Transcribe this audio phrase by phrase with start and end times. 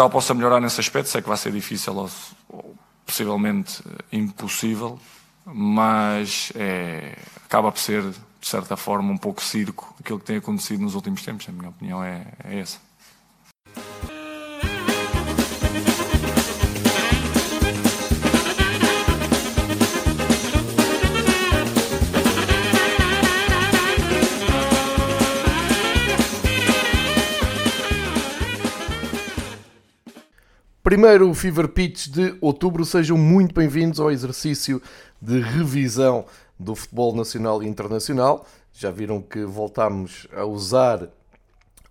[0.00, 2.08] Portugal possa melhorar nesse aspecto, sei que vai ser difícil ou,
[2.48, 2.74] ou
[3.04, 4.98] possivelmente impossível,
[5.44, 10.80] mas é, acaba por ser, de certa forma, um pouco circo aquilo que tem acontecido
[10.80, 11.46] nos últimos tempos.
[11.48, 12.78] A minha opinião é, é essa.
[30.90, 34.82] Primeiro Fever Pitch de outubro, sejam muito bem-vindos ao exercício
[35.22, 36.24] de revisão
[36.58, 38.44] do futebol nacional e internacional.
[38.72, 41.06] Já viram que voltámos a usar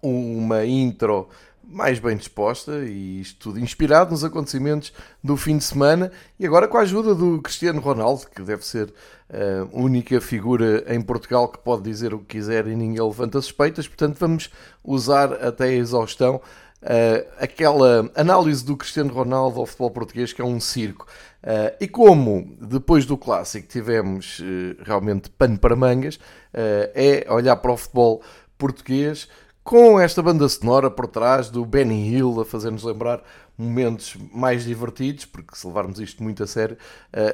[0.04, 1.30] uma intro
[1.64, 4.92] mais bem disposta e isto tudo inspirado nos acontecimentos
[5.24, 6.12] do fim de semana.
[6.38, 8.94] E agora com a ajuda do Cristiano Ronaldo, que deve ser
[9.32, 13.88] a única figura em Portugal que pode dizer o que quiser e ninguém levanta suspeitas,
[13.88, 14.50] portanto vamos
[14.84, 16.42] usar até a exaustão
[16.82, 21.08] uh, aquela análise do Cristiano Ronaldo ao futebol português que é um circo.
[21.44, 26.20] Uh, e como depois do clássico tivemos uh, realmente pano para mangas,
[26.52, 28.24] é olhar para o futebol
[28.58, 29.28] português
[29.64, 33.22] com esta banda sonora por trás do Benny Hill a fazer-nos lembrar
[33.56, 36.76] momentos mais divertidos, porque se levarmos isto muito a sério,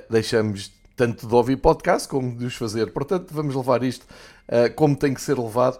[0.09, 2.91] deixamos tanto de ouvir podcast como de os fazer.
[2.91, 4.05] Portanto, vamos levar isto
[4.75, 5.79] como tem que ser levado,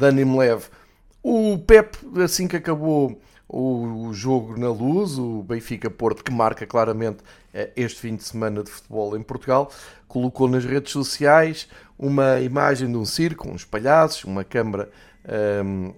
[0.00, 0.66] ânimo leve.
[1.28, 7.16] O Pep, assim que acabou o jogo na luz, o Benfica Porto, que marca claramente
[7.52, 9.68] eh, este fim de semana de futebol em Portugal,
[10.06, 11.68] colocou nas redes sociais
[11.98, 14.88] uma imagem de um circo, uns palhaços, uma câmara
[15.64, 15.94] um, ehm,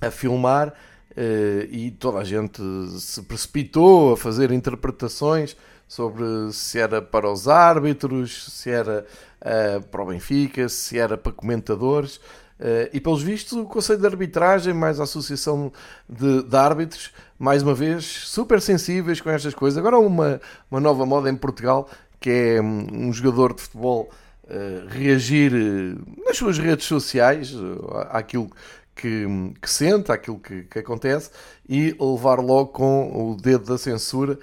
[0.00, 2.62] a filmar uh, e toda a gente
[2.98, 5.54] se precipitou a fazer interpretações
[5.86, 9.04] sobre se era para os árbitros, se era
[9.42, 12.18] uh, para o Benfica, se era para comentadores.
[12.62, 15.72] Uh, e pelos vistos, o Conselho de Arbitragem, mais a Associação
[16.08, 19.76] de, de, Árbitros, mais uma vez, super sensíveis com estas coisas.
[19.76, 20.40] Agora, uma,
[20.70, 21.90] uma nova moda em Portugal
[22.20, 24.08] que é um, um jogador de futebol
[24.44, 27.52] uh, reagir uh, nas suas redes sociais
[28.10, 28.48] àquilo
[28.94, 29.26] que,
[29.60, 31.32] que sente, àquilo que, que, acontece
[31.68, 34.38] e levar logo com o dedo da censura,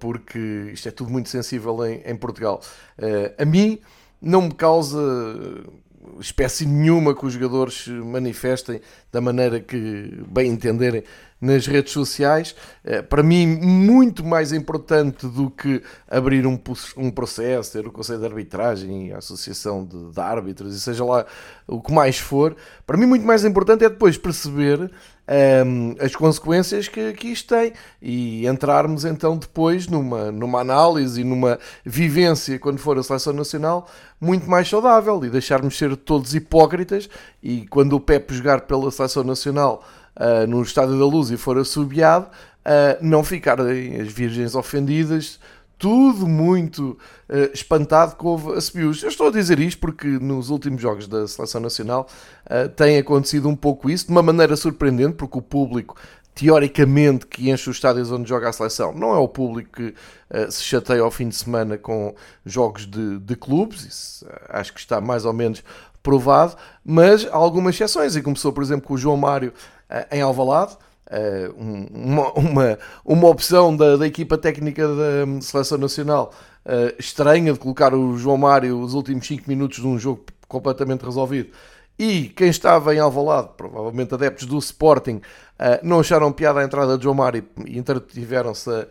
[0.00, 2.60] porque isto é tudo muito sensível em, em Portugal.
[3.38, 3.78] a mim
[4.20, 4.98] não me causa
[6.20, 8.80] espécie nenhuma que os jogadores manifestem
[9.12, 11.02] da maneira que bem entenderem
[11.40, 12.54] nas redes sociais.
[12.84, 16.58] Eh, para mim, muito mais importante do que abrir um,
[16.96, 21.26] um processo, ter o Conselho de Arbitragem, a Associação de Árbitros, e seja lá
[21.66, 22.56] o que mais for,
[22.86, 24.90] para mim, muito mais importante é depois perceber
[25.28, 31.24] um, as consequências que, que isto tem e entrarmos então depois numa, numa análise e
[31.24, 33.88] numa vivência, quando for a seleção nacional,
[34.20, 37.08] muito mais saudável e deixarmos ser todos hipócritas.
[37.42, 39.84] E quando o Pepe jogar pela seleção nacional
[40.16, 45.40] uh, no Estádio da Luz e for assobiado, uh, não ficarem as virgens ofendidas,
[45.78, 46.98] tudo muito
[47.28, 49.02] uh, espantado que houve assobios.
[49.02, 52.08] Eu estou a dizer isto porque nos últimos jogos da Seleção Nacional
[52.46, 55.96] uh, tem acontecido um pouco isso, de uma maneira surpreendente, porque o público
[56.34, 59.94] teoricamente que enche os estádios onde joga a seleção não é o público que
[60.30, 62.14] uh, se chateia ao fim de semana com
[62.44, 65.64] jogos de, de clubes, isso, acho que está mais ou menos
[66.02, 66.54] provado,
[66.84, 69.52] mas há algumas exceções, e começou por exemplo com o João Mário
[69.90, 70.76] uh, em Alvalade,
[71.92, 76.32] uma, uma, uma opção da, da equipa técnica da um, Seleção Nacional
[76.98, 81.50] estranha de colocar o João Mário os últimos 5 minutos de um jogo completamente resolvido.
[81.98, 85.20] E quem estava em Alvalade, provavelmente adeptos do Sporting,
[85.58, 88.86] eh, não acharam piada a entrada de João Mário e entretiveram-se a,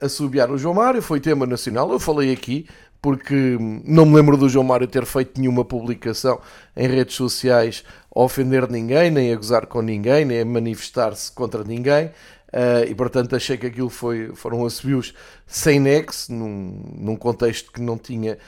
[0.00, 0.50] a subiar.
[0.50, 2.66] O João Mário, foi tema nacional, eu falei aqui,
[3.02, 6.40] porque não me lembro do João Mário ter feito nenhuma publicação
[6.74, 7.84] em redes sociais
[8.16, 12.06] a ofender ninguém, nem a gozar com ninguém, nem a manifestar-se contra ninguém.
[12.46, 15.12] Uh, e portanto achei que aquilo foi, foram assobios
[15.46, 18.38] sem nexo, num, num contexto que não tinha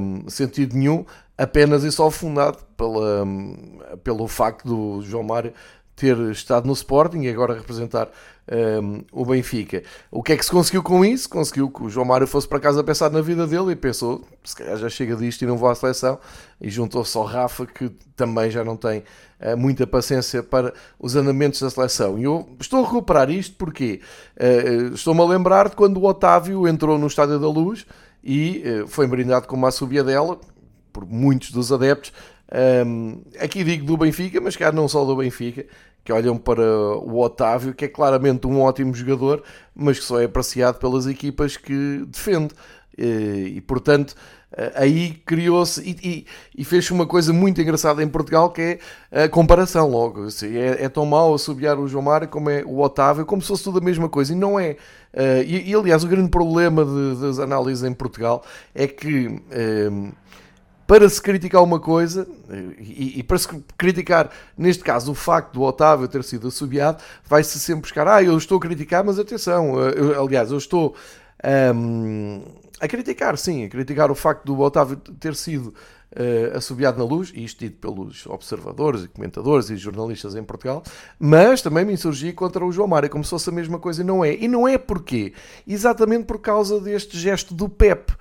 [0.00, 1.04] um, sentido nenhum,
[1.36, 3.26] apenas e só fundado pela,
[4.02, 5.52] pelo facto do João Mário
[5.94, 8.08] ter estado no Sporting e agora representar
[9.10, 9.82] o Benfica.
[10.10, 11.28] O que é que se conseguiu com isso?
[11.28, 14.54] Conseguiu que o João Mário fosse para casa pensar na vida dele e pensou, se
[14.54, 16.18] calhar já chega disto e não vou à seleção,
[16.60, 19.02] e juntou-se ao Rafa, que também já não tem
[19.40, 22.18] uh, muita paciência para os andamentos da seleção.
[22.18, 24.00] E eu estou a recuperar isto porque
[24.38, 27.86] uh, estou-me a lembrar de quando o Otávio entrou no Estádio da Luz
[28.22, 30.38] e uh, foi brindado com uma subia dela,
[30.92, 32.12] por muitos dos adeptos,
[32.86, 35.66] um, aqui digo do Benfica, mas cá não só do Benfica,
[36.04, 39.42] que olham para o Otávio, que é claramente um ótimo jogador,
[39.74, 42.54] mas que só é apreciado pelas equipas que defende.
[42.96, 44.14] E, portanto,
[44.74, 48.78] aí criou-se e, e, e fez uma coisa muito engraçada em Portugal que
[49.10, 50.24] é a comparação logo.
[50.26, 53.48] Assim, é, é, tão mau assobiar o João Mário como é o Otávio, como se
[53.48, 54.32] fosse tudo a mesma coisa.
[54.32, 54.76] E não é.
[55.12, 59.26] Uh, e, e, aliás, o grande problema de, das análises em Portugal é que.
[59.26, 60.12] Uh,
[60.86, 62.26] para se criticar uma coisa,
[62.78, 67.58] e, e, para se criticar, neste caso, o facto do Otávio ter sido assobiado, vai-se
[67.58, 70.94] sempre buscar, ah, eu estou a criticar, mas atenção, eu, aliás, eu estou
[71.74, 72.42] um,
[72.80, 75.68] a criticar, sim, a criticar o facto do Otávio ter sido
[76.14, 80.82] uh, assobiado na luz, e isto dito pelos observadores e comentadores e jornalistas em Portugal,
[81.18, 84.04] mas também me insurgi contra o João Mário, como se fosse a mesma coisa e
[84.04, 84.34] não é.
[84.34, 85.32] E não é porquê?
[85.66, 88.12] Exatamente por causa deste gesto do Pep.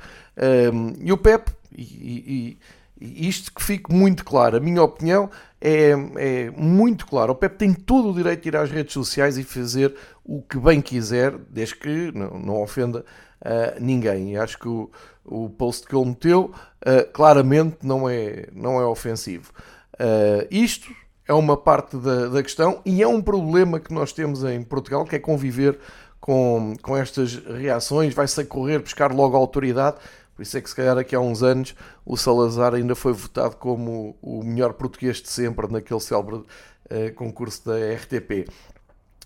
[0.73, 2.57] Um, e o Pep, e, e,
[2.99, 5.29] e isto que fique muito claro, a minha opinião
[5.59, 7.33] é, é muito claro.
[7.33, 10.57] O Pep tem todo o direito de ir às redes sociais e fazer o que
[10.57, 12.99] bem quiser, desde que não, não ofenda
[13.41, 14.33] uh, ninguém.
[14.33, 14.89] E acho que o,
[15.25, 19.51] o post que ele meteu uh, claramente não é, não é ofensivo.
[19.95, 20.89] Uh, isto
[21.27, 25.05] é uma parte da, da questão e é um problema que nós temos em Portugal,
[25.05, 25.79] que é conviver
[26.19, 29.97] com, com estas reações, vai-se a correr buscar logo a autoridade.
[30.35, 31.75] Por isso é que, se calhar, daqui a uns anos,
[32.05, 37.65] o Salazar ainda foi votado como o melhor português de sempre naquele célebre uh, concurso
[37.65, 38.49] da RTP.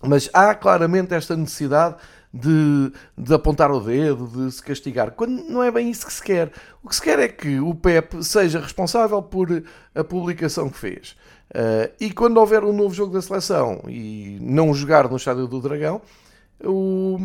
[0.02, 1.96] Mas há claramente esta necessidade
[2.32, 6.22] de, de, apontar o dedo, de se castigar, quando não é bem isso que se
[6.22, 6.52] quer.
[6.82, 9.48] O que se quer é que o PEP seja responsável por
[9.94, 11.16] a publicação que fez.
[11.50, 15.60] Uh, e quando houver um novo jogo da seleção e não jogar no Estádio do
[15.60, 16.02] Dragão,
[16.62, 17.18] o,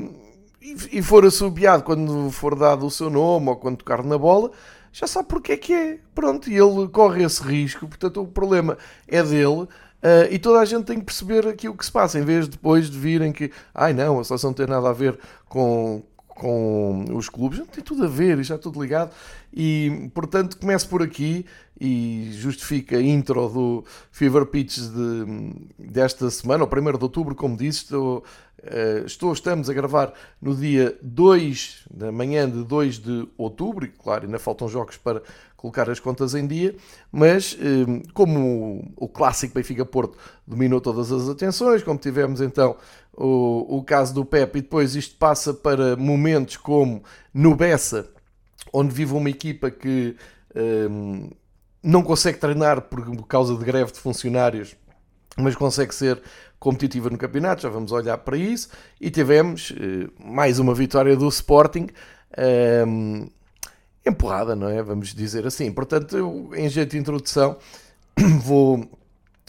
[0.91, 4.51] e, for assobiado quando for dado o seu nome ou quando tocar na bola,
[4.91, 5.99] já sabe porque é que é.
[6.15, 8.77] Pronto, e ele corre esse risco, portanto o problema
[9.07, 9.67] é dele.
[10.03, 12.45] Uh, e toda a gente tem que perceber aqui o que se passa, em vez
[12.45, 15.17] de depois de virem que, ai não, a seleção não tem nada a ver
[15.47, 16.03] com,
[16.35, 19.11] com os clubes, tem tudo a ver, está tudo ligado.
[19.53, 21.45] E portanto, começo por aqui
[21.79, 27.57] e justifica a intro do Fever Pitch de, desta semana, o 1 de outubro, como
[27.57, 28.23] disse, estou,
[28.59, 33.89] uh, estou, estamos a gravar no dia 2 da manhã de 2 de outubro, e
[33.89, 35.21] claro, ainda faltam jogos para
[35.63, 36.75] colocar as contas em dia,
[37.09, 42.75] mas eh, como o clássico Benfica-Porto dominou todas as atenções, como tivemos então
[43.15, 48.09] o, o caso do Pepe, e depois isto passa para momentos como no Bessa,
[48.71, 50.15] onde vive uma equipa que
[50.55, 51.29] um,
[51.81, 54.75] não consegue treinar por causa de greve de funcionários,
[55.37, 56.21] mas consegue ser
[56.59, 58.69] competitiva no campeonato, já vamos olhar para isso,
[58.99, 61.87] e tivemos uh, mais uma vitória do Sporting,
[62.87, 63.27] um,
[64.05, 64.81] empurrada, não é?
[64.81, 65.71] Vamos dizer assim.
[65.71, 67.57] Portanto, eu, em jeito de introdução,
[68.41, 68.89] vou,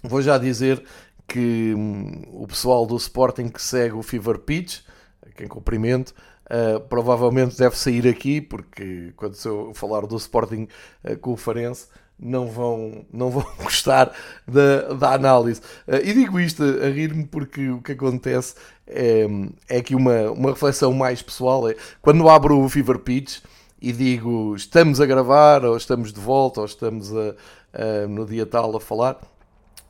[0.03, 0.83] vou já dizer
[1.27, 4.81] que hum, o pessoal do Sporting que segue o Fever Pitch,
[5.35, 6.15] quem cumprimento,
[6.47, 10.69] uh, provavelmente deve sair aqui, porque quando eu falar do Sporting
[11.05, 11.89] uh, com o Farense,
[12.19, 14.13] não vão, não vão gostar
[14.47, 15.61] da, da análise.
[15.87, 18.55] Uh, e digo isto a rir-me porque o que acontece
[18.87, 19.27] é,
[19.69, 23.41] é que uma, uma reflexão mais pessoal é quando abro o Fever Pitch
[23.81, 27.35] e digo estamos a gravar, ou estamos de volta, ou estamos a,
[27.73, 29.19] a, no dia tal a falar,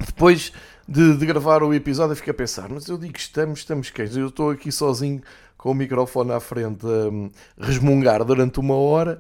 [0.05, 0.53] depois
[0.89, 4.07] de, de, gravar o episódio eu fico a pensar, mas eu digo estamos, estamos quem?
[4.17, 5.23] Eu estou aqui sozinho
[5.57, 9.19] com o microfone à frente a um, resmungar durante uma hora,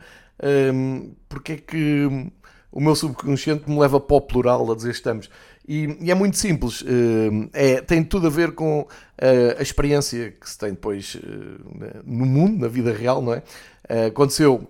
[0.73, 2.31] um, porque é que
[2.71, 5.31] o meu subconsciente me leva para o plural a dizer estamos.
[5.67, 8.87] E, e é muito simples, hum, é, tem tudo a ver com
[9.17, 11.57] a, a experiência que se tem depois hum,
[12.05, 13.43] no mundo, na vida real, não é?
[13.89, 14.69] Uh, aconteceu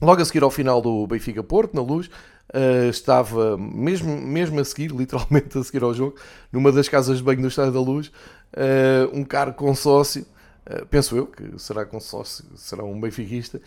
[0.00, 2.10] logo a seguir ao final do Benfica Porto, na luz.
[2.54, 6.16] Uh, estava mesmo, mesmo a seguir, literalmente a seguir ao jogo,
[6.52, 10.24] numa das casas de banho do Estádio da Luz, uh, um carro consórcio,
[10.70, 13.60] uh, penso eu que será consórcio, será um benfiquista,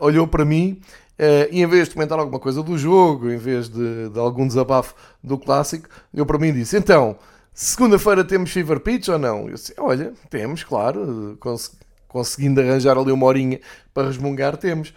[0.00, 0.80] olhou para mim
[1.50, 4.94] e em vez de comentar alguma coisa do jogo, em vez de, de algum desabafo
[5.22, 7.16] do clássico, olhou para mim e disse: Então,
[7.52, 9.48] segunda-feira temos Fever Pitch ou não?
[9.48, 13.60] Eu disse: Olha, temos, claro, consegui conseguindo arranjar ali uma horinha
[13.92, 14.92] para resmungar, temos.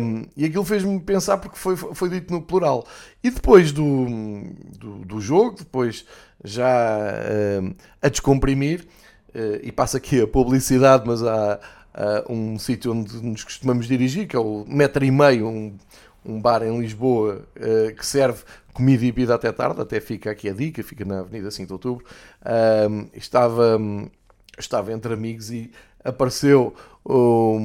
[0.00, 2.86] Um, e aquilo fez-me pensar porque foi, foi dito no plural.
[3.22, 4.06] E depois do,
[4.78, 6.06] do, do jogo, depois
[6.42, 7.12] já
[7.62, 8.86] um, a descomprimir,
[9.34, 11.60] uh, e passa aqui a publicidade, mas há,
[11.92, 15.76] há um sítio onde nos costumamos dirigir, que é o metro e meio, um,
[16.24, 20.48] um bar em Lisboa uh, que serve comida e bebida até tarde, até fica aqui
[20.48, 22.06] a dica, fica na Avenida 5 de Outubro.
[23.12, 23.78] Estava,
[24.56, 25.70] estava entre amigos e
[26.04, 27.58] apareceu o,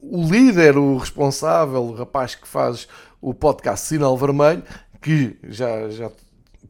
[0.00, 2.88] o líder, o responsável, o rapaz que faz
[3.20, 4.62] o podcast Sinal Vermelho,
[5.00, 6.10] que já, já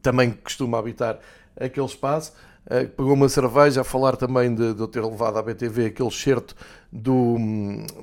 [0.01, 1.19] também costuma habitar
[1.59, 2.33] aquele espaço.
[2.65, 6.11] uh, pagou uma cerveja a falar também de, de eu ter levado à BTV aquele
[6.11, 6.55] certo
[6.91, 7.37] do,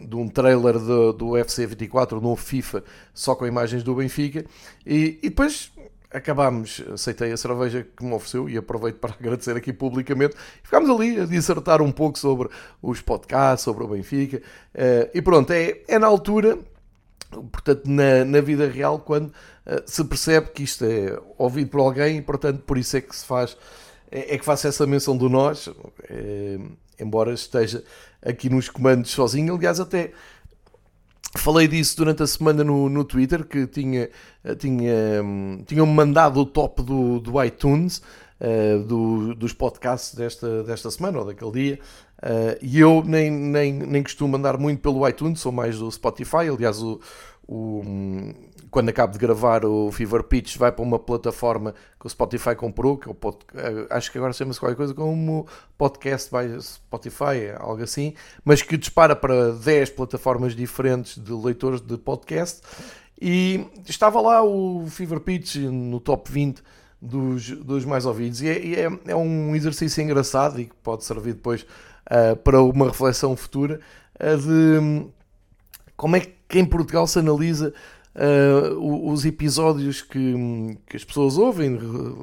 [0.08, 2.82] de um trailer do, do UFC 24 no FIFA,
[3.14, 4.44] só com imagens do Benfica.
[4.84, 5.70] E, e depois
[6.12, 10.34] acabámos, aceitei a cerveja que me ofereceu e aproveito para agradecer aqui publicamente.
[10.62, 12.48] Ficámos ali a dissertar um pouco sobre
[12.82, 14.38] os podcasts, sobre o Benfica.
[14.74, 16.58] Uh, e pronto, é, é na altura,
[17.30, 22.18] portanto, na, na vida real, quando uh, se percebe que isto é ouvido por alguém
[22.18, 23.56] e, portanto, por isso é que se faz,
[24.10, 25.68] é, é que faço essa menção do nós,
[26.08, 26.58] é,
[26.98, 27.84] embora esteja
[28.20, 29.54] aqui nos comandos sozinho.
[29.54, 30.12] Aliás, até
[31.37, 34.10] Falei disso durante a semana no, no Twitter, que tinha,
[34.58, 35.22] tinha,
[35.64, 38.02] tinham-me mandado o top do, do iTunes,
[38.40, 41.78] uh, do, dos podcasts desta, desta semana ou daquele dia,
[42.22, 46.49] uh, e eu nem, nem, nem costumo andar muito pelo iTunes, sou mais do Spotify.
[46.52, 47.00] Aliás, o,
[47.46, 47.82] o,
[48.70, 52.96] quando acabo de gravar o Fever Pitch vai para uma plataforma que o Spotify comprou,
[52.96, 55.46] que é pod, eh, acho que agora chama-se qualquer coisa como
[55.76, 61.98] Podcast by Spotify, algo assim, mas que dispara para 10 plataformas diferentes de leitores de
[61.98, 62.60] podcast.
[63.20, 66.62] E estava lá o Fever Pitch no top 20
[67.00, 68.40] dos, dos mais ouvidos.
[68.40, 71.62] E, é, é, é, um exercício engraçado e que pode servir depois
[72.06, 73.80] uh, para uma reflexão futura
[74.14, 75.06] uh, de
[75.96, 77.74] como é que em Portugal se analisa
[78.14, 80.34] uh, os episódios que,
[80.86, 81.78] que, as pessoas ouvem,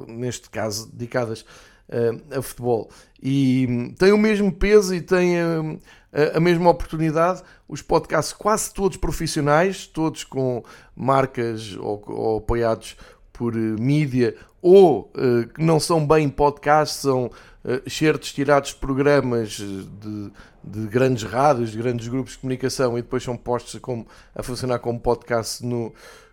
[0.08, 1.42] neste caso dedicadas
[1.88, 2.90] uh, a futebol,
[3.22, 7.42] e tem o mesmo peso e tem a, a, mesma oportunidade.
[7.68, 10.62] Os podcasts, quase todos profissionais, todos com
[10.94, 12.96] marcas ou, ou apoiados
[13.32, 17.30] por mídia, ou uh, que não são bem podcasts, são
[17.88, 20.32] certos tirados de programas de,
[20.64, 24.78] de grandes rádios, de grandes grupos de comunicação e depois são postos como, a funcionar
[24.78, 25.92] como podcast no,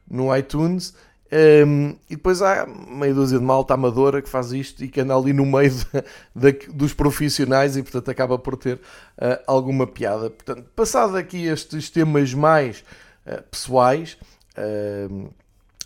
[0.09, 0.93] no iTunes.
[1.35, 5.15] Um, e depois há meia dúzia de malta amadora que faz isto e que anda
[5.15, 5.71] ali no meio
[6.35, 10.29] de, de, dos profissionais e portanto acaba por ter uh, alguma piada.
[10.29, 12.85] Portanto, passado aqui estes temas mais
[13.25, 14.17] uh, pessoais,
[14.57, 15.33] uh,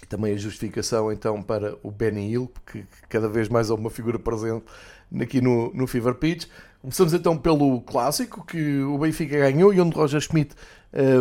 [0.09, 4.19] também a justificação então para o Benny Hill, que cada vez mais é uma figura
[4.19, 4.65] presente
[5.21, 6.47] aqui no, no Fever Pitch.
[6.81, 10.55] Começamos então pelo clássico que o Benfica ganhou e onde Roger Schmidt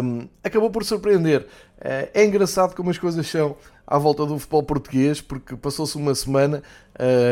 [0.02, 1.42] um, acabou por surpreender.
[1.78, 6.14] Uh, é engraçado como as coisas são à volta do futebol português, porque passou-se uma
[6.14, 6.62] semana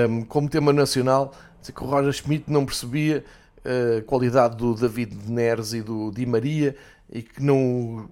[0.09, 1.33] um, como tema nacional
[1.73, 3.25] que o Roger Schmidt não percebia
[3.65, 6.77] a qualidade do David Neres e do Di Maria
[7.11, 8.09] e que não,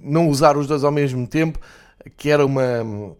[0.00, 1.58] não usar os dois ao mesmo tempo,
[2.16, 3.14] que era uma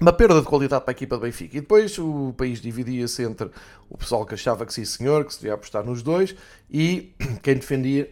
[0.00, 1.56] uma perda de qualidade para a equipa do Benfica.
[1.56, 3.50] E depois o país dividia-se entre
[3.88, 6.34] o pessoal que achava que sim senhor, que se devia apostar nos dois,
[6.70, 8.10] e quem defendia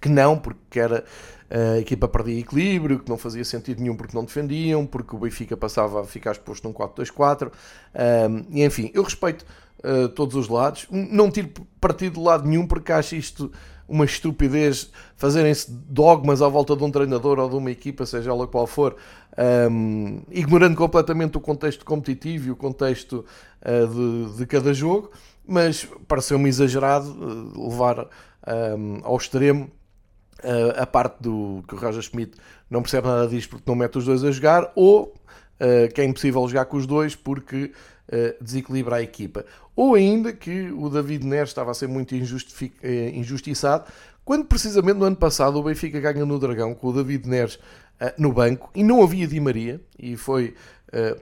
[0.00, 1.04] que não, porque era
[1.50, 5.56] a equipa perdia equilíbrio, que não fazia sentido nenhum porque não defendiam, porque o Benfica
[5.56, 7.50] passava a ficar exposto num 4-2-4.
[7.50, 9.46] Um, e enfim, eu respeito
[9.84, 13.52] uh, todos os lados, não tiro partido de lado nenhum porque acho isto
[13.88, 18.46] uma estupidez fazerem-se dogmas à volta de um treinador ou de uma equipa, seja ela
[18.46, 18.96] qual for,
[19.70, 23.24] um, ignorando completamente o contexto competitivo e o contexto
[23.62, 25.10] uh, de, de, cada jogo,
[25.46, 28.08] mas pareceu-me exagerado uh, levar
[28.46, 29.70] um, ao extremo
[30.42, 32.36] uh, a parte do que o Roger Schmidt
[32.70, 35.14] não percebe nada disto porque não mete os dois a jogar, ou
[35.94, 37.72] que é impossível jogar com os dois porque
[38.40, 39.44] desequilibra a equipa.
[39.74, 43.84] Ou ainda que o David Neres estava a ser muito injustiçado,
[44.24, 48.12] quando precisamente no ano passado o Benfica ganha no Dragão com o David Neres uh,
[48.18, 50.54] no banco e não havia Di Maria e foi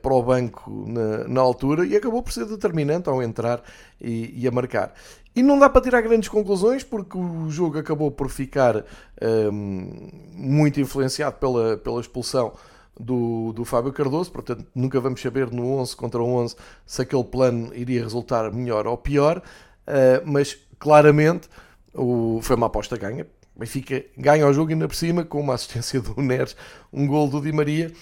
[0.03, 3.62] para o banco na, na, altura e acabou por ser determinante ao entrar
[4.01, 4.93] e, e, a marcar.
[5.35, 8.83] E não dá para tirar grandes conclusões porque o jogo acabou por ficar um,
[9.23, 12.53] ehm, muito influenciado pela, pela expulsão
[12.99, 16.56] do, do Fábio Cardoso, portanto nunca vamos saber no 11 contra 11
[16.87, 21.49] se aquele plano iria resultar melhor ou pior, uh, mas claramente
[21.94, 26.00] o, foi uma aposta ganha, Benfica ganha o jogo ainda por cima com uma assistência
[26.00, 26.56] do Neres,
[26.92, 27.92] um gol do Di Maria.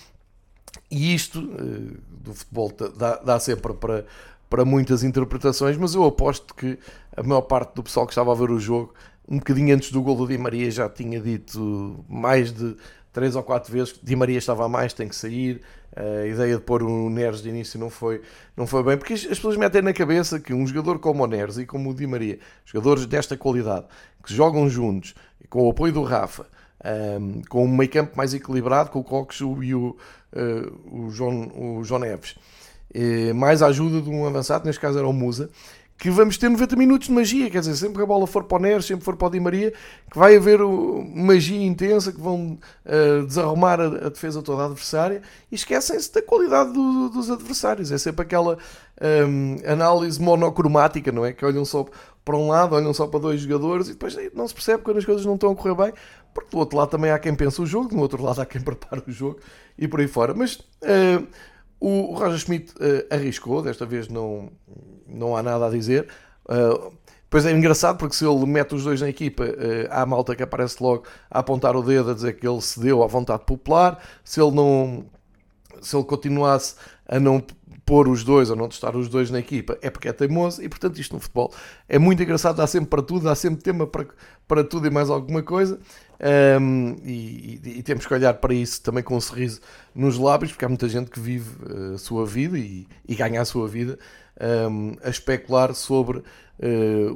[0.90, 4.06] E isto uh, do futebol dá, dá sempre para,
[4.49, 6.78] para muitas interpretações, mas eu aposto que
[7.16, 8.94] a maior parte do pessoal que estava a ver o jogo,
[9.28, 12.76] um bocadinho antes do gol do Di Maria, já tinha dito mais de
[13.12, 15.61] três ou quatro vezes Di Maria estava a mais, tem que sair.
[15.97, 18.23] A ideia de pôr o Neres de início não foi,
[18.57, 21.59] não foi bem, porque as pessoas metem na cabeça que um jogador como o Neres
[21.59, 23.87] e como o Di Maria, jogadores desta qualidade,
[24.25, 25.14] que jogam juntos,
[25.49, 26.47] com o apoio do Rafa,
[27.21, 29.97] um, com um meio campo mais equilibrado, com o Cox e o,
[30.33, 32.37] uh, o, João, o João Neves,
[32.95, 35.50] e mais a ajuda de um avançado, neste caso era o Musa,
[36.00, 38.57] que vamos ter 90 minutos de magia, quer dizer, sempre que a bola for para
[38.57, 39.71] o Neres, sempre for para o Di Maria,
[40.11, 40.59] que vai haver
[41.14, 45.21] magia intensa, que vão uh, desarrumar a, a, defesa toda adversária
[45.52, 47.92] e esquecem-se da qualidade do, dos adversários.
[47.92, 48.57] É sempre aquela
[49.28, 51.35] um, análise monocromática, não é?
[51.35, 51.85] Que olham só
[52.25, 55.04] para um lado, olham só para dois jogadores e depois não se percebe quando as
[55.04, 55.92] coisas não estão a correr bem,
[56.33, 58.61] porque do outro lado também há quem pensa o jogo, do outro lado há quem
[58.64, 59.38] prepara o jogo
[59.76, 60.33] e por aí fora.
[60.33, 61.26] Mas uh,
[61.81, 64.51] o Roger Schmidt uh, arriscou, desta vez não,
[65.09, 66.07] não há nada a dizer.
[66.45, 66.93] Uh,
[67.31, 70.43] Pois é engraçado porque se ele mete os dois na equipa, uh, há malta que
[70.43, 74.03] aparece logo a apontar o dedo a dizer que ele cedeu à vontade popular.
[74.25, 75.05] Se ele não,
[75.81, 76.75] se ele continuasse
[77.07, 77.41] a não
[77.90, 80.68] pôr os dois ou não testar os dois na equipa, é porque é teimoso e
[80.68, 81.52] portanto isto no futebol
[81.88, 84.06] é muito engraçado, dá sempre para tudo, dá sempre tema para,
[84.47, 85.76] para tudo e mais alguma coisa.
[86.61, 89.61] Um, e, e, e, temos que olhar para isso também com um sorriso
[89.92, 91.50] nos lábios, porque há muita gente que vive
[91.92, 93.99] a sua vida e, e ganha a sua vida
[94.70, 96.23] um, a especular sobre uh,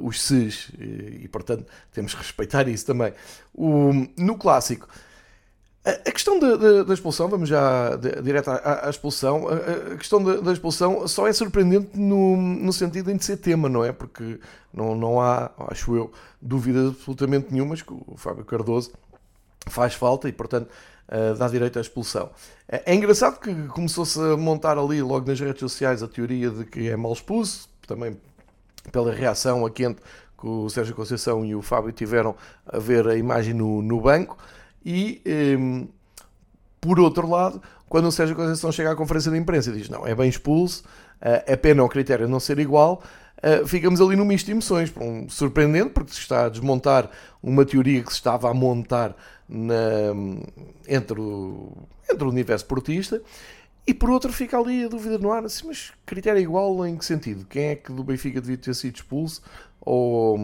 [0.05, 3.13] os SES e, e, portanto, temos que respeitar isso também.
[3.53, 4.89] O, no clássico,
[5.85, 11.07] a, questão da, expulsão, vamos já direto à, à expulsão, a, a questão da, expulsão
[11.07, 13.91] só é surpreendente no, no sentido em de ser tema, não é?
[13.91, 14.39] Porque
[14.73, 16.11] não, não há, acho eu,
[16.41, 18.93] dúvida absolutamente nenhuma que o Fábio Cardoso
[19.67, 20.69] faz falta e, portanto,
[21.09, 22.31] uh, dá direito à expulsão.
[22.67, 26.65] É, é engraçado que começou-se a montar ali, logo nas redes sociais, a teoria de
[26.65, 28.17] que é mal expulso, também
[28.91, 30.01] pela reação a quente
[30.39, 34.37] que o Sérgio Conceição e o Fábio tiveram a ver a imagem no, no banco.
[34.85, 35.87] E, um, ehm,
[36.79, 40.05] por outro lado, quando o Sérgio Conceição chega à conferência de imprensa e diz não,
[40.05, 40.83] é bem expulso,
[41.21, 43.01] uh, é pena o critério não ser igual,
[43.37, 44.93] uh, ficamos ali num misto de emoções.
[44.99, 47.09] Um, surpreendente, porque se está a desmontar
[47.41, 49.15] uma teoria que se estava a montar
[49.47, 49.75] na,
[50.87, 51.71] entre, o,
[52.09, 53.21] entre o universo portista.
[53.87, 57.05] E por outro fica ali a dúvida no ar, assim, mas critério igual em que
[57.05, 57.45] sentido?
[57.45, 59.43] Quem é que do Benfica devia ter sido expulso?
[59.85, 60.39] Ou,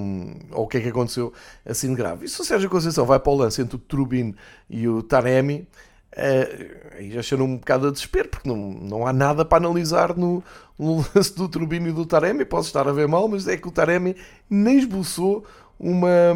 [0.52, 1.34] ou o que é que aconteceu
[1.66, 2.26] assim de grave?
[2.26, 4.36] E se o Sérgio Conceição vai para o lance entre o Trubin
[4.70, 5.68] e o Taremi,
[6.14, 10.16] uh, aí já cheira um bocado a desespero, porque não, não há nada para analisar
[10.16, 10.44] no,
[10.78, 12.46] no lance do Trubin e do Taremi.
[12.46, 14.16] Posso estar a ver mal, mas é que o Taremi
[14.48, 15.44] nem esboçou
[15.80, 16.36] uma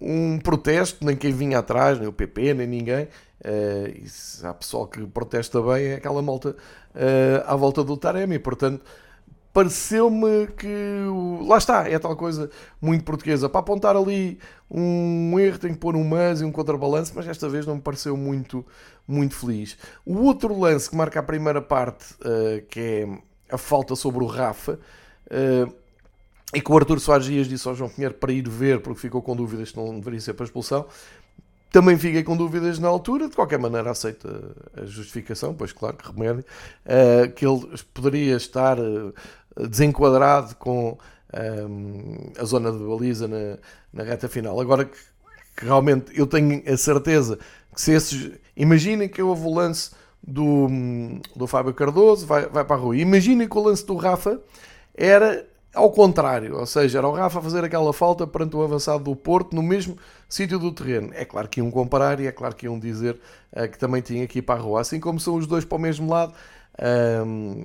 [0.00, 3.08] um protesto, nem quem vinha atrás, nem o PP, nem ninguém.
[3.40, 8.38] Uh, há pessoal que protesta bem, é aquela malta uh, à volta do Taremi.
[8.38, 8.84] Portanto,
[9.52, 10.68] pareceu-me que.
[11.46, 13.48] Lá está, é tal coisa muito portuguesa.
[13.48, 14.38] Para apontar ali
[14.70, 17.80] um erro, tem que pôr um mas e um contrabalanço, mas esta vez não me
[17.80, 18.64] pareceu muito,
[19.06, 19.76] muito feliz.
[20.04, 24.26] O outro lance que marca a primeira parte, uh, que é a falta sobre o
[24.26, 24.78] Rafa.
[25.26, 25.72] Uh,
[26.54, 29.20] e que o Arthur Soares Dias disse ao João Pinheiro para ir ver, porque ficou
[29.20, 30.86] com dúvidas se não deveria ser para expulsão.
[31.70, 34.28] Também fiquei com dúvidas na altura, de qualquer maneira aceita
[34.74, 36.44] a justificação, pois claro que remédio,
[36.86, 39.12] uh, que ele poderia estar uh,
[39.68, 43.58] desenquadrado com uh, a zona de baliza na,
[43.92, 44.58] na reta final.
[44.58, 44.96] Agora que,
[45.56, 47.38] que, realmente eu tenho a certeza
[47.74, 48.30] que se esses.
[48.56, 49.90] Imaginem que houve o lance
[50.26, 50.68] do,
[51.36, 52.96] do Fábio Cardoso, vai, vai para a rua.
[52.96, 54.40] Imaginem que o lance do Rafa
[54.94, 55.46] era
[55.78, 59.54] ao contrário, ou seja, era o Rafa fazer aquela falta perante o avançado do Porto
[59.54, 59.96] no mesmo
[60.28, 61.10] sítio do terreno.
[61.14, 63.18] É claro que iam comparar e é claro que iam dizer
[63.52, 64.80] uh, que também tinha que ir para a rua.
[64.80, 66.34] Assim como são os dois para o mesmo lado,
[67.24, 67.64] um,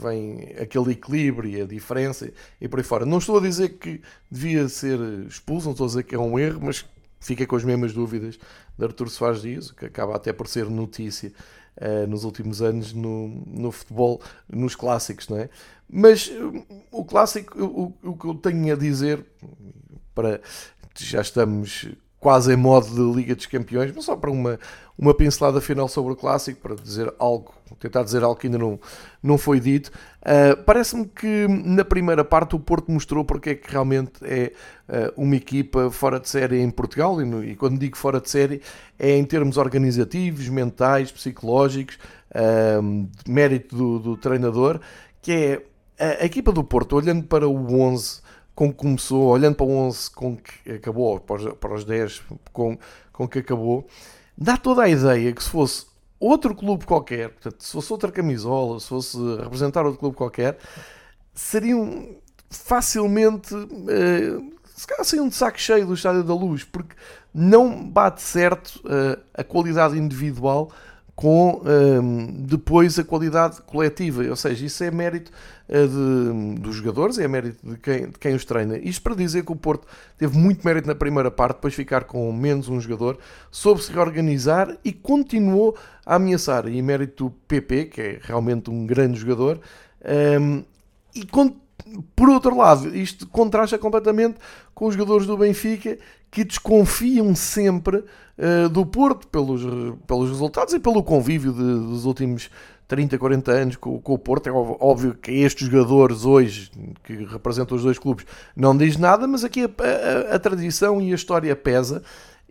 [0.00, 3.04] vem aquele equilíbrio e a diferença e por aí fora.
[3.04, 6.38] Não estou a dizer que devia ser expulso, não estou a dizer que é um
[6.38, 6.86] erro, mas
[7.18, 8.38] fica com as mesmas dúvidas
[8.78, 11.32] de Artur Soares Dias, que acaba até por ser notícia
[11.76, 15.48] uh, nos últimos anos no, no futebol, nos clássicos, não é?
[15.88, 19.24] Mas uh, o clássico, o, o que eu tenho a dizer,
[20.14, 20.40] para
[20.98, 21.88] já estamos
[22.20, 24.60] quase em modo de Liga dos Campeões, mas só para uma,
[24.96, 28.78] uma pincelada final sobre o clássico, para dizer algo, tentar dizer algo que ainda não,
[29.22, 29.90] não foi dito.
[30.20, 34.52] Uh, Parece-me que na primeira parte o Porto mostrou porque é que realmente é
[34.86, 38.28] uh, uma equipa fora de série em Portugal, e, no, e, quando digo fora de
[38.28, 38.60] série
[38.98, 41.98] é em termos organizativos, mentais, psicológicos,
[42.34, 44.78] uh, mérito do, do, treinador,
[45.22, 45.62] que é
[45.98, 48.20] a, a equipa do Porto, olhando para o 11
[48.54, 52.22] com que começou, olhando para o 11 com que acabou, para os, para os 10
[52.52, 52.78] com,
[53.12, 53.86] com que acabou,
[54.36, 55.86] dá toda a ideia que se fosse
[56.18, 60.58] outro clube qualquer, portanto, se fosse outra camisola, se fosse representar outro clube qualquer,
[61.34, 62.16] seriam
[62.50, 63.54] facilmente.
[63.54, 66.94] Uh, se calhar seriam de saco cheio do Estádio da Luz, porque
[67.32, 70.70] não bate certo uh, a qualidade individual
[71.20, 74.22] com um, depois a qualidade coletiva.
[74.22, 75.30] Ou seja, isso é mérito
[75.68, 78.78] uh, de, dos jogadores, é mérito de quem, de quem os treina.
[78.78, 82.32] Isto para dizer que o Porto teve muito mérito na primeira parte, depois ficar com
[82.32, 83.18] menos um jogador,
[83.50, 86.66] soube se reorganizar e continuou a ameaçar.
[86.66, 89.60] E mérito do PP, que é realmente um grande jogador,
[90.40, 90.64] um,
[91.14, 91.26] e
[92.16, 94.36] por outro lado, isto contrasta completamente
[94.74, 95.98] com os jogadores do Benfica
[96.30, 98.04] que desconfiam sempre
[98.40, 99.62] uh, do Porto pelos,
[100.06, 102.50] pelos resultados e pelo convívio de, dos últimos
[102.88, 104.48] 30, 40 anos com, com, o Porto.
[104.48, 106.70] É óbvio que estes jogadores hoje,
[107.04, 108.26] que representam os dois clubes,
[108.56, 112.02] não diz nada, mas aqui a, a, a tradição e a história pesa.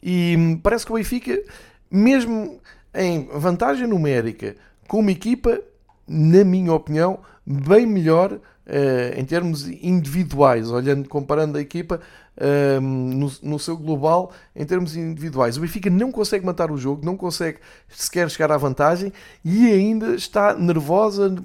[0.02, 1.42] E parece que o Benfica,
[1.92, 2.62] mesmo
[2.94, 4.56] em vantagem numérica,
[4.88, 5.60] com uma equipa,
[6.08, 8.40] na minha opinião, bem melhor uh,
[9.20, 12.00] em termos individuais, olhando, comparando a equipa
[12.40, 15.58] uh, no, no, seu global, em termos individuais.
[15.58, 19.12] O Benfica não consegue matar o jogo, não consegue sequer chegar à vantagem
[19.44, 21.36] e ainda está nervosa,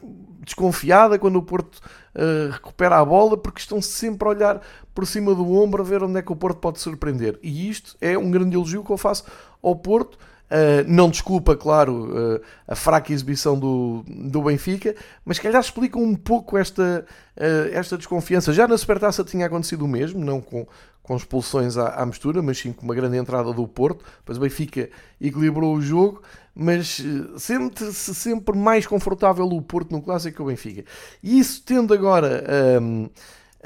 [0.43, 1.77] desconfiada quando o Porto
[2.15, 4.61] uh, recupera a bola, porque estão sempre a olhar
[4.95, 7.39] por cima do ombro a ver onde é que o Porto pode surpreender.
[7.43, 9.25] E isto é um grande elogio que eu faço
[9.63, 10.19] ao Porto
[10.55, 16.15] Uh, não desculpa, claro, uh, a fraca exibição do, do Benfica, mas calhar explica um
[16.15, 17.05] pouco esta,
[17.37, 18.53] uh, esta desconfiança.
[18.53, 20.65] Já na Supertaça tinha acontecido o mesmo, não com,
[21.03, 24.05] com expulsões à, à, mistura, mas sim com uma grande entrada do Porto.
[24.19, 24.89] Depois o Benfica
[25.21, 26.23] equilibrou o jogo,
[26.55, 27.03] mas
[27.37, 30.85] sente-se sempre mais confortável o Porto no clássico que o Benfica.
[31.21, 32.45] E isso tende agora
[32.81, 33.09] um,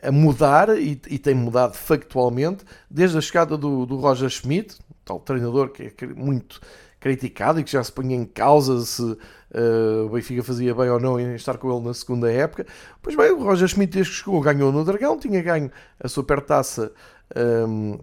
[0.02, 5.18] a mudar, e, e, tem mudado factualmente, desde a chegada do, do Roger Schmidt tal
[5.20, 6.60] treinador que é muito
[7.00, 11.00] criticado e que já se punha em causa se uh, o Benfica fazia bem ou
[11.00, 12.66] não em estar com ele na segunda época.
[13.00, 15.70] Pois bem, o Roger Schmidt, desde que chegou, ganhou no Dragão, tinha ganho
[16.02, 16.92] a supertaça
[17.34, 17.98] um, ehm,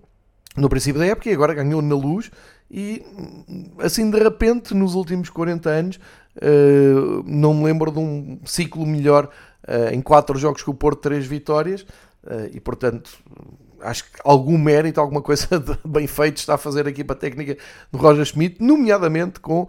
[0.58, 2.32] no princípio da época e agora ganhou na Luz.
[2.72, 3.04] E
[3.80, 6.00] assim de repente, nos últimos 40 anos,
[6.38, 9.30] uh, não me lembro de um ciclo melhor
[9.68, 11.86] uh, em 4 jogos com o Porto, 3 vitórias.
[12.52, 13.12] e portanto,
[13.86, 15.48] acho que algum mérito, alguma coisa
[15.86, 17.58] bem feito está a fazer a equipa técnica
[17.92, 19.68] do Roger Schmidt, nomeadamente com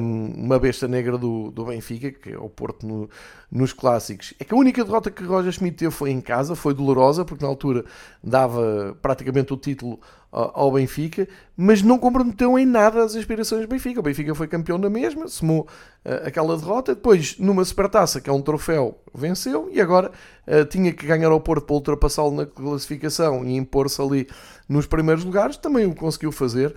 [0.00, 3.08] um, uma besta negra do, do Benfica, que é o Porto no,
[3.50, 4.34] nos clássicos.
[4.38, 7.44] É que a única derrota que Roger Schmidt teve foi em casa, foi dolorosa, porque
[7.44, 7.84] na altura
[8.22, 10.00] dava praticamente o título
[10.34, 14.00] ao Benfica, mas não comprometeu em nada as aspirações do Benfica.
[14.00, 18.32] O Benfica foi campeão na mesma, somou uh, aquela derrota, depois numa supertaça, que é
[18.32, 20.10] um troféu, venceu, e agora
[20.48, 24.26] uh, tinha que ganhar ao Porto para ultrapassá-lo na classificação e impor-se ali
[24.68, 26.74] nos primeiros lugares, também o conseguiu fazer,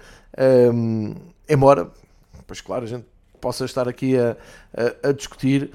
[0.73, 1.15] um,
[1.49, 1.89] embora,
[2.45, 3.05] pois claro, a gente
[3.41, 4.37] possa estar aqui a,
[5.03, 5.71] a, a discutir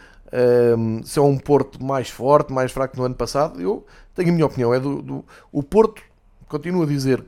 [0.79, 4.33] um, se é um Porto mais forte, mais fraco no ano passado, eu tenho a
[4.33, 6.01] minha opinião, é do, do o Porto,
[6.49, 7.25] continuo a dizer,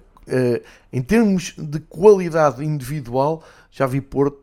[0.93, 4.39] em termos de qualidade individual, já vi Porto,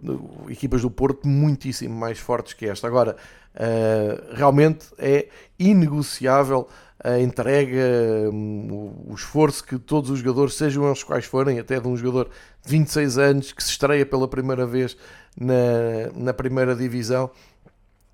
[0.49, 2.87] equipas do Porto muitíssimo mais fortes que esta.
[2.87, 3.15] Agora,
[3.55, 6.67] uh, realmente é inegociável
[7.03, 11.87] a entrega, um, o esforço que todos os jogadores, sejam eles quais forem, até de
[11.87, 12.29] um jogador
[12.63, 14.95] de 26 anos que se estreia pela primeira vez
[15.39, 17.31] na, na primeira divisão,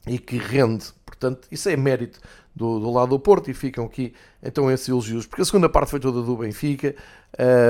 [0.05, 0.85] e que rende.
[1.05, 2.19] Portanto, isso é mérito
[2.57, 5.91] do, do, lado do Porto e ficam aqui então esses elogios, porque a segunda parte
[5.91, 6.95] foi toda do Benfica.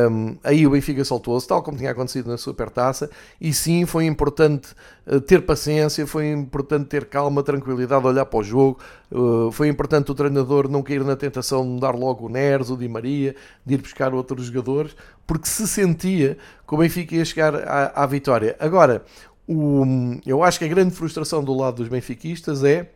[0.09, 4.69] Um, aí o Benfica soltou-se, tal como tinha acontecido na Supertaça, e sim foi importante
[5.05, 8.79] uh, ter paciência, foi importante ter calma, tranquilidade, olhar para o jogo.
[9.11, 12.77] Uh, foi importante o treinador não cair na tentação de dar logo o Neres, o
[12.77, 14.95] Di Maria, de ir buscar outros jogadores,
[15.25, 18.55] porque se sentia que o Benfica ia chegar à, à vitória.
[18.59, 19.03] Agora,
[19.47, 19.83] o,
[20.25, 22.91] eu acho que a grande frustração do lado dos benfiquistas é,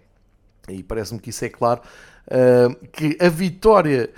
[0.69, 1.81] e parece-me que isso é claro,
[2.27, 4.09] uh, que a vitória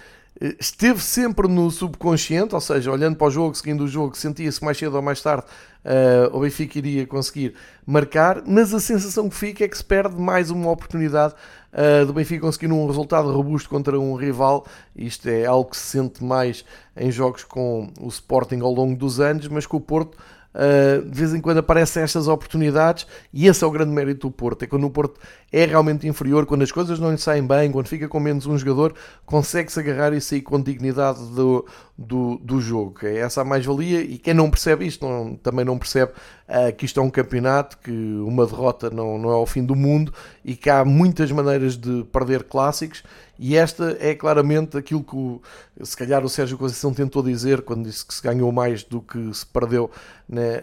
[0.42, 4.64] eh, esteve sempre no subconsciente, ou seja, olhando para o jogo, seguindo o jogo, sentia-se
[4.64, 5.46] mais cedo ou mais tarde
[5.84, 7.54] uh, o Benfica iria conseguir
[7.86, 11.34] marcar, mas a sensação que fica é que se perde mais uma oportunidade
[11.74, 14.66] uh, do Benfica conseguir um resultado robusto contra um rival.
[14.96, 19.20] Isto é algo que se sente mais em jogos com o Sporting ao longo dos
[19.20, 20.18] anos, mas com o Porto
[20.54, 24.32] Uh, de vez em quando aparecem estas oportunidades e esse é o grande mérito do
[24.32, 24.64] Porto.
[24.64, 25.20] É quando o Porto
[25.52, 28.58] é realmente inferior, quando as coisas não lhe saem bem, quando fica com menos um
[28.58, 28.94] jogador,
[29.26, 31.66] consegue-se agarrar e sair com dignidade do,
[31.98, 33.00] do, do jogo.
[33.04, 36.12] É essa a mais-valia e quem não percebe isto não, também não percebe
[36.48, 39.76] uh, que isto é um campeonato, que uma derrota não, não é o fim do
[39.76, 40.14] mundo
[40.46, 43.04] e que há muitas maneiras de perder clássicos
[43.46, 45.42] e esta é claramente aquilo que o,
[45.84, 49.34] se calhar o Sérgio Conceição tentou dizer quando disse que se ganhou mais do que
[49.34, 49.92] se perdeu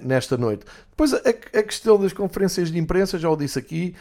[0.01, 0.65] nesta noite.
[0.89, 3.95] Depois, a, questão das conferências de imprensa, já o disse aqui,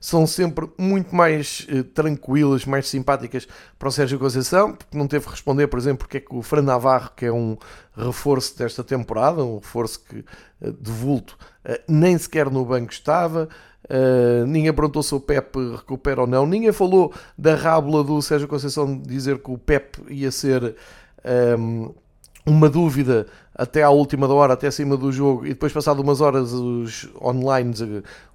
[0.00, 3.46] são sempre muito mais uh, tranquilas, mais simpáticas
[3.78, 6.40] para o Sérgio Conceição, porque não teve que responder, por exemplo, porque é que o
[6.40, 7.58] Fran Navarro, que é um
[7.94, 10.24] reforço desta temporada, um reforço que,
[10.62, 13.50] uh, de vulto, uh, nem sequer no banco estava.
[13.88, 16.46] Uh, ninguém perguntou se o Pep recupera ou não.
[16.46, 20.76] Ninguém falou da rábula do Sérgio Conceição de dizer que o Pep ia ser
[21.58, 21.92] um,
[22.46, 26.20] uma dúvida até à última da hora, até acima do jogo, e depois, passado umas
[26.20, 27.74] horas, os online,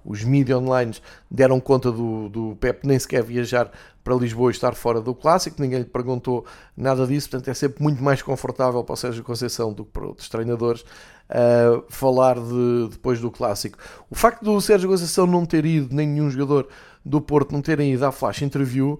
[0.04, 0.94] os mídia online,
[1.28, 3.70] deram conta do, do Pep nem sequer viajar
[4.04, 6.44] para Lisboa e estar fora do clássico, ninguém lhe perguntou
[6.76, 10.06] nada disso, portanto é sempre muito mais confortável para o Sérgio Conceição do que para
[10.06, 10.84] outros treinadores
[11.30, 13.78] uh, falar de, depois do clássico.
[14.10, 16.68] O facto do Sérgio Conceição não ter ido, nem nenhum jogador
[17.04, 18.98] do Porto não terem ido à flash interview,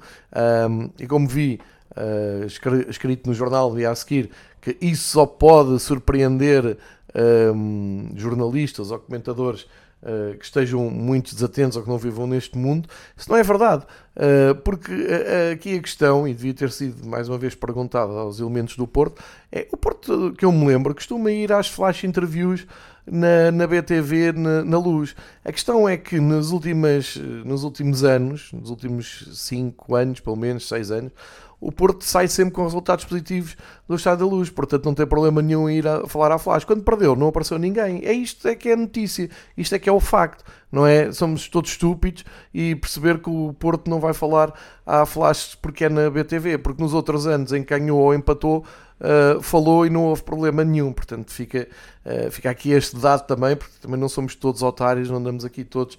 [0.71, 1.61] um, e como vi
[1.93, 2.47] uh,
[2.89, 6.79] escrito no jornal e a seguir, que isso só pode surpreender
[7.55, 9.67] um, jornalistas ou comentadores
[10.39, 12.89] que estejam muito desatentos ou que não vivam neste mundo.
[13.17, 13.85] Isso não é verdade,
[14.17, 18.39] uh, porque uh, aqui a questão, e devia ter sido mais uma vez perguntada aos
[18.39, 22.67] elementos do Porto, é o Porto, que eu me lembro, costuma ir às flash interviews
[23.07, 25.15] na, na BTV, na, na, Luz.
[25.45, 30.69] A questão é que nas últimas, nos últimos anos, nos últimos 5 anos, pelo menos
[30.69, 31.13] 6 anos,
[31.61, 33.57] o Porto sai sempre com resultados positivos
[33.89, 36.65] do Estado da Luz, portanto não tem problema nenhum em ir a falar à Flash.
[36.65, 38.05] Quando perdeu, não apareceu ninguém.
[38.05, 41.11] É isto é que é a notícia, isto é que é o facto, não é?
[41.13, 44.53] Somos todos estúpidos e perceber que o Porto não vai falar
[44.85, 48.65] à Flash porque é na BTV, porque nos outros anos em que ganhou ou empatou,
[48.99, 50.91] Uh, falou e não houve problema nenhum.
[50.91, 51.69] Portanto, fica,
[52.03, 55.65] uh, fica aqui este dado também, porque também não somos todos otários, não andamos aqui
[55.65, 55.99] todos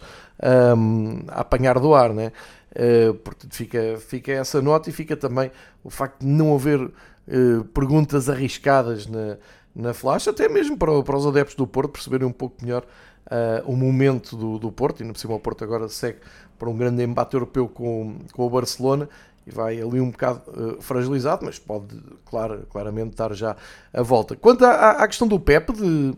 [0.75, 2.31] um, a apanhar do ar, né?
[2.71, 5.51] Uh, portanto, fica, fica essa nota e fica também
[5.83, 9.37] o facto de não haver uh, perguntas arriscadas na,
[9.73, 12.83] na flash, até mesmo para, para os adeptos do Porto perceberem um pouco melhor
[13.25, 15.01] uh, o momento do, do Porto.
[15.01, 16.19] E no cima o Porto agora segue
[16.59, 19.07] para um grande embate europeu com, com o Barcelona
[19.45, 20.41] e vai ali um bocado
[20.81, 23.55] fragilizado, mas pode claro, claramente dar já
[23.93, 24.35] a volta.
[24.35, 26.13] Quanto à, à questão do Pep, de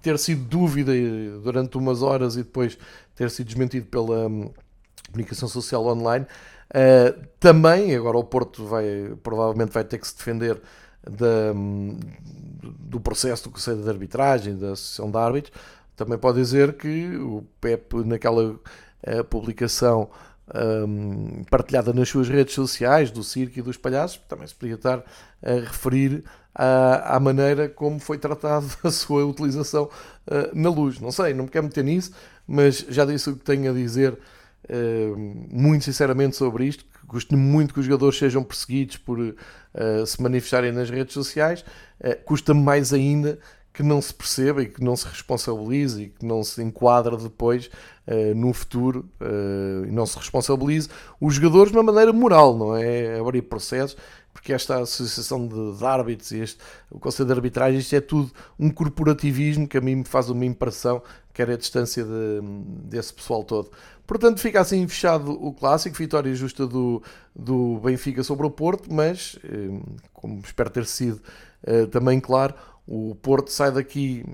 [0.00, 0.92] ter sido dúvida
[1.42, 2.78] durante umas horas e depois
[3.14, 4.30] ter sido desmentido pela
[5.10, 6.26] comunicação social online.
[6.70, 10.60] Uh, também, agora o Porto vai, provavelmente vai ter que se defender
[11.02, 11.52] da,
[12.78, 15.52] do processo do Conselho de Arbitragem, da Associação de Árbitros.
[15.96, 20.08] Também pode dizer que o PEP, naquela uh, publicação
[20.54, 25.04] um, partilhada nas suas redes sociais, do circo e dos palhaços, também se podia estar
[25.42, 31.00] a referir à, à maneira como foi tratado a sua utilização uh, na luz.
[31.00, 32.12] Não sei, não me quero meter nisso,
[32.46, 34.18] mas já disse o que tenho a dizer
[35.50, 36.84] muito sinceramente sobre isto.
[37.06, 41.64] Gosto muito que os jogadores sejam perseguidos por uh, se manifestarem nas redes sociais.
[42.00, 43.38] Uh, Custa-me mais ainda
[43.72, 47.66] que não se perceba e que não se responsabilize e que não se enquadre depois
[48.06, 49.08] uh, no futuro
[49.86, 50.88] e não se responsabilize
[51.20, 53.96] os jogadores de uma maneira moral, não é abrir processos,
[54.40, 56.58] porque esta associação de, de árbitros e este,
[56.90, 60.46] o Conselho de Arbitragem, isto é tudo um corporativismo que a mim me faz uma
[60.46, 62.40] impressão que era a distância de,
[62.88, 63.70] desse pessoal todo.
[64.06, 67.02] Portanto, fica assim fechado o clássico, vitória justa do,
[67.36, 69.78] do Benfica sobre o Porto, mas, eh,
[70.14, 71.20] como espero ter sido
[71.62, 72.54] eh, também claro,
[72.86, 74.24] o Porto sai daqui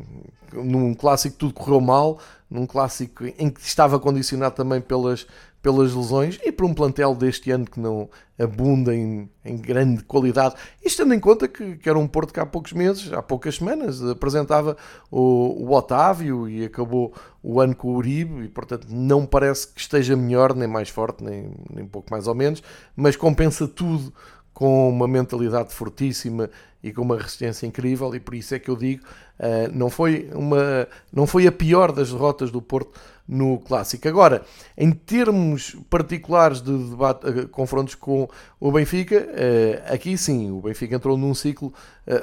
[0.52, 5.26] num clássico que tudo correu mal, num clássico em que estava condicionado também pelas,
[5.66, 10.54] pelas lesões e por um plantel deste ano que não abunda em, em grande qualidade.
[10.80, 13.56] Isto tendo em conta que, que, era um Porto que há poucos meses, há poucas
[13.56, 14.76] semanas, apresentava
[15.10, 19.80] o, o Otávio e acabou o ano com o Uribe e, portanto, não parece que
[19.80, 22.62] esteja melhor, nem mais forte, nem, nem pouco mais ou menos,
[22.94, 24.12] mas compensa tudo
[24.54, 26.48] com uma mentalidade fortíssima
[26.80, 29.04] e com uma resistência incrível e por isso é que eu digo,
[29.40, 32.92] uh, não, foi uma, não foi a pior das derrotas do Porto
[33.28, 34.06] no Clássico.
[34.06, 34.44] Agora,
[34.76, 38.28] em termos particulares de debate, uh, confrontos com
[38.60, 41.72] o Benfica, uh, aqui sim, o Benfica entrou num ciclo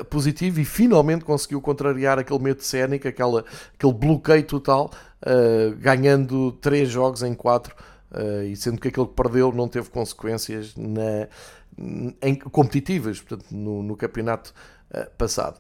[0.10, 3.44] positivo e finalmente conseguiu contrariar aquele medo cénico, aquela,
[3.78, 4.90] aquele bloqueio total,
[5.78, 7.76] ganhando três jogos em quatro
[8.50, 11.28] e sendo que aquele que perdeu não teve consequências na
[12.22, 14.54] em, competitivas portanto, no, no campeonato
[15.18, 15.60] passado.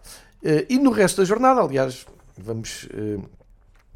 [0.70, 2.06] E no resto da jornada, aliás,
[2.38, 2.88] vamos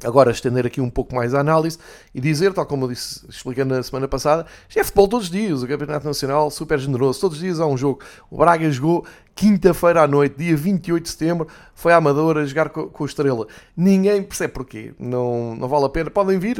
[0.04, 1.78] agora estender aqui um pouco mais a análise
[2.14, 5.62] e dizer, tal como eu disse, expliquei na semana passada, é futebol todos os dias,
[5.62, 8.00] o Campeonato Nacional super generoso, todos os dias há um jogo.
[8.30, 12.88] O Braga jogou quinta-feira à noite, dia 28 de setembro, foi à Amadora jogar com,
[12.88, 13.46] com o Estrela.
[13.76, 16.10] Ninguém percebe porquê, não, não vale a pena.
[16.10, 16.58] Podem vir,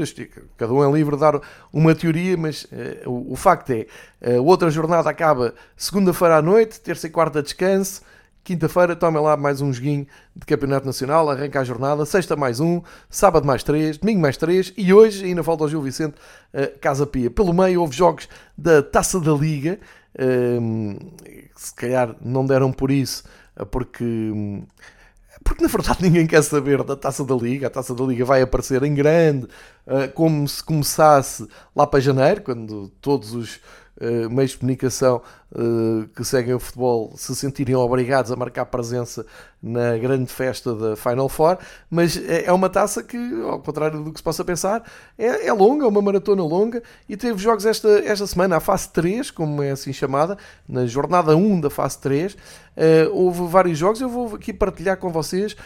[0.56, 1.40] cada um é livre de dar
[1.72, 3.86] uma teoria, mas uh, o, o, facto é,
[4.22, 8.02] uh, outra jornada acaba segunda-feira à noite, terça e quarta descanso,
[8.48, 12.06] Quinta-feira, tomem lá mais um joguinho de Campeonato Nacional, arranca a jornada.
[12.06, 12.80] Sexta, mais um.
[13.10, 13.98] Sábado, mais três.
[13.98, 14.72] Domingo, mais três.
[14.74, 16.14] E hoje, ainda falta o Gil Vicente,
[16.54, 17.30] uh, Casa Pia.
[17.30, 19.78] Pelo meio, houve jogos da Taça da Liga.
[20.14, 20.98] Uh,
[21.54, 23.22] se calhar não deram por isso,
[23.54, 24.32] eh, porque.
[25.44, 27.66] Porque na verdade ninguém quer saber da taça da Liga.
[27.66, 29.46] A taça da Liga vai aparecer em grande,
[30.14, 33.60] como se começasse lá para janeiro, quando todos os
[34.00, 39.24] uh, meios de comunicação uh, que seguem o futebol se sentirem obrigados a marcar presença
[39.62, 41.58] na grande festa da Final Four,
[41.90, 44.82] mas é, é uma taça que, ao contrário do que se possa pensar,
[45.18, 48.88] é, é longa, é uma maratona longa e teve jogos esta, esta semana, a fase
[48.90, 52.34] 3, como é assim chamada, na jornada 1 da fase 3.
[52.34, 52.38] Uh,
[53.12, 55.56] houve vários jogos, eu vou aqui partilhar com vocês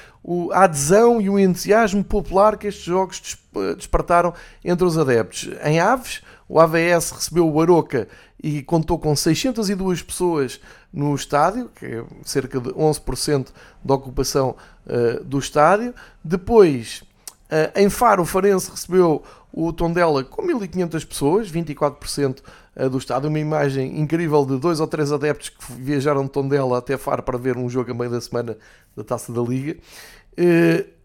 [0.53, 3.38] a adesão e o entusiasmo popular que estes jogos
[3.77, 4.33] despertaram
[4.64, 5.51] entre os adeptos.
[5.62, 8.06] Em Aves, o AVS recebeu o Aroca
[8.42, 10.60] e contou com 602 pessoas
[10.92, 13.48] no estádio, que é cerca de 11%
[13.82, 14.54] da ocupação
[14.86, 15.94] uh, do estádio.
[16.22, 17.04] Depois,
[17.50, 22.40] uh, em Faro, o Farense recebeu o Tondela com 1500 pessoas, 24%
[22.76, 23.30] uh, do estádio.
[23.30, 27.38] Uma imagem incrível de dois ou três adeptos que viajaram de Tondela até Faro para
[27.38, 28.58] ver um jogo a meio da semana
[28.94, 29.78] da Taça da Liga.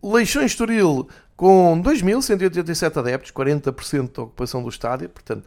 [0.04, 1.08] Leixões Estoril
[1.38, 5.46] com 2.187 adeptos, 40% da ocupação do estádio, portanto,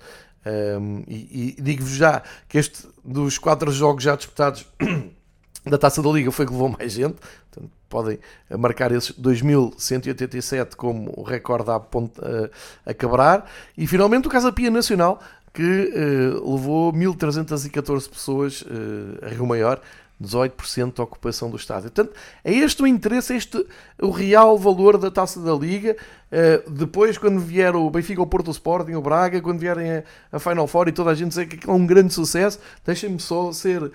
[0.80, 4.64] um, e, e digo-vos já que este dos quatro jogos já disputados
[5.66, 7.16] da Taça da Liga foi que levou mais gente,
[7.50, 8.20] portanto, podem
[8.56, 14.70] marcar esses 2.187 como o recorde a, a, a quebrar, e finalmente o Casa Pia
[14.70, 15.20] Nacional
[15.52, 19.80] que uh, levou 1.314 pessoas uh, a Rio Maior,
[20.22, 21.90] 18% da ocupação do estádio.
[21.90, 23.66] Portanto, é este o interesse, é este
[24.00, 25.96] o real valor da taça da Liga.
[26.30, 30.02] Uh, depois, quando vier o Benfica, o Porto, o Sporting, o Braga, quando vierem a,
[30.32, 33.50] a Final Four e toda a gente dizer que é um grande sucesso, deixem-me só
[33.52, 33.92] ser uh,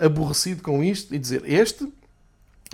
[0.00, 1.86] aborrecido com isto e dizer: este,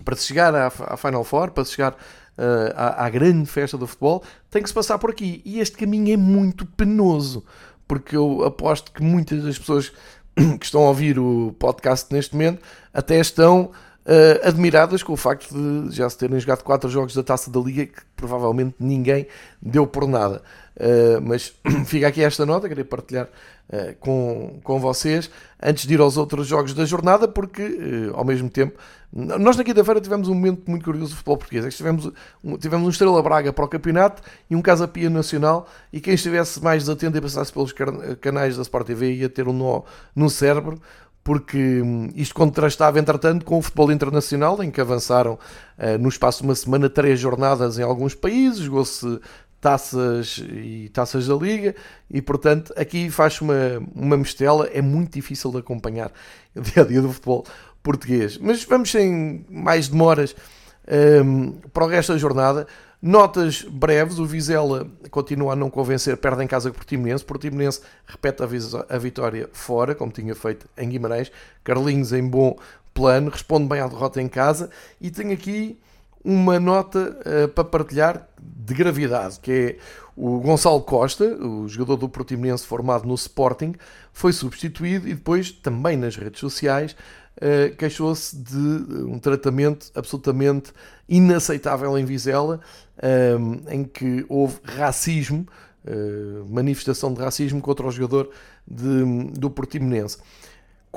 [0.04, 3.76] para se chegar à, à Final Four, para se chegar uh, à, à grande festa
[3.76, 5.42] do futebol, tem que se passar por aqui.
[5.44, 7.44] E este caminho é muito penoso,
[7.86, 9.92] porque eu aposto que muitas das pessoas
[10.58, 13.70] que estão a ouvir o podcast neste momento até estão
[14.08, 17.60] uh, admiradas com o facto de já se terem jogado quatro jogos da Taça da
[17.60, 19.26] Liga que provavelmente ninguém
[19.60, 20.42] deu por nada.
[20.76, 21.52] Uh, mas
[21.86, 23.28] fica aqui esta nota, queria partilhar
[23.70, 25.30] uh, com, com vocês
[25.62, 28.78] antes de ir aos outros jogos da jornada, porque uh, ao mesmo tempo
[29.10, 31.64] nós na quinta-feira tivemos um momento muito curioso do futebol português.
[31.64, 32.12] É tivemos,
[32.60, 35.66] tivemos um Estrela Braga para o campeonato e um Casa Pia Nacional.
[35.90, 37.72] E quem estivesse mais desatento e passasse pelos
[38.20, 39.82] canais da Sport TV ia ter um nó
[40.14, 40.78] no cérebro,
[41.24, 45.34] porque hum, isto contrastava, entretanto, com o futebol internacional, em que avançaram
[45.78, 49.20] uh, no espaço de uma semana três jornadas em alguns países, jogou-se
[49.60, 51.74] taças e taças da Liga,
[52.10, 56.12] e portanto aqui faz uma, uma mistela, é muito difícil de acompanhar
[56.54, 57.44] o dia a dia do futebol
[57.82, 58.38] português.
[58.38, 60.34] Mas vamos sem mais demoras
[61.24, 62.66] um, para o resto da jornada.
[63.00, 67.24] Notas breves, o Vizela continua a não convencer, perde em casa com o Portimonense.
[67.24, 71.30] Portimonense repete a, vitória fora, como tinha feito em Guimarães.
[71.62, 72.58] Carlinhos em bom
[72.92, 74.68] plano, responde bem à derrota em casa.
[75.00, 75.78] E tem aqui
[76.24, 78.28] uma nota uh, para partilhar
[78.68, 79.76] de gravidade, que é
[80.14, 83.74] o Gonçalo Costa, o jogador do Portimonense formado no Sporting,
[84.12, 86.94] foi substituído e depois, também nas redes sociais,
[87.36, 90.72] uh, queixou-se de um tratamento absolutamente
[91.08, 92.60] inaceitável em Vizela,
[93.40, 95.46] um, em que houve racismo,
[96.50, 98.28] manifestação de racismo contra o jogador
[98.66, 100.18] de, do Portimonense.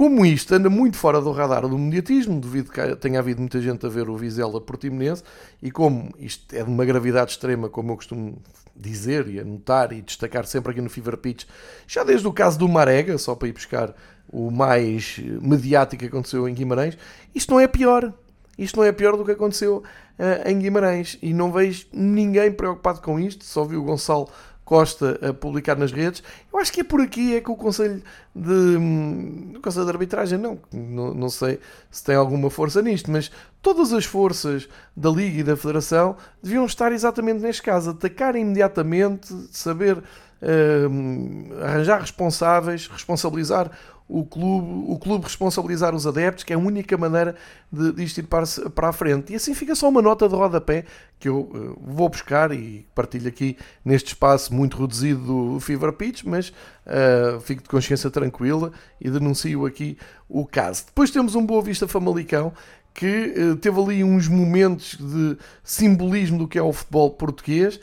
[0.01, 3.85] Como isto anda muito fora do radar do mediatismo, devido que tenha havido muita gente
[3.85, 5.21] a ver o Vizela Portimonense,
[5.61, 8.41] e como isto é de uma gravidade extrema, como eu costumo
[8.75, 11.45] dizer e anotar e destacar sempre aqui no Fever Pitch,
[11.85, 13.93] já desde o caso do Marega, só para ir buscar
[14.27, 16.97] o mais mediático que aconteceu em Guimarães,
[17.35, 18.11] isto não é pior.
[18.57, 19.77] Isto não é pior do que aconteceu
[20.19, 21.17] uh, em Guimarães.
[21.21, 23.45] E não vejo ninguém preocupado com isto.
[23.45, 24.29] Só vi o Gonçalo
[24.71, 26.23] Costa a publicar nas redes.
[26.49, 28.01] Eu acho que é por aqui é que o Conselho
[28.33, 31.59] de, hum, o Conselho de Arbitragem, não, não, não sei
[31.91, 33.29] se tem alguma força nisto, mas
[33.61, 39.27] todas as forças da Liga e da Federação deviam estar exatamente neste caso, atacar imediatamente,
[39.51, 43.69] saber uh, arranjar responsáveis, responsabilizar
[44.11, 47.33] o clube, o clube responsabilizar os adeptos, que é a única maneira
[47.71, 48.45] de, de isto ir para,
[48.75, 49.31] para a frente.
[49.31, 50.83] E assim fica só uma nota de rodapé
[51.17, 56.23] que eu uh, vou buscar e partilho aqui neste espaço muito reduzido do Fever Pitch,
[56.25, 59.97] mas uh, fico de consciência tranquila e denuncio aqui
[60.27, 60.85] o caso.
[60.87, 62.51] Depois temos um Boa Vista Famalicão
[62.93, 67.79] que uh, teve ali uns momentos de simbolismo do que é o futebol português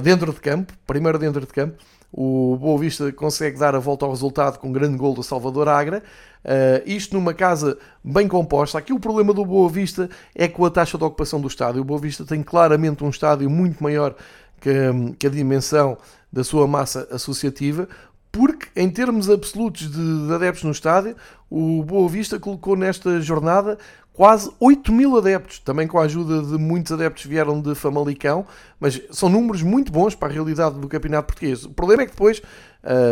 [0.00, 1.76] dentro de campo, primeiro dentro de campo
[2.12, 5.68] o Boa Vista consegue dar a volta ao resultado com um grande gol do Salvador
[5.68, 6.02] Agra.
[6.44, 8.78] Uh, isto numa casa bem composta.
[8.78, 11.82] Aqui o problema do Boa Vista é com a taxa de ocupação do estádio.
[11.82, 14.14] O Boa Vista tem claramente um estádio muito maior
[14.60, 14.70] que,
[15.18, 15.98] que a dimensão
[16.32, 17.88] da sua massa associativa,
[18.30, 21.16] porque em termos absolutos de, de adeptos no estádio,
[21.50, 23.78] o Boa Vista colocou nesta jornada
[24.16, 28.46] quase 8 mil adeptos, também com a ajuda de muitos adeptos vieram de Famalicão,
[28.80, 31.64] mas são números muito bons para a realidade do campeonato português.
[31.64, 32.40] O problema é que depois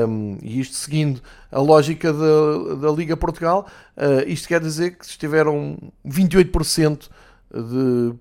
[0.08, 5.04] um, e isto seguindo a lógica da, da Liga Portugal, uh, isto quer dizer que
[5.04, 5.76] estiveram
[6.06, 7.08] 28%
[7.62, 8.14] de,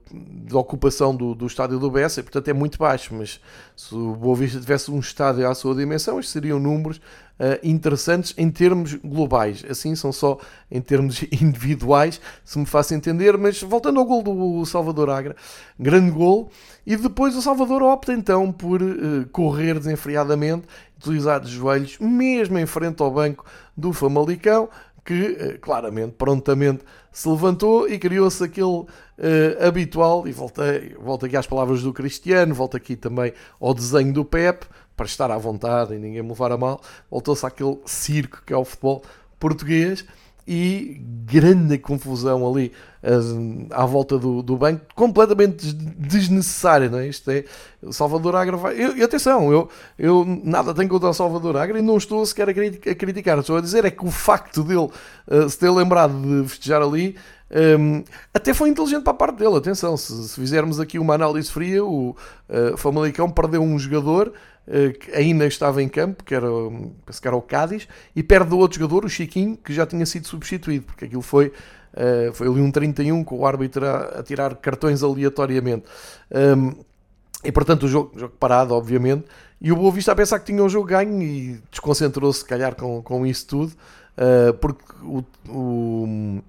[0.45, 3.39] de, ocupação do, do estádio do Bessa, e portanto é muito baixo, mas
[3.75, 8.33] se o Boa Vista tivesse um estádio à sua dimensão, estes seriam números uh, interessantes
[8.37, 10.37] em termos globais, assim são só
[10.69, 15.35] em termos individuais, se me faço entender, mas voltando ao gol do Salvador Agra,
[15.79, 16.51] grande gol,
[16.85, 20.67] e depois o Salvador opta então por uh, correr desenfreadamente,
[20.97, 24.69] utilizar os joelhos, mesmo em frente ao banco do Famalicão,
[25.05, 26.83] que eh, claramente, prontamente
[27.13, 28.87] se levantou e criou-se aquele uh,
[29.61, 34.25] habitual, e voltei, volto aqui às palavras do Cristiano, volto aqui também ao desenho do
[34.25, 34.65] Pep,
[34.97, 38.57] para estar à vontade e ninguém me levar a mal, voltou-se àquele circo que é
[38.57, 39.03] o futebol
[39.39, 40.05] português,
[40.47, 42.71] e grande confusão ali
[43.69, 47.07] à volta do, do banco, completamente desnecessária, não é?
[47.07, 47.43] Isto é,
[47.91, 48.81] Salvador Agra vai...
[48.81, 49.69] Eu, e atenção, eu,
[49.99, 53.61] eu nada tenho contra o Salvador Agra e não estou sequer a, criticar, estou a
[53.61, 54.89] dizer é que o facto dele
[55.27, 57.15] uh, se ter lembrado de festejar ali
[57.79, 61.51] um, até foi inteligente para a parte dele, atenção, se, se fizermos aqui uma análise
[61.51, 62.15] fria, o
[62.49, 64.33] uh, Famalicão perdeu um jogador
[65.13, 66.47] ainda estava em campo, que era,
[67.05, 70.27] penso que era o Cádiz, e perde outro jogador, o Chiquinho, que já tinha sido
[70.27, 75.03] substituído, porque aquilo foi, uh, foi ali um 31 com o árbitro a, tirar cartões
[75.03, 75.85] aleatoriamente.
[77.43, 79.25] E portanto o jogo, jogo parado, obviamente,
[79.59, 82.73] e o Boa Vista a pensar que tinha um jogo ganho e desconcentrou-se, se calhar,
[82.75, 83.73] com, com isso tudo,
[84.61, 86.41] porque o, o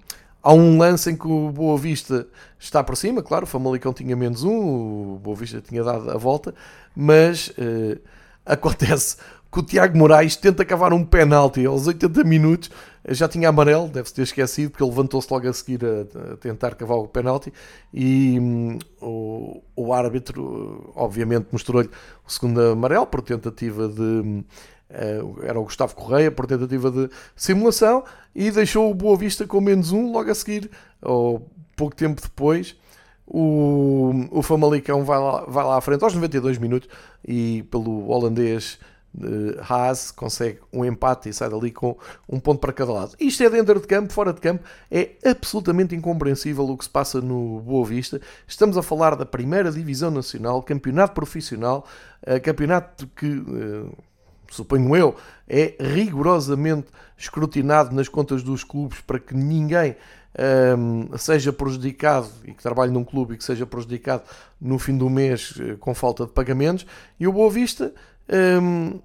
[0.45, 2.27] Há um lance em que o Boa Vista
[2.59, 6.17] está por cima, claro, o Famalicão tinha menos um, o Boa Vista tinha dado a
[6.19, 6.53] volta,
[6.95, 7.99] mas uh,
[8.45, 9.17] acontece
[9.51, 12.69] que o Tiago Moraes tenta cavar um penalti aos 80 minutos,
[13.09, 16.75] já tinha amarelo, deve-se ter esquecido, porque ele levantou-se logo a seguir a, a, tentar
[16.75, 17.51] cavar o penalti
[17.91, 21.89] e um, o, o árbitro, obviamente, mostrou-lhe
[22.23, 24.43] o segundo amarelo por tentativa de eh,
[24.89, 29.91] era o Gustavo Correia por tentativa de simulação e deixou o Boa Vista com menos
[29.91, 30.69] um logo a seguir,
[31.01, 32.75] ou pouco tempo depois.
[33.27, 36.87] O, o Famalicão vai lá, vai lá à frente aos 92 minutos
[37.27, 38.77] e pelo holandês
[39.15, 41.97] uh, Haas consegue um empate e sai dali com
[42.29, 43.15] um ponto para cada lado.
[43.19, 47.19] Isto é dentro de campo, fora de campo, é absolutamente incompreensível o que se passa
[47.19, 48.21] no Boa Vista.
[48.47, 51.87] Estamos a falar da primeira divisão nacional, campeonato profissional,
[52.27, 53.27] uh, campeonato que.
[53.27, 53.91] Uh,
[54.55, 55.15] suponho eu,
[55.47, 56.87] é rigorosamente
[57.17, 59.95] escrutinado nas contas dos clubes para que ninguém
[60.77, 64.23] um, seja prejudicado e que trabalhe num clube e que seja prejudicado
[64.59, 66.85] no fim do mês eh, com falta de pagamentos.
[67.19, 67.93] E o Boa Vista
[68.61, 68.99] um,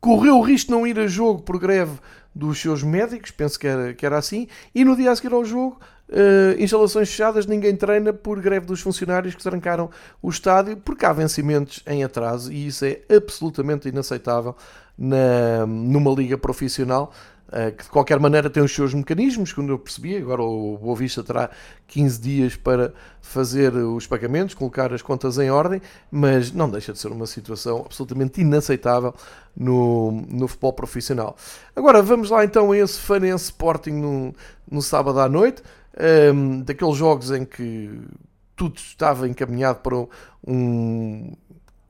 [0.00, 1.98] correu o risco de não ir a jogo por greve
[2.34, 5.44] dos seus médicos, penso que era, que era assim, e no dia a seguir ao
[5.44, 9.88] jogo Uh, instalações fechadas, ninguém treina por greve dos funcionários que trancaram
[10.20, 14.54] o estádio porque há vencimentos em atraso e isso é absolutamente inaceitável
[14.96, 17.12] na, numa liga profissional
[17.48, 20.16] uh, que de qualquer maneira tem os seus mecanismos, como eu percebi.
[20.16, 21.50] Agora o Boa Vista terá
[21.88, 25.80] 15 dias para fazer os pagamentos, colocar as contas em ordem,
[26.10, 29.14] mas não deixa de ser uma situação absolutamente inaceitável
[29.56, 31.36] no, no futebol profissional.
[31.74, 34.34] Agora vamos lá então a esse Fanense Sporting no,
[34.70, 35.62] no sábado à noite
[36.34, 37.90] um, daqueles jogos em que
[38.56, 39.96] tudo estava encaminhado para
[40.46, 41.32] um,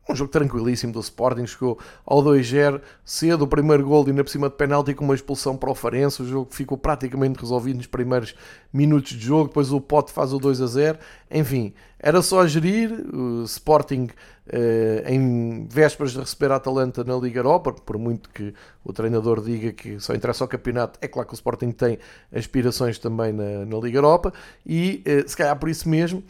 [0.09, 4.31] um jogo tranquilíssimo do Sporting, chegou ao 2-0 cedo, o primeiro gol e ainda por
[4.31, 7.87] cima de penalti com uma expulsão para o Farense, o jogo ficou praticamente resolvido nos
[7.87, 8.35] primeiros
[8.73, 10.99] minutos de jogo, depois o Pote faz o 2-0,
[11.31, 14.09] enfim, era só gerir, o Sporting
[14.47, 18.53] eh, em vésperas de receber a Atalanta na Liga Europa, por muito que
[18.85, 21.99] o treinador diga que só interessa ao campeonato, é claro que o Sporting tem
[22.31, 24.35] aspirações também na, na Liga Europa,
[24.67, 26.23] e eh, se calhar por isso mesmo,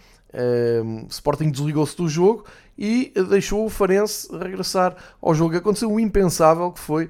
[1.04, 2.44] o Sporting desligou-se do jogo
[2.76, 5.56] e deixou o Farense regressar ao jogo.
[5.56, 7.08] Aconteceu o impensável que foi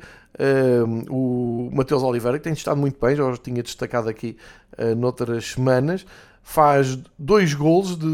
[1.08, 4.36] o Mateus Oliveira, que tem estado muito bem, já tinha destacado aqui
[4.78, 6.04] uh, noutras semanas,
[6.42, 8.06] faz dois golos de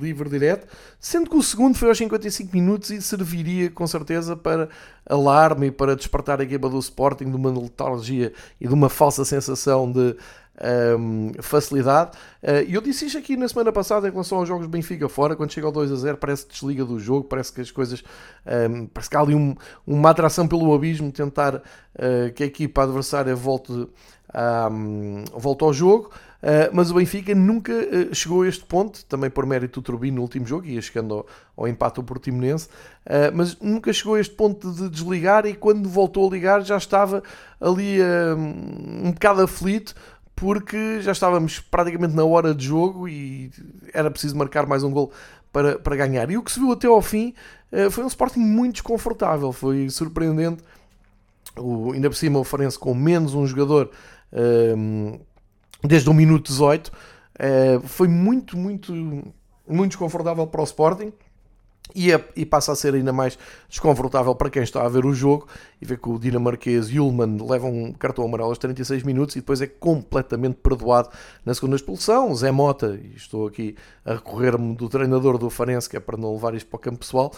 [0.00, 0.68] livre direto,
[1.00, 4.68] sendo que o segundo foi aos 55 minutos e serviria com certeza para
[5.04, 9.24] alarme e para despertar a equipa do Sporting de uma letargia e de uma falsa
[9.24, 10.14] sensação de
[10.98, 12.16] um, facilidade.
[12.42, 15.34] Uh, e eu disse isto aqui na semana passada em relação aos jogos Benfica fora,
[15.36, 18.02] quando chega ao 2 a 0, parece que desliga do jogo, parece que as coisas.
[18.46, 19.54] Um, parece que há ali um,
[19.86, 23.88] uma atração pelo abismo, tentar uh, que a equipa adversária volte,
[25.34, 26.10] volte ao jogo.
[26.42, 30.16] Uh, mas o Benfica nunca uh, chegou a este ponto, também por mérito do Turbino
[30.16, 31.26] no último jogo, ia chegando ao,
[31.56, 32.66] ao empate ao Portimonense,
[33.06, 36.76] uh, mas nunca chegou a este ponto de desligar e quando voltou a ligar já
[36.76, 37.22] estava
[37.60, 37.98] ali
[39.04, 39.94] um bocado aflito,
[40.42, 43.48] porque já estávamos praticamente na hora de jogo e
[43.94, 45.12] era preciso marcar mais um gol
[45.52, 46.28] para, para ganhar.
[46.32, 47.32] E o que se viu até ao fim
[47.70, 50.60] uh, foi um Sporting muito desconfortável, foi surpreendente
[51.56, 53.92] o, ainda por cima o Farense com menos um jogador
[54.76, 55.20] um,
[55.84, 56.92] desde o minuto 18, uh,
[57.38, 61.12] eh, foi muito, muito, muito desconfortável para o Sporting
[61.94, 63.38] e, é, e, passa a ser ainda mais
[63.68, 65.46] desconfortável para quem está a ver o jogo
[65.80, 69.60] e vê que o dinamarquês Yulman leva um cartão amarelo aos 36 minutos e depois
[69.60, 71.08] é completamente perdoado
[71.44, 72.34] na segunda expulsão.
[72.34, 73.74] Zé Mota, e estou aqui
[74.04, 76.98] a recorrer-me do treinador do Farense, que é para não levar isto para o campo
[76.98, 77.32] pessoal,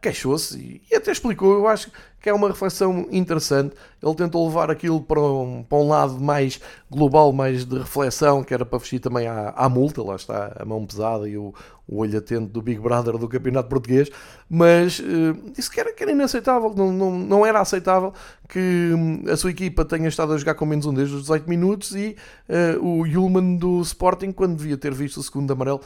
[0.00, 1.54] queixou-se e, até explicou.
[1.54, 3.74] Eu acho que é uma reflexão interessante.
[4.02, 6.60] Ele tentou levar aquilo para um, para um lado mais
[6.90, 10.02] global, mais de reflexão, que era para vestir também à, à multa.
[10.02, 11.54] Lá está a mão pesada e o,
[11.86, 14.10] o olho atento do Big Brother do Campeonato Português.
[14.50, 18.12] Mas uh, disse que era, que era inaceitável, não, não, não era aceitável aceitável
[18.48, 21.48] que hum, a sua equipa tenha estado a jogar com menos um desde os 18
[21.48, 22.16] minutos e
[22.48, 25.80] uh, o Yulman do Sporting, quando devia ter visto o segundo amarelo,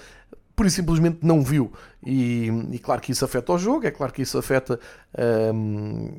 [0.63, 1.73] por simplesmente não viu.
[2.07, 4.79] E, e, claro que isso afeta o jogo, é claro que isso afeta
[5.53, 6.11] um,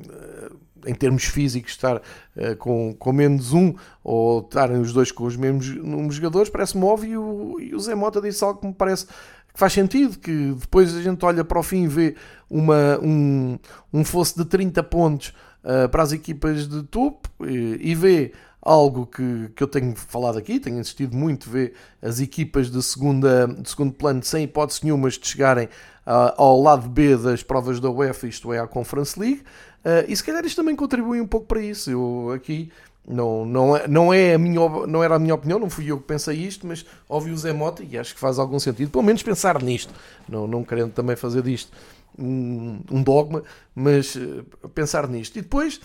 [0.86, 5.34] em termos físicos estar uh, com, com menos um ou estarem os dois com os
[5.34, 7.56] mesmos números jogadores, parece-me óbvio.
[7.58, 9.14] E o Zé Mota disse algo que me parece que
[9.54, 12.14] faz sentido, que depois a gente olha para o fim e vê
[12.50, 13.58] uma, um,
[13.92, 15.32] um fosse de 30 pontos
[15.64, 18.32] uh, para as equipas de topo e, e vê
[18.64, 23.46] algo que, que eu tenho falado aqui, tenho insistido muito, ver as equipas de, segunda,
[23.46, 27.90] de segundo plano sem hipótese nenhuma de chegarem uh, ao lado B das provas da
[27.90, 29.42] UEFA, isto é, à Conference League,
[29.84, 31.90] uh, e se calhar isto também contribui um pouco para isso.
[31.90, 32.72] Eu aqui
[33.06, 35.98] não, não, é, não, é a minha, não era a minha opinião, não fui eu
[35.98, 39.04] que pensei isto, mas ouvi o Zé Mota e acho que faz algum sentido, pelo
[39.04, 39.92] menos pensar nisto,
[40.26, 41.70] não, não querendo também fazer disto
[42.18, 43.42] um, um dogma,
[43.74, 44.44] mas uh,
[44.74, 45.36] pensar nisto.
[45.38, 45.80] E depois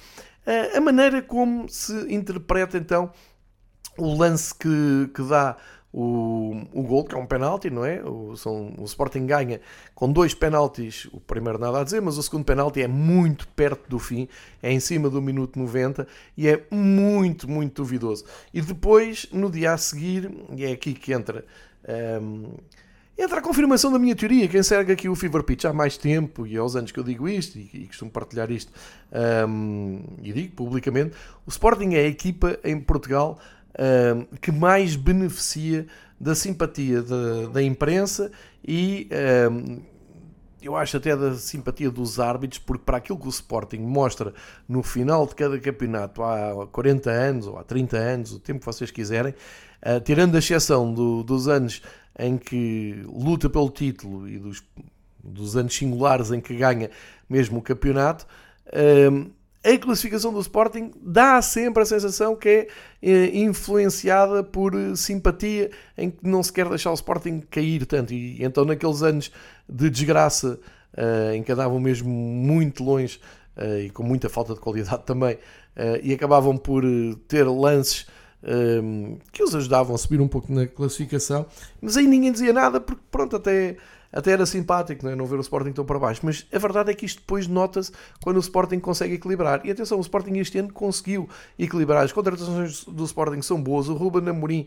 [0.76, 3.12] a maneira como se interpreta então
[3.98, 5.58] o lance que, que dá
[5.92, 8.02] o, o gol, que é um penalti, não é?
[8.04, 9.60] O, são, o Sporting ganha
[9.96, 13.90] com dois penaltis, o primeiro nada a dizer, mas o segundo penalti é muito perto
[13.90, 14.28] do fim,
[14.62, 18.24] é em cima do minuto 90 e é muito, muito duvidoso.
[18.54, 21.44] E depois, no dia a seguir, e é aqui que entra.
[22.22, 22.54] Um,
[23.20, 24.48] entra a confirmação da minha teoria.
[24.48, 27.28] Quem segue aqui o Fever Pitch há mais tempo e aos anos que eu digo
[27.28, 28.72] isto e, e costumo partilhar isto
[29.48, 31.14] um, e digo publicamente,
[31.46, 33.38] o Sporting é a equipa em Portugal
[33.78, 35.86] um, que mais beneficia
[36.18, 38.32] da simpatia da, da imprensa
[38.66, 39.10] e
[39.52, 39.82] um,
[40.62, 44.34] eu acho até da simpatia dos árbitros, porque para aquilo que o Sporting mostra
[44.68, 48.66] no final de cada campeonato há 40 anos ou há 30 anos, o tempo que
[48.66, 49.34] vocês quiserem,
[49.82, 51.82] uh, tirando a exceção do, dos anos
[52.20, 54.62] em que luta pelo título e dos,
[55.24, 56.92] dos anos singulares em que ganha
[57.30, 58.28] mesmo o campeonato,
[59.12, 59.32] um,
[59.64, 62.68] a classificação do Sporting dá sempre a sensação que é
[63.02, 68.14] eh, influenciada por simpatia, em que não se quer deixar o Sporting cair tanto.
[68.14, 69.30] E então, naqueles anos
[69.68, 70.58] de desgraça,
[70.94, 73.20] uh, em que andavam mesmo muito longe
[73.86, 75.38] e com muita falta de qualidade também,
[76.02, 76.82] e acabavam por
[77.28, 78.08] ter lances
[79.32, 81.46] que os ajudavam a subir um pouco na classificação,
[81.82, 83.76] mas aí ninguém dizia nada porque pronto, até,
[84.12, 85.16] até era simpático não, é?
[85.16, 87.92] não ver o Sporting tão para baixo, mas a verdade é que isto depois nota-se
[88.22, 89.62] quando o Sporting consegue equilibrar.
[89.66, 91.28] E atenção, o Sporting este ano conseguiu
[91.58, 92.04] equilibrar.
[92.04, 93.90] As contratações do Sporting são boas.
[93.90, 94.66] O Ruben Amorim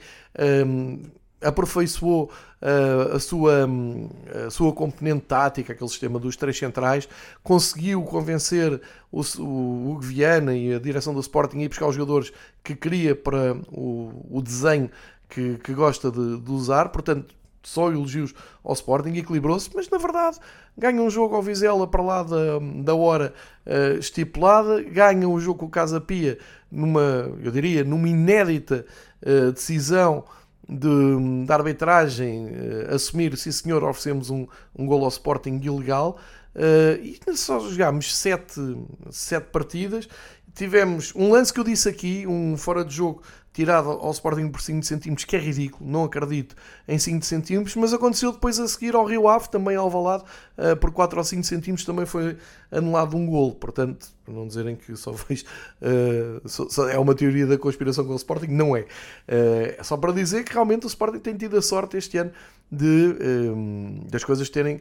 [0.67, 1.03] um,
[1.43, 2.31] aperfeiçoou
[2.63, 4.09] uh, a, sua, um,
[4.47, 7.09] a sua componente tática, aquele sistema dos três centrais,
[7.43, 8.81] conseguiu convencer
[9.11, 12.33] o, o Hugo Viana e a direção do Sporting a ir buscar os jogadores
[12.63, 14.91] que queria para o, o desenho
[15.29, 20.39] que, que gosta de, de, usar, portanto, só elogios ao Sporting, equilibrou-se, mas na verdade
[20.77, 23.33] ganha um jogo ao Vizela para lá da, da hora
[23.67, 26.39] uh, estipulada, ganha um jogo com o Casa Pia
[26.71, 28.85] numa, eu diria, numa inédita
[29.23, 30.25] uh, decisão
[30.79, 34.47] de, de arbitragem uh, assumir, sim senhor, oferecemos um,
[34.77, 36.19] um gol ao Sporting ilegal
[36.55, 38.61] uh, e só jogámos sete,
[39.11, 40.09] sete partidas.
[40.55, 44.61] Tivemos um lance que eu disse aqui, um fora de jogo tirado ao Sporting por
[44.61, 46.57] 5 centímetros, que é ridículo, não acredito
[46.89, 50.25] em 5 centímetros, mas aconteceu depois a seguir ao Rio Ave, também ao Valado,
[50.57, 52.37] uh, por 4 ou 5 centímetros também foi
[52.71, 57.15] anulado um gol, portanto, para não dizerem que só fez, uh, só, só é uma
[57.15, 58.81] teoria da conspiração com o Sporting, não é.
[58.81, 62.33] Uh, é só para dizer que realmente o Sporting tem tido a sorte este ano
[62.71, 63.17] de,
[64.11, 64.81] das coisas terem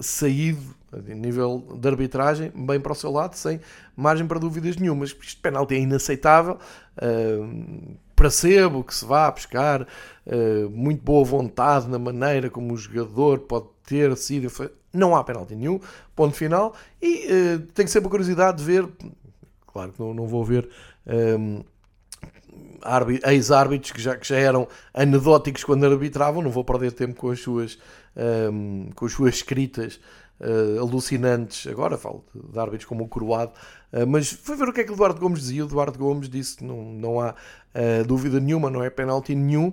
[0.00, 3.60] saído a nível de arbitragem bem para o seu lado, sem
[3.96, 5.16] margem para dúvidas nenhumas.
[5.22, 6.58] Este penalti é inaceitável,
[6.96, 12.76] uh, percebo que se vá a buscar uh, muito boa vontade na maneira como o
[12.76, 14.70] jogador pode ter sido.
[14.92, 15.80] Não há penalti nenhum,
[16.14, 16.74] ponto final.
[17.02, 18.88] E uh, tenho sempre a curiosidade de ver,
[19.66, 20.68] claro que não, não vou ver.
[21.06, 21.64] Um,
[23.26, 27.40] ex-árbitros que já, que já eram anedóticos quando arbitravam, não vou perder tempo com as
[27.40, 27.78] suas,
[28.16, 30.00] um, com as suas escritas
[30.40, 33.52] uh, alucinantes, agora falo de, de árbitros como o Coroado,
[33.92, 35.64] uh, mas foi ver o que é que Eduardo Gomes dizia.
[35.64, 39.70] O Eduardo Gomes disse que não, não há uh, dúvida nenhuma, não é penalti nenhum.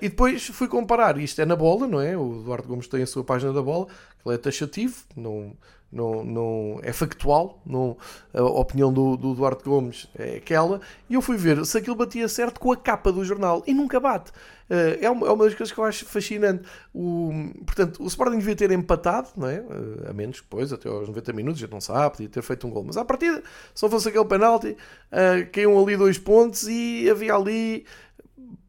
[0.00, 2.16] E depois fui comparar, isto é na bola, não é?
[2.16, 3.86] O Eduardo Gomes tem a sua página da bola,
[4.22, 5.56] que é taxativo, não,
[5.94, 7.96] não, não é factual, não,
[8.34, 12.28] a opinião do, do Duarte Gomes é aquela, e eu fui ver se aquilo batia
[12.28, 14.32] certo com a capa do jornal, e nunca bate.
[14.68, 16.64] Uh, é, uma, é uma das coisas que eu acho fascinante.
[16.92, 17.30] O,
[17.66, 19.60] portanto, o Sporting devia ter empatado, não é?
[19.60, 22.70] Uh, a menos depois, até aos 90 minutos, já não sabe, podia ter feito um
[22.70, 22.82] gol.
[22.82, 23.42] Mas à partida,
[23.80, 24.76] não fosse aquele penalti,
[25.12, 27.84] uh, caíam ali dois pontos e havia ali,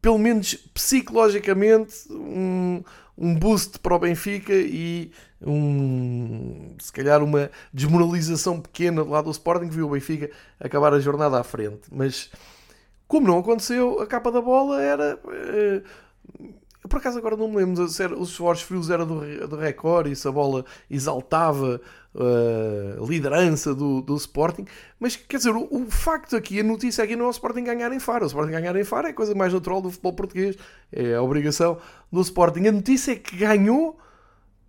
[0.00, 2.82] pelo menos psicologicamente, um,
[3.16, 5.10] um boost para o Benfica e
[5.40, 10.30] um, se calhar uma desmoralização pequena do lado do Sporting que viu o Benfica
[10.60, 11.88] acabar a jornada à frente.
[11.90, 12.30] Mas
[13.08, 15.18] como não aconteceu, a capa da bola era.
[15.24, 15.82] Uh,
[16.88, 20.06] por acaso agora não me lembro se era, os esforços frios era do, do Record
[20.08, 21.80] e se a bola exaltava
[22.18, 24.64] a liderança do, do Sporting,
[24.98, 27.92] mas quer dizer, o, o, facto aqui, a notícia aqui não é o Sporting ganhar
[27.92, 28.24] em Faro.
[28.24, 30.56] O Sporting ganhar em Faro é a coisa mais natural do futebol português,
[30.90, 31.78] é a obrigação
[32.10, 32.66] do Sporting.
[32.66, 33.98] A notícia é que ganhou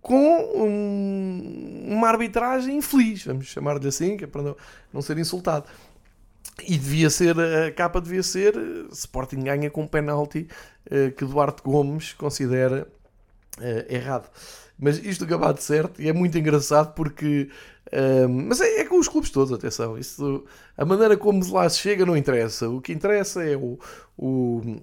[0.00, 4.56] com um, uma arbitragem infeliz, vamos chamar-lhe assim, que é para não,
[4.92, 5.66] não ser insultado.
[6.66, 8.54] E devia ser, a capa devia ser
[8.90, 10.48] Sporting ganha com um penalti
[10.86, 12.88] uh, que Duarte Gomes considera
[13.60, 14.30] uh, errado.
[14.78, 17.50] Mas isto acabado certo e é muito engraçado porque.
[17.86, 19.98] Uh, mas é, é, com os clubes todos, atenção.
[19.98, 20.44] Isso,
[20.76, 22.68] a maneira como lá se chega não interessa.
[22.68, 23.78] O que interessa é o,
[24.16, 24.80] o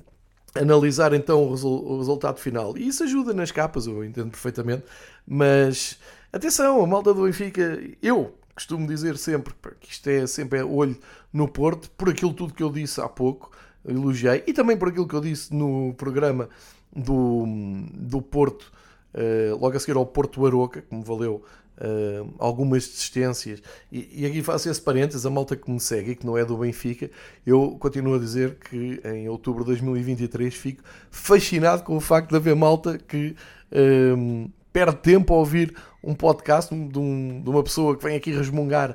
[0.55, 2.77] analisar então o, o, resultado final.
[2.77, 4.83] E isso ajuda nas capas, eu entendo perfeitamente.
[5.27, 5.97] Mas
[6.31, 10.97] atenção, a malta do Benfica, eu costumo dizer sempre que isto é sempre olho
[11.31, 13.51] no Porto, por aquilo tudo que eu disse há pouco,
[13.85, 16.49] elogiei, e também por aquilo que eu disse no programa
[16.95, 17.45] do,
[17.93, 18.71] do Porto,
[19.13, 21.43] uh, logo a seguir ao Porto Aroca, que me valeu
[21.77, 26.15] uh, algumas desistências, e, e, aqui faço esse parênteses, a malta que me segue e
[26.15, 27.11] que não é do Benfica,
[27.45, 32.37] eu continuo a dizer que em outubro de 2023 fico fascinado com o facto de
[32.37, 33.35] haver malta que...
[33.71, 35.73] Uh, perde tempo a ouvir
[36.03, 38.93] um podcast de, um, de uma pessoa que vem aqui resmungar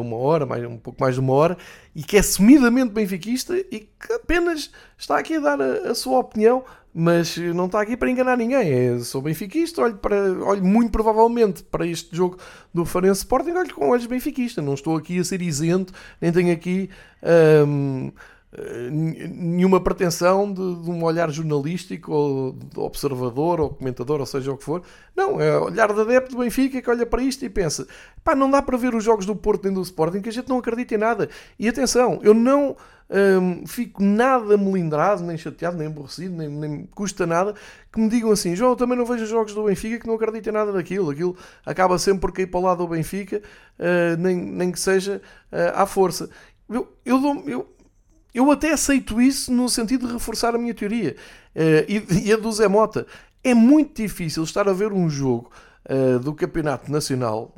[0.00, 1.56] uma hora, mais, um pouco mais de uma hora,
[1.94, 6.18] e que é sumidamente benfiquista e que apenas está aqui a dar a, a sua
[6.18, 6.62] opinião,
[7.00, 8.72] mas não está aqui para enganar ninguém.
[8.72, 12.38] É, sou benfiquista, olho, para, olho muito provavelmente para este jogo
[12.74, 14.60] do Farense Sporting, olho com olhos benfiquista.
[14.60, 16.90] Não estou aqui a ser isento, nem tenho aqui.
[17.64, 18.10] Um,
[18.90, 24.64] nenhuma pretensão de, de, um olhar jornalístico ou observador ou comentador, ou seja o que
[24.64, 24.82] for.
[25.14, 27.86] Não, é olhar de adepto do Benfica que olha para isto e pensa:
[28.24, 30.48] pá, não dá para ver os jogos do Porto nem do Sporting que a gente
[30.48, 31.28] não acredita em nada.
[31.58, 32.74] E atenção, eu não
[33.10, 37.54] hum, fico nada melindrado, nem chateado, nem aborrecido, nem, nem custa nada
[37.92, 40.14] que me digam assim: João, eu também não vejo os jogos do Benfica que não
[40.14, 41.10] acredito em nada daquilo.
[41.10, 41.36] Aquilo
[41.66, 43.42] acaba sempre por cair para o lado do Benfica,
[43.78, 45.20] uh, nem, nem que seja
[45.52, 46.30] uh, à força.
[46.70, 47.77] Eu, eu, dou, eu
[48.34, 51.16] eu até aceito isso no sentido de reforçar a minha teoria
[51.54, 53.06] uh, e, e, a do Zé Mota.
[53.42, 55.50] É muito difícil estar a ver um jogo
[55.88, 57.54] uh, do Campeonato Nacional,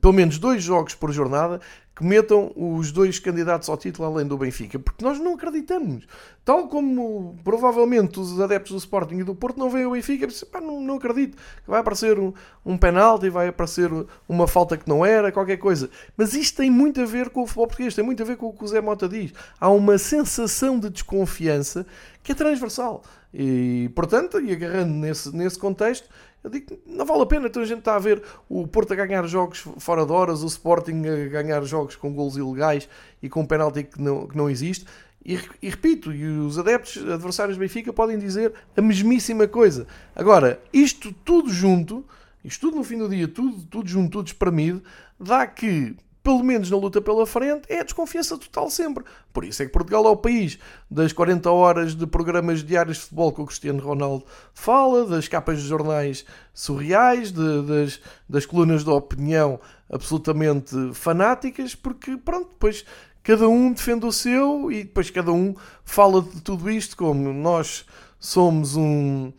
[0.00, 1.60] pelo menos dois jogos por jornada,
[1.94, 6.06] que metam os dois candidatos ao título além do Benfica, porque nós não acreditamos.
[6.44, 10.60] Tal como provavelmente os adeptos do Sporting e do Porto não veem o Benfica, pá,
[10.60, 12.32] não, não acredito que vai aparecer um,
[12.64, 13.90] um penalti, vai aparecer
[14.26, 15.90] uma falta que não era, qualquer coisa.
[16.16, 18.46] Mas isto tem muito a ver com o futebol português, tem muito a ver com
[18.46, 19.32] o que o Zé Mota diz.
[19.60, 21.86] Há uma sensação de desconfiança
[22.22, 23.02] que é transversal.
[23.34, 26.08] E, portanto, e agarrando nesse, nesse contexto,
[26.42, 27.46] eu digo não vale a pena.
[27.46, 30.46] Então a gente está a ver o Porto a ganhar jogos fora de horas, o
[30.46, 32.88] Sporting a ganhar jogos com gols ilegais
[33.22, 34.86] e com um penalti que não, que não existe.
[35.24, 39.86] E, e, repito, e os adeptos adversários do Benfica podem dizer a mesmíssima coisa.
[40.16, 42.04] Agora, isto tudo junto,
[42.44, 44.82] isto tudo no fim do dia, tudo, tudo junto, tudo espremido,
[45.18, 49.04] dá que pelo menos na luta pela frente, é a desconfiança total sempre.
[49.32, 50.58] Por isso é que Portugal é o país
[50.90, 55.60] das 40 horas de programas diários de futebol que o Cristiano Ronaldo fala, das capas
[55.60, 59.58] de jornais surreais, de, das, das colunas de opinião
[59.90, 62.84] absolutamente fanáticas, porque pronto, depois
[63.22, 65.54] cada um defende o seu e depois cada um
[65.84, 67.84] fala de tudo isto como nós
[68.18, 69.32] somos um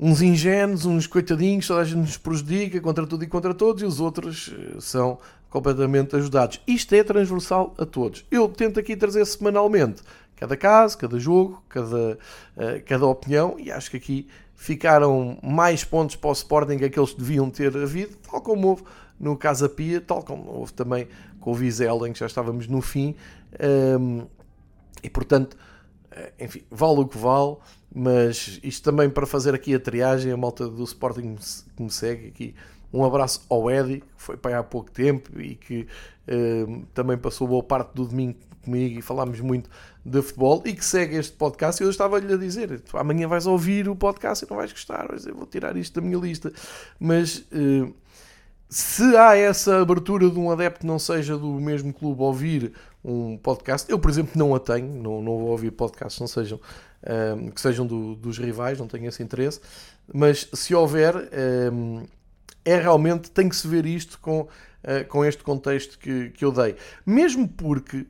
[0.00, 3.86] uns ingênuos, uns coitadinhos, toda a gente nos prejudica contra tudo e contra todos, e
[3.86, 5.18] os outros eh, são
[5.50, 6.60] completamente ajudados.
[6.66, 8.24] Isto é transversal a todos.
[8.30, 10.02] Eu tento aqui trazer semanalmente
[10.36, 12.12] cada caso, cada jogo, cada,
[12.56, 17.18] uh, cada opinião e acho que aqui ficaram mais pontos para o Sporting aqueles que
[17.18, 18.84] deviam ter havido, tal como houve
[19.18, 21.08] no Casa Pia, tal como houve também
[21.40, 23.16] com o Vizela, em que já estávamos no fim.
[23.58, 24.26] Um, ehm,
[25.02, 25.56] e portanto,
[26.10, 27.56] eh, enfim, vale o que vale,
[27.92, 31.36] mas isto também para fazer aqui a triagem, a malta do Sporting
[31.76, 32.54] que me segue aqui
[32.92, 35.86] Um abraço ao Eddie, que foi para aí há pouco tempo e que
[36.26, 39.70] uh, também passou boa parte do domingo comigo e falámos muito
[40.04, 41.82] de futebol e que segue este podcast.
[41.82, 45.76] Eu estava-lhe a dizer: amanhã vais ouvir o podcast e não vais gostar, vou tirar
[45.76, 46.52] isto da minha lista.
[46.98, 47.94] Mas uh,
[48.68, 52.72] se há essa abertura de um adepto não seja do mesmo clube ouvir
[53.02, 56.60] um podcast, eu, por exemplo, não a tenho, não, não vou ouvir podcasts não sejam,
[57.02, 59.60] ehm, que sejam do, dos rivais, não tenho esse interesse,
[60.12, 61.14] mas se houver,
[62.68, 66.52] é realmente, tem que se ver isto com uh, com este contexto que, que eu
[66.52, 66.76] dei.
[67.04, 68.06] Mesmo porque,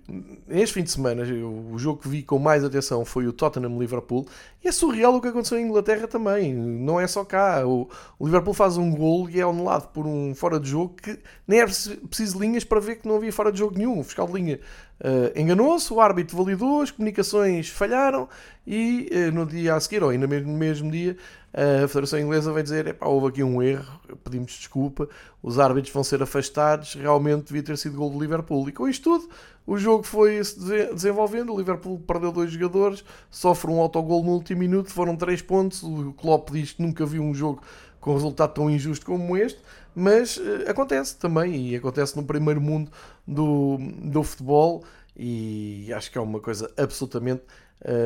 [0.47, 4.27] neste fim de semana, eu, o jogo que vi com mais atenção foi o Tottenham-Liverpool,
[4.63, 7.65] e é surreal o que aconteceu em Inglaterra também, não é só cá.
[7.67, 7.89] O,
[8.19, 11.61] o Liverpool faz um gol e é anulado por um fora de jogo que nem
[11.61, 14.01] é preciso linhas para ver que não havia fora de jogo nenhum.
[14.01, 14.61] O fiscal de linha
[15.01, 18.29] uh, enganou-se, o árbitro validou, as comunicações falharam
[18.67, 21.17] e uh, no dia a seguir, ou ainda no mesmo dia,
[21.53, 25.09] a Federação Inglesa vai dizer: houve aqui um erro, pedimos desculpa,
[25.43, 28.69] os árbitros vão ser afastados, realmente devia ter sido gol do Liverpool.
[28.69, 29.33] E com isto tudo,
[29.67, 30.59] o jogo foi se
[30.93, 31.53] desenvolvendo.
[31.53, 35.83] O Liverpool perdeu dois jogadores, sofre um autogol no último minuto, foram três pontos.
[35.83, 37.63] O Klopp diz que nunca viu um jogo
[38.01, 39.61] com resultado tão injusto como este,
[39.95, 42.91] mas uh, acontece também, e acontece no primeiro mundo
[43.27, 44.85] do, do futebol,
[45.17, 47.43] e acho que é uma coisa absolutamente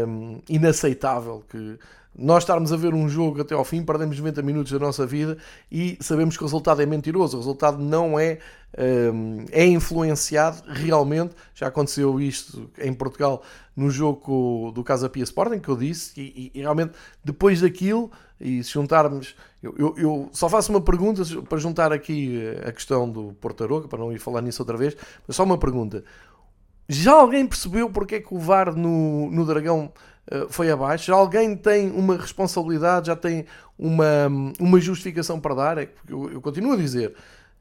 [0.08, 1.78] um, inaceitável que
[2.14, 5.38] nós estarmos a ver um jogo até ao fim, perdemos 90 minutos da nossa vida
[5.70, 8.38] e sabemos que o resultado é mentiroso, o resultado não é,
[9.12, 11.34] um, é influenciado realmente.
[11.54, 13.42] Já aconteceu isto em Portugal
[13.74, 16.92] no jogo do Casa Pia Sporting, que eu disse, e, e, realmente
[17.24, 22.38] depois daquilo, e se juntarmos, eu, eu, eu, só faço uma pergunta para juntar aqui
[22.66, 24.94] a questão do Portaroca, para não ir falar nisso outra vez,
[25.26, 26.04] mas só uma pergunta.
[26.88, 29.90] Já alguém percebeu porque é que o VAR no, no Dragão
[30.48, 31.06] foi abaixo?
[31.06, 33.44] Já alguém tem uma responsabilidade, já tem
[33.78, 34.28] uma,
[34.60, 35.78] uma justificação para dar?
[35.78, 37.14] É, eu, eu continuo a dizer.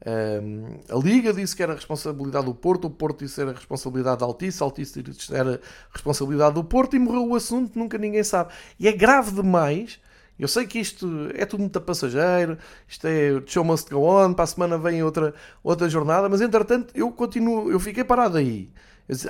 [0.04, 3.52] Um, ehm, a Liga disse que era responsabilidade do Porto, o Porto disse que era
[3.52, 5.60] responsabilidade da Altice, a Altice disse que era
[5.92, 8.52] responsabilidade do Porto e morreu o assunto, nunca ninguém sabe.
[8.78, 10.00] E é grave demais.
[10.38, 12.58] Eu sei que isto é tudo muito passageiro,
[12.88, 16.92] isto é show must go on, para a semana vem outra, outra jornada, mas entretanto
[16.96, 18.70] eu continuo, eu fiquei parado aí.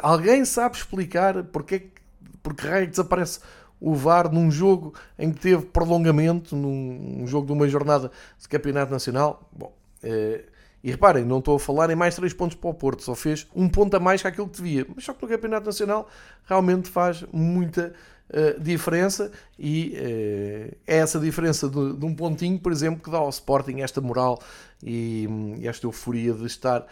[0.03, 1.91] Alguém sabe explicar porque,
[2.43, 3.41] porque raio desaparece
[3.81, 8.93] o VAR num jogo em que teve prolongamento, num jogo de uma jornada de campeonato
[8.93, 9.49] nacional?
[9.53, 9.73] Bom,
[10.03, 10.45] eh,
[10.85, 13.47] e reparem, não estou a falar em mais 3 pontos para o Porto, só fez
[13.55, 14.87] um ponto a mais que aquilo que devia.
[14.95, 16.09] Mas só que no Campeonato Nacional
[16.45, 17.93] realmente faz muita
[18.33, 23.19] uh, diferença e uh, é essa diferença de, de, um pontinho, por exemplo, que dá
[23.19, 24.41] ao Sporting esta moral
[24.83, 25.29] e,
[25.63, 26.87] esta euforia de estar uh,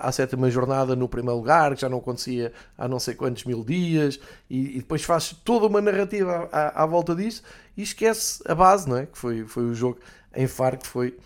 [0.00, 3.62] à sétima jornada no primeiro lugar, que já não acontecia há não sei quantos mil
[3.62, 4.18] dias,
[4.48, 7.42] e, e depois faz toda uma narrativa à, à, volta disso
[7.76, 9.06] e esquece a base, não é?
[9.06, 9.98] Que foi, foi o jogo
[10.34, 11.16] em Faro, que foi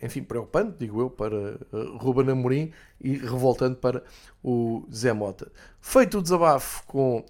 [0.00, 4.02] enfim, preocupante, digo eu, para uh, Ruben Amorim e revoltante para
[4.42, 5.50] o Zé Mota.
[5.80, 7.24] Feito o desabafo com uh,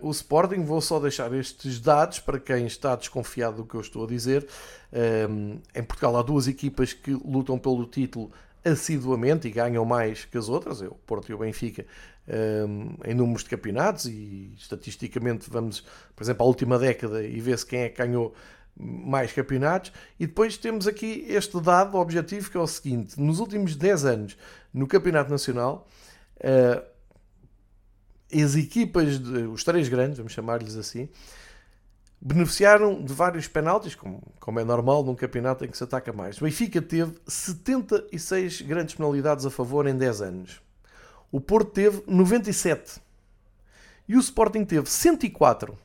[0.00, 4.04] o Sporting, vou só deixar estes dados para quem está desconfiado do que eu estou
[4.04, 4.46] a dizer.
[5.74, 8.30] em Portugal há duas equipas que lutam pelo título
[8.64, 11.86] assiduamente e ganham mais que as outras, é o Porto e o Benfica,
[13.04, 17.80] em números de campeonatos e estatisticamente vamos, por exemplo, à última década e ver-se quem
[17.80, 18.34] é que ganhou
[18.78, 19.92] mais campeonatos.
[20.18, 24.36] E depois temos aqui este dado objetivo que é o seguinte: nos últimos 10 anos,
[24.72, 25.86] no Campeonato Nacional,
[26.38, 26.96] uh,
[28.32, 31.08] as equipas, de, os três grandes, vamos chamar-lhes assim,
[32.20, 36.38] beneficiaram de vários penaltis, como, como é normal num campeonato em que se ataca mais.
[36.38, 40.60] O Benfica teve 76 grandes penalidades a favor em 10 anos.
[41.30, 43.00] O Porto teve 97.
[44.08, 45.76] E o Sporting teve 104.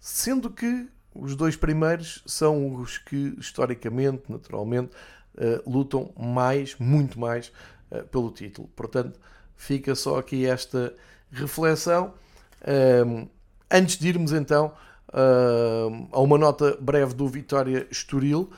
[0.00, 0.88] Sendo que
[1.18, 4.92] os dois primeiros são os que, historicamente, naturalmente,
[5.34, 7.52] uh, lutam mais, muito mais,
[7.90, 8.68] uh, pelo título.
[8.74, 9.18] Portanto,
[9.56, 10.94] fica só aqui esta
[11.30, 12.14] reflexão.
[13.70, 14.72] Antes de irmos então
[16.12, 18.50] a uma nota breve do Vitória Estoril,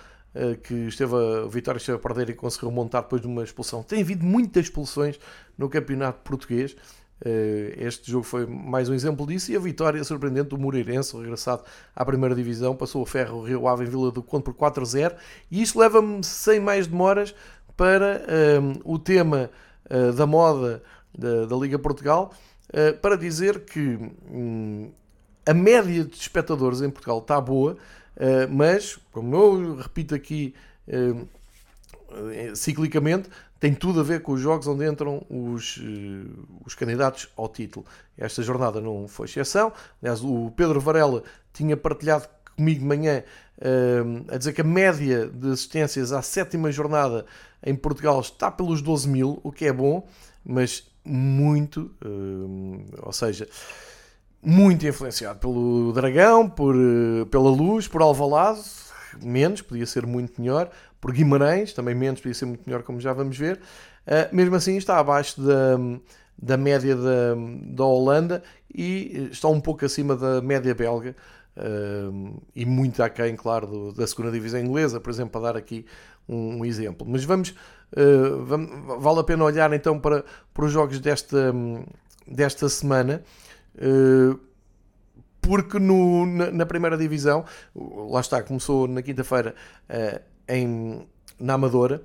[0.62, 3.82] que esteve a, Vitória esteve a perder e conseguiu montar depois de uma expulsão.
[3.82, 5.18] Tem havido muitas expulsões
[5.58, 6.76] no campeonato português.
[7.23, 11.62] Eh, este jogo foi mais um exemplo disso e a vitória surpreendente do Moreirense, regressado
[11.95, 15.14] à primeira divisão, passou o Ferro Rio Ave em Vila do Conde por 4-0
[15.51, 17.35] e isto leva-me sem mais demoras
[17.77, 18.23] para
[18.61, 19.51] um, ehm, o tema
[19.91, 20.83] uh, da moda
[21.16, 22.33] da, da Liga Portugal
[22.68, 23.99] uh, para dizer que
[24.31, 24.91] um,
[25.45, 30.55] a média de espectadores em Portugal está boa, uh, mas, como eu repito aqui
[32.55, 36.26] ciclicamente, tem tudo a ver com os jogos onde entram os, eh,
[36.64, 37.84] os candidatos ao título.
[38.16, 39.70] Esta jornada não foi exceção.
[40.02, 43.22] Aliás, o Pedro Varela tinha partilhado comigo de manhã
[44.32, 47.26] a dizer que a média de assistências à sétima jornada
[47.62, 50.06] em Portugal está pelos 12 mil, o que é bom,
[50.42, 51.90] mas muito,
[53.02, 53.46] ou seja,
[54.42, 56.74] muito influenciado pelo Dragão, por,
[57.30, 58.62] pela Luz, por Alvalade,
[59.22, 60.70] menos, podia ser muito melhor,
[61.01, 63.61] por Guimarães, também menos, podia ser muito melhor, como já vamos ver.
[64.32, 65.78] mesmo assim, está abaixo da,
[66.40, 68.42] da média da, da Holanda
[68.74, 71.14] e está um pouco acima da média belga.
[71.57, 75.84] Uh, e muito aquém, claro, do, da segunda divisão inglesa, por exemplo, para dar aqui
[76.28, 77.07] um, um exemplo.
[77.09, 80.24] Mas vamos, uh, vamos, vale a pena olhar então para,
[80.55, 81.53] para os jogos desta,
[82.26, 83.22] desta semana,
[83.74, 84.38] uh,
[85.40, 87.44] porque no, na, na, primeira divisão,
[87.74, 89.55] lá está, começou na quinta-feira
[90.51, 91.07] em,
[91.38, 92.03] na Amadora,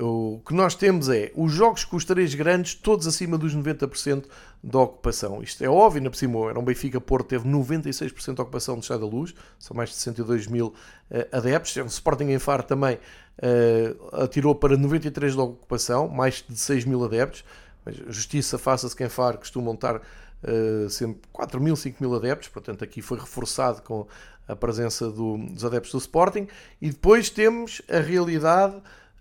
[0.00, 4.26] o que nós temos é os jogos com os três grandes, todos acima dos 90%
[4.62, 5.42] da ocupação.
[5.42, 9.00] Isto é óbvio, na por era um Benfica Porto, teve 96% de ocupação do Estado
[9.00, 11.74] da Luz, são mais de 62 mil uh, adeptos.
[11.76, 17.04] O Sporting em Faro também uh, atirou para 93% de ocupação, mais de 6 mil
[17.04, 17.44] adeptos.
[17.84, 20.00] Mas justiça faça-se que em Faro costumam estar
[20.44, 24.06] uh, sempre 4 mil, 5 mil adeptos, portanto aqui foi reforçado com
[24.48, 26.48] a presença do, dos adeptos do Sporting.
[26.80, 28.76] E depois temos a realidade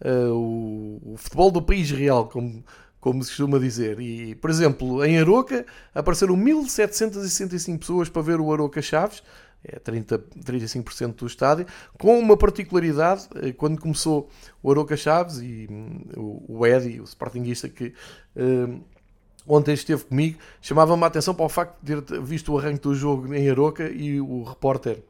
[0.06, 2.64] uh, o, o, futebol do país real, como,
[3.00, 4.00] como se costuma dizer.
[4.00, 9.22] E, por exemplo, em Aroca apareceram 1765 pessoas para ver o Aroca Chaves,
[9.64, 11.66] é 30, 35% do estádio,
[12.00, 14.30] com uma particularidade, eh, quando começou
[14.62, 17.94] o Aroca Chaves e um, o, Edi, o Sportingista que
[18.36, 18.82] uh,
[19.48, 22.94] ontem esteve comigo, chamava-me a atenção para o facto de ter visto o arranque do
[22.94, 25.04] jogo em Aroca e o repórter,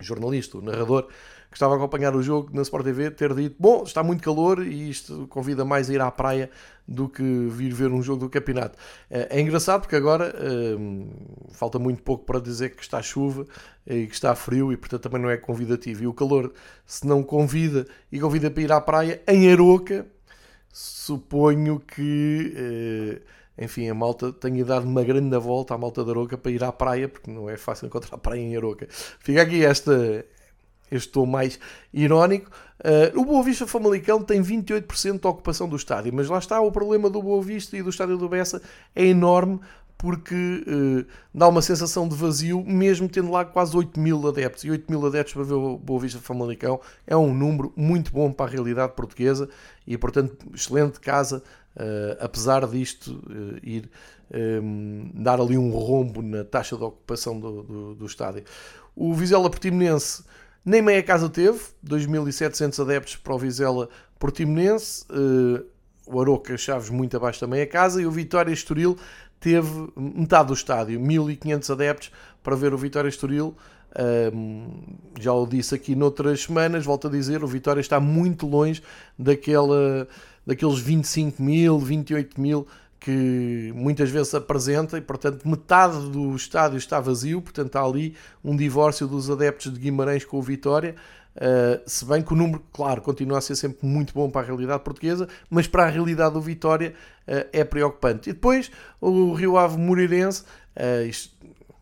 [0.00, 1.08] jornalista, o narrador,
[1.50, 4.64] que estava a acompanhar o jogo na Sport TV ter dito: Bom, está muito calor
[4.66, 6.50] e isto convida mais a ir à praia
[6.86, 8.78] do que vir ver um jogo do campeonato.
[9.10, 10.34] É, é engraçado porque agora
[10.78, 11.08] hum,
[11.52, 13.46] falta muito pouco para dizer que está chuva
[13.86, 16.02] e que está frio e portanto também não é convidativo.
[16.02, 16.52] E o calor,
[16.86, 20.06] se não convida e convida para ir à praia em Aroca,
[20.70, 22.52] suponho que.
[22.56, 26.62] Eh, enfim, a malta tenha dado uma grande volta à malta da Aroca para ir
[26.62, 28.86] à praia, porque não é fácil encontrar praia em Aroca.
[28.90, 30.24] Fica aqui esta,
[30.90, 31.58] eu estou mais
[31.92, 32.50] irónico.
[32.78, 36.70] Uh, o Boa Vista Famalicão tem 28% de ocupação do estádio, mas lá está o
[36.70, 38.62] problema do Boa Vista e do estádio do Bessa
[38.94, 39.60] é enorme
[39.98, 41.04] porque uh,
[41.34, 44.62] dá uma sensação de vazio, mesmo tendo lá quase 8 mil adeptos.
[44.62, 48.32] E 8 mil adeptos para ver o Boa Vista Famalicão é um número muito bom
[48.32, 49.48] para a realidade portuguesa
[49.84, 51.42] e, portanto, excelente casa,
[52.20, 53.22] apesar disto
[53.62, 53.88] ir
[54.62, 58.44] um, dar ali um rombo na taxa de ocupação do, do, do estádio.
[58.94, 60.22] O Vizela Portimonense
[60.64, 65.64] nem meia casa teve, 2.700 adeptos para o Vizela Portimonense, uh,
[66.06, 68.96] o Aroca Chaves muito abaixo da meia casa e o Vitória Estoril
[69.40, 72.12] teve metade do estádio, 1.500 adeptos
[72.42, 73.56] para ver o Vitória Estoril.
[74.34, 74.68] Um,
[75.18, 78.82] já o disse aqui noutras semanas, volto a dizer, o Vitória está muito longe
[79.18, 80.06] daquela,
[80.48, 82.66] daqueles 25 mil, 28 mil
[82.98, 88.56] que muitas vezes apresenta e, portanto, metade do estádio está vazio, portanto, há ali um
[88.56, 90.96] divórcio dos adeptos de Guimarães com o Vitória.
[91.36, 94.44] Uh, se bem que o número, claro, continua a ser sempre muito bom para a
[94.44, 96.94] realidade portuguesa, mas para a realidade do Vitória
[97.28, 98.30] uh, é preocupante.
[98.30, 98.70] E depois
[99.00, 100.44] o Rio Ave Moreirense,
[100.74, 101.36] uh, isto,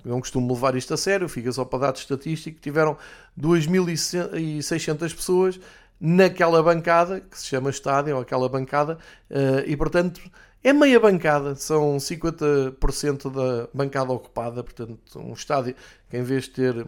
[0.04, 2.98] não costumo levar isto a sério, fica só para dados estatísticos, tiveram
[3.40, 5.60] 2.600 pessoas
[6.00, 8.98] naquela bancada, que se chama estádio, aquela bancada,
[9.66, 10.20] e portanto
[10.66, 15.76] é meia bancada, são 50% da bancada ocupada, portanto, um estádio
[16.10, 16.86] que em vez de ter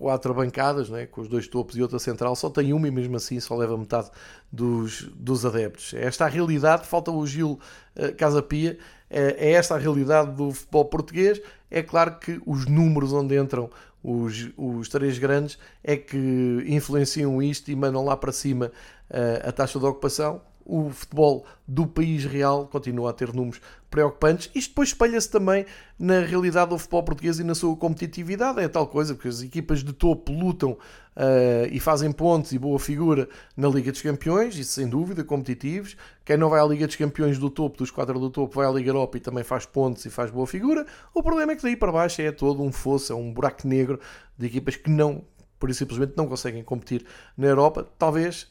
[0.00, 3.16] quatro bancadas, né, com os dois topos e outra central, só tem uma e mesmo
[3.16, 4.10] assim só leva metade
[4.50, 5.92] dos, dos adeptos.
[5.92, 7.58] É esta a realidade, falta o Gil
[7.96, 8.78] uh, Casapia,
[9.10, 11.42] é, é esta a realidade do futebol português.
[11.70, 13.68] É claro que os números onde entram
[14.02, 18.72] os, os três grandes é que influenciam isto e mandam lá para cima
[19.10, 20.40] uh, a taxa de ocupação
[20.70, 23.60] o futebol do país real continua a ter números
[23.90, 24.48] preocupantes.
[24.54, 25.66] Isto depois espelha-se também
[25.98, 28.60] na realidade do futebol português e na sua competitividade.
[28.60, 32.78] É tal coisa, porque as equipas de topo lutam uh, e fazem pontos e boa
[32.78, 35.96] figura na Liga dos Campeões, isso sem dúvida, competitivos.
[36.24, 38.70] Quem não vai à Liga dos Campeões do topo, dos quatro do topo, vai à
[38.70, 40.86] Liga Europa e também faz pontos e faz boa figura.
[41.12, 43.98] O problema é que daí para baixo é todo um fosso, é um buraco negro
[44.38, 45.24] de equipas que não,
[45.58, 47.04] por simplesmente não conseguem competir
[47.36, 47.88] na Europa.
[47.98, 48.48] Talvez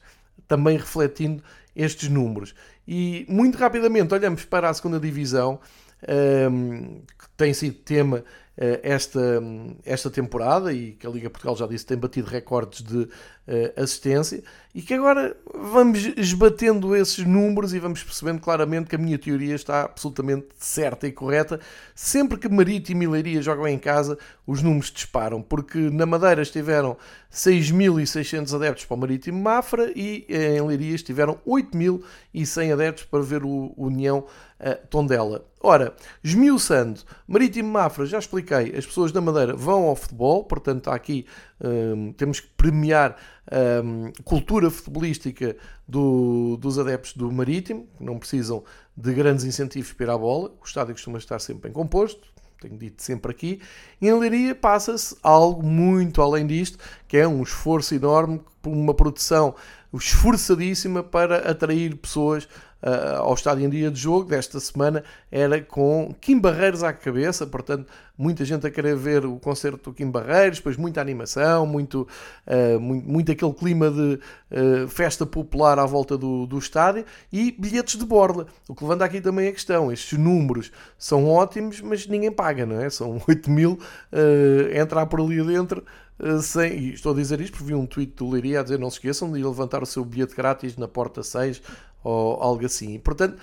[0.47, 1.43] também refletindo
[1.79, 2.53] estes números.
[2.87, 5.59] E muito rapidamente olhamos para a segunda divisão,
[6.51, 9.41] um, que tem sido tema uh, esta,
[9.85, 13.07] esta temporada e que a Liga Portugal já disse tem batido recordes de
[13.75, 14.43] assistência
[14.73, 19.55] e que agora vamos esbatendo esses números e vamos percebendo claramente que a minha teoria
[19.55, 21.59] está absolutamente certa e correta.
[21.95, 26.95] Sempre que Marítimo e Leiria jogam em casa, os números disparam, porque na Madeira estiveram
[27.33, 33.73] 6.600 adeptos para o Marítimo Mafra e em Leiria estiveram 8.100 adeptos para ver o
[33.75, 34.19] União
[34.59, 35.45] uh, Tondela.
[35.61, 35.93] Ora,
[36.23, 41.25] esmiuçando, Marítimo Mafra, já expliquei, as pessoas da Madeira vão ao futebol, portanto aqui
[42.15, 43.17] temos que premiar
[43.83, 45.55] um, cultura futebolística
[45.87, 48.63] do, dos adeptos do Marítimo, que não precisam
[48.95, 52.27] de grandes incentivos para ir à bola, o estádio costuma estar sempre bem composto,
[52.61, 53.61] tenho dito sempre aqui,
[54.01, 59.55] e em Leiria passa-se algo muito além disto, que é um esforço enorme, uma produção
[59.93, 62.47] esforçadíssima para atrair pessoas
[62.81, 67.45] uh, ao estádio em dia de jogo desta semana era com Kim Barreiros à cabeça,
[67.45, 67.87] portanto,
[68.19, 72.07] muita gente a querer ver o concerto do Kim Barreiros, depois muita animação, muito,
[72.45, 74.19] uh, muito, muito, aquele clima de
[74.51, 78.47] uh, festa popular à volta do, do estádio e bilhetes de borla.
[78.67, 82.81] O que levanta aqui também a questão: estes números são ótimos, mas ninguém paga, não
[82.81, 82.89] é?
[82.89, 83.79] São 8 mil
[84.11, 85.83] uh, entrar por ali dentro.
[86.41, 88.89] Sem, e estou a dizer isto porque vi um tweet do Leiria a dizer não
[88.89, 91.61] se esqueçam de levantar o seu bilhete grátis na porta 6
[92.03, 92.95] ou algo assim.
[92.95, 93.37] E, portanto,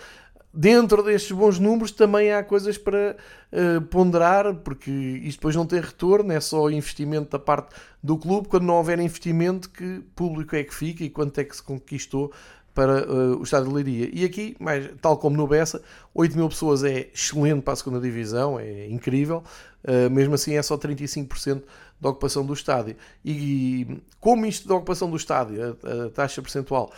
[0.53, 3.17] dentro destes bons números também há coisas para
[3.53, 8.49] uh, ponderar, porque isto depois não tem retorno, é só investimento da parte do clube.
[8.49, 12.33] Quando não houver investimento, que público é que fica e quanto é que se conquistou
[12.75, 14.11] para uh, o Estádio de Leiria.
[14.13, 15.83] E aqui, mais, tal como no Bessa,
[16.15, 19.43] 8 mil pessoas é excelente para a segunda divisão, é incrível.
[19.83, 21.63] Uh, mesmo assim é só 35%
[21.99, 22.97] da ocupação do estádio.
[23.25, 26.93] E, e como isto da ocupação do estádio, a, a taxa percentual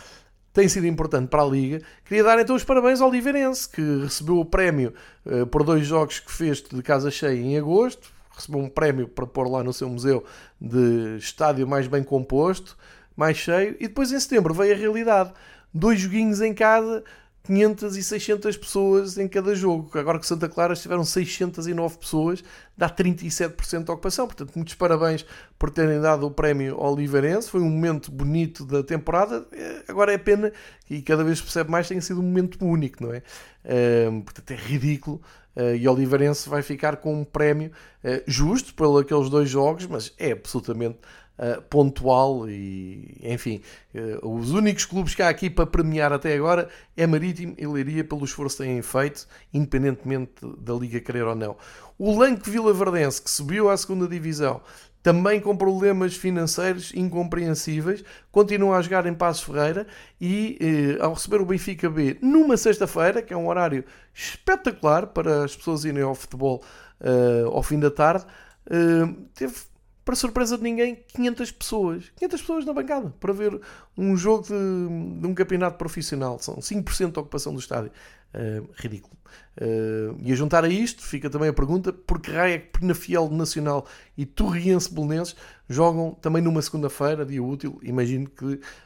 [0.59, 1.81] tem sido importante para a Liga.
[2.03, 4.93] Queria dar então os parabéns ao Oliveirense, que recebeu o prémio
[5.25, 8.11] uh, por dois jogos que fez de casa cheia em agosto.
[8.35, 10.25] Recebeu um prémio para pôr lá no seu museu
[10.59, 12.77] de estádio mais bem composto,
[13.15, 13.77] mais cheio.
[13.79, 15.31] E depois em setembro veio a realidade.
[15.73, 17.05] Dois joguinhos em casa,
[17.49, 19.97] 500 e 600 pessoas em cada jogo.
[19.97, 22.43] Agora que Santa Clara estiveram 609 pessoas,
[22.77, 24.27] dá 37% de ocupação.
[24.27, 25.25] Portanto, muitos parabéns
[25.57, 27.49] por terem dado o prémio Oliveirense.
[27.49, 29.47] Foi um momento bonito da temporada.
[29.51, 30.53] Eh, agora é pena,
[30.87, 33.23] e cada vez percebe mais, tenha sido um momento único, não é?
[33.65, 35.19] Uh, portanto, é ridículo.
[35.55, 37.71] Uh, e Oliveirense vai ficar com um prémio
[38.03, 40.99] uh, justo pelos aqueles dois jogos, mas é absolutamente
[41.39, 43.61] uh, pontual e, enfim,
[43.95, 48.03] uh, os únicos clubes que há aqui para premiar até agora é Marítimo e Leiria
[48.03, 51.55] pelo esforço que têm feito, independentemente da Liga querer ou não.
[51.97, 54.61] O Lanque Vila Verdense, que subiu à segunda divisão,
[55.01, 59.87] também com problemas financeiros incompreensíveis, continua a jogar em Passos Ferreira
[60.19, 65.45] e eh, ao receber o Benfica B numa sexta-feira, que é um horário espetacular para
[65.45, 66.61] as pessoas irem ao futebol
[66.99, 68.25] uh, ao fim da tarde,
[68.67, 69.55] uh, teve
[70.09, 72.11] para surpresa de ninguém, 500 pessoas.
[72.15, 73.61] 500 pessoas na bancada para ver
[73.95, 74.49] um jogo de,
[75.19, 76.39] de um campeonato profissional.
[76.39, 77.91] São 5% da ocupação do estádio.
[78.33, 79.15] Uh, ridículo.
[79.55, 82.79] Uh, e a juntar a isto, fica também a pergunta: por que raio é que
[82.79, 83.85] Penafiel Nacional
[84.17, 85.35] e Torriense Belenenses
[85.67, 87.79] jogam também numa segunda-feira, dia útil?
[87.83, 88.45] Imagino que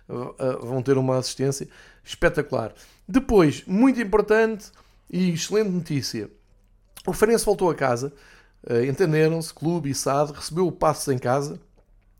[0.09, 1.69] uh, vão ter uma assistência
[2.03, 2.73] espetacular.
[3.07, 4.71] Depois, muito importante
[5.09, 6.29] e excelente notícia:
[7.07, 8.13] o Farense voltou a casa.
[8.69, 11.59] Uh, Entenderam-se, clube e SAD, recebeu o passos em casa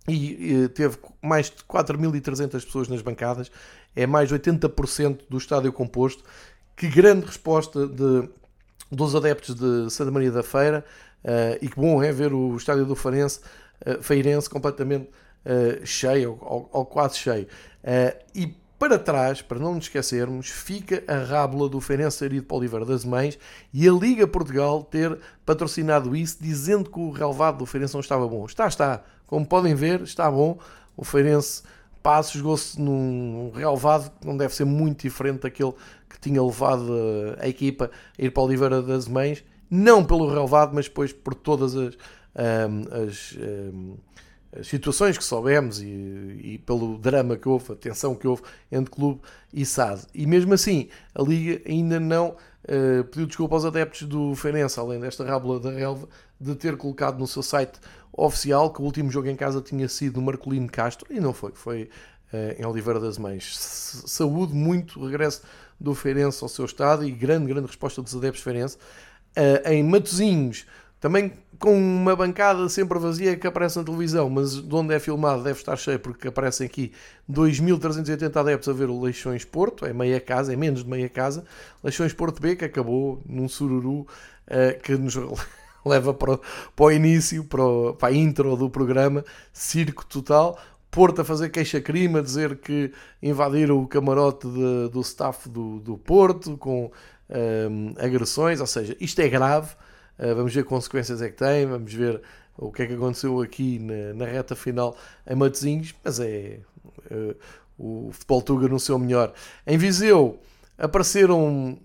[0.08, 3.50] e uh, teve mais de 4.300 pessoas nas bancadas,
[3.96, 6.24] é mais de 80% do estádio composto.
[6.76, 8.28] Que grande resposta de,
[8.92, 10.84] dos adeptos de Santa Maria da Feira
[11.24, 13.40] uh, e que bom é ver o estádio do Farense,
[14.02, 15.10] Feirense completamente
[15.84, 17.48] cheio, ou, ou, quase cheio.
[18.34, 22.58] e para trás, para não nos esquecermos, fica a rábula do Feirense ter ido para
[22.58, 23.40] Oliveira das Mães
[23.74, 28.28] e a Liga Portugal ter patrocinado isso, dizendo que o relevado do Feirense não estava
[28.28, 28.46] bom.
[28.46, 29.02] Está, está.
[29.26, 30.60] Como podem ver, está bom.
[30.98, 31.64] O Feirense
[32.02, 35.72] Passos jogou-se num relevado que não deve ser muito diferente daquele
[36.10, 36.92] que tinha levado
[37.40, 39.46] a equipa a ir para Oliveira das Mães.
[39.72, 41.96] Não pelo relevado, mas depois por todas as,
[42.36, 43.96] um, as um,
[44.60, 48.92] as situações que soubemos e, e, pelo drama que houve, a tensão que houve entre
[48.92, 50.04] clube e SAD.
[50.14, 52.30] E mesmo assim, a Liga ainda não
[52.66, 56.08] uh, pediu desculpa aos adeptos do Feirense, além desta rábula da relva,
[56.40, 57.80] de ter colocado no seu site
[58.12, 61.52] oficial que o último jogo em casa tinha sido no Marcolino Castro, e não foi,
[61.54, 61.90] foi
[62.32, 63.58] uh, em Oliveira das Mães.
[63.58, 65.42] Saúde muito regresso
[65.80, 68.78] do Feirense ao seu estado e grande, grande resposta dos adeptos Feirense.
[69.36, 70.68] Uh, em Matozinhos,
[71.04, 75.44] também com uma bancada sempre vazia que aparece na televisão, mas de onde é filmado
[75.44, 76.94] deve estar cheio, porque aparecem aqui
[77.30, 81.44] 2.380 adeptos a ver o Leixões Porto, é meia casa, é menos de meia casa.
[81.84, 84.08] Leixões Porto B, que acabou num sururu
[84.48, 85.16] uh, que nos
[85.86, 86.42] leva para o,
[86.74, 90.58] para o início, para, o, para a intro do programa, circo total.
[90.90, 95.98] Porto a fazer queixa-crime, a dizer que invadiram o camarote de, do staff do, do
[95.98, 96.90] Porto com
[97.30, 99.76] um, agressões, ou seja, isto é grave.
[100.18, 102.22] Eh, vamos ver que consequências é que tem, vamos ver
[102.58, 104.96] o que é que aconteceu aqui na, na reta final
[105.28, 106.60] em Matosinhos, mas é
[107.10, 107.36] uh,
[107.78, 109.34] o futebol Tuga no seu melhor.
[109.66, 110.40] Em Viseu
[110.78, 111.80] apareceram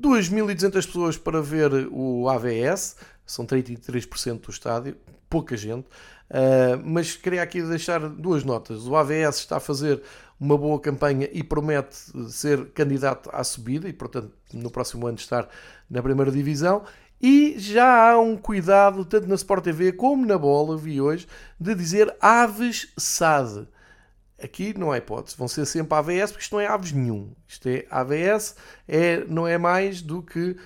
[0.00, 2.96] 2.200 pessoas para ver o AVS,
[3.26, 4.96] são 33% do estádio,
[5.28, 8.86] pouca gente, uh, mas queria aqui deixar duas notas.
[8.86, 10.02] O AVS está a fazer
[10.40, 11.96] uma boa campanha e promete
[12.30, 15.48] ser candidato à subida e, portanto, no próximo ano estar
[15.90, 16.84] na primeira divisão.
[17.20, 21.26] E já há um cuidado, tanto na Sport TV como na bola, vi hoje,
[21.58, 23.66] de dizer Aves SAD.
[24.40, 27.32] Aqui não há hipótese, vão ser sempre AVS, porque isto não é Aves nenhum.
[27.46, 28.54] Isto é AVS,
[28.86, 30.56] é, não é mais do que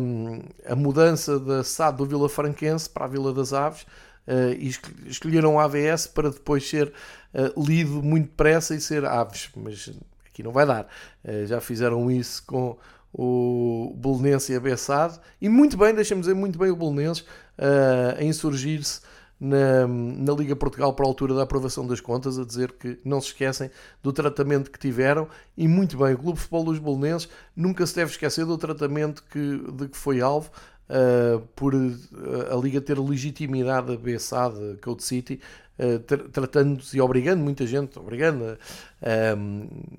[0.00, 3.82] um, a mudança da SAD do Vila Franquense para a Vila das Aves.
[4.26, 4.72] Uh, e
[5.08, 6.92] escolheram AVS para depois ser
[7.34, 9.90] uh, lido muito depressa e ser Aves, mas
[10.26, 10.88] aqui não vai dar.
[11.24, 12.78] Uh, já fizeram isso com
[13.12, 17.22] o Bolonense e a Bessade, e muito bem, deixamos dizer, muito bem o Bolonenses
[17.58, 19.00] uh, a insurgir-se
[19.38, 23.20] na, na Liga Portugal para a altura da aprovação das contas, a dizer que não
[23.20, 23.70] se esquecem
[24.02, 27.94] do tratamento que tiveram, e muito bem, o Clube de Futebol dos Bolonenses nunca se
[27.96, 30.50] deve esquecer do tratamento que, de que foi alvo,
[30.88, 31.94] Uh, por uh,
[32.50, 35.40] a Liga ter legitimidade a Bessade, Code City,
[36.32, 38.58] tratando-se e obrigando muita gente, obrigando,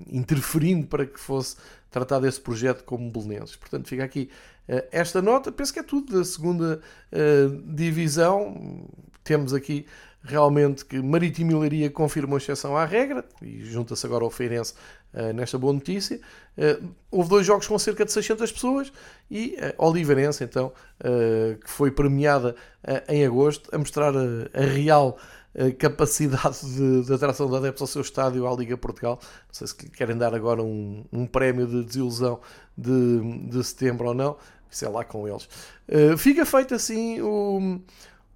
[0.06, 1.56] interferindo para que fosse
[1.94, 3.54] tratar desse projeto como belenenses.
[3.54, 4.28] Portanto, fica aqui
[4.68, 5.52] uh, esta nota.
[5.52, 6.80] Penso que é tudo da segunda
[7.12, 8.88] uh, divisão.
[9.22, 9.86] Temos aqui
[10.20, 14.74] realmente que Marítimo e Leiria confirmam a exceção à regra e junta-se agora ao Feirense
[15.12, 16.20] uh, nesta boa notícia.
[17.12, 18.92] houve dois jogos com cerca de 600 pessoas
[19.30, 20.72] e uh, Oliveirense, então,
[21.62, 22.56] que foi premiada
[23.08, 25.16] em agosto, a mostrar a real
[25.78, 29.18] capacidade de, de, atração de adeptos ao seu estádio à Liga Portugal.
[29.22, 32.40] Não sei se querem dar agora um, um prémio de desilusão
[32.76, 34.36] de, de setembro ou não,
[34.70, 35.48] isso é lá com eles.
[35.88, 37.80] Uh, fica feita assim o,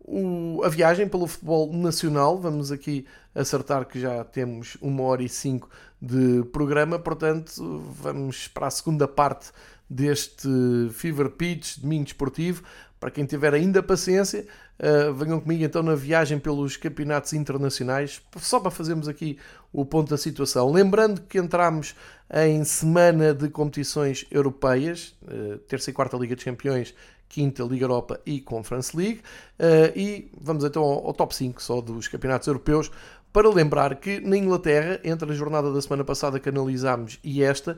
[0.04, 2.38] o, a viagem pelo futebol nacional.
[2.38, 3.04] Vamos aqui
[3.34, 5.68] acertar que já temos uma hora e cinco
[6.00, 9.50] de programa, portanto, vamos para a segunda parte
[9.90, 10.48] deste
[10.92, 12.62] Fever Pitch, domingo esportivo.
[13.01, 14.46] Para quem tiver ainda paciência,
[14.78, 19.38] uh, venham comigo então na viagem pelos campeonatos internacionais, só para fazermos aqui
[19.72, 20.70] o ponto da situação.
[20.72, 21.94] Lembrando que entramos
[22.32, 26.92] em semana de competições europeias, uh, terça e quarta Liga dos Campeões,
[27.28, 29.20] quinta Liga Europa e Conference League,
[29.61, 32.90] uh, e vamos então ao, ao top 5 só dos campeonatos europeus
[33.32, 37.76] para lembrar que na Inglaterra, entre a jornada da semana passada que analisámos e esta,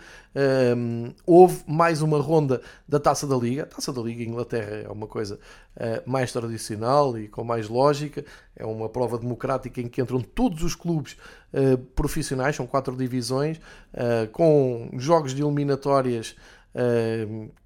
[0.76, 3.64] um, houve mais uma ronda da Taça da Liga.
[3.64, 5.38] A Taça da Liga Inglaterra é uma coisa
[5.76, 8.24] uh, mais tradicional e com mais lógica.
[8.54, 11.16] É uma prova democrática em que entram todos os clubes
[11.52, 16.36] uh, profissionais, são quatro divisões, uh, com jogos de eliminatórias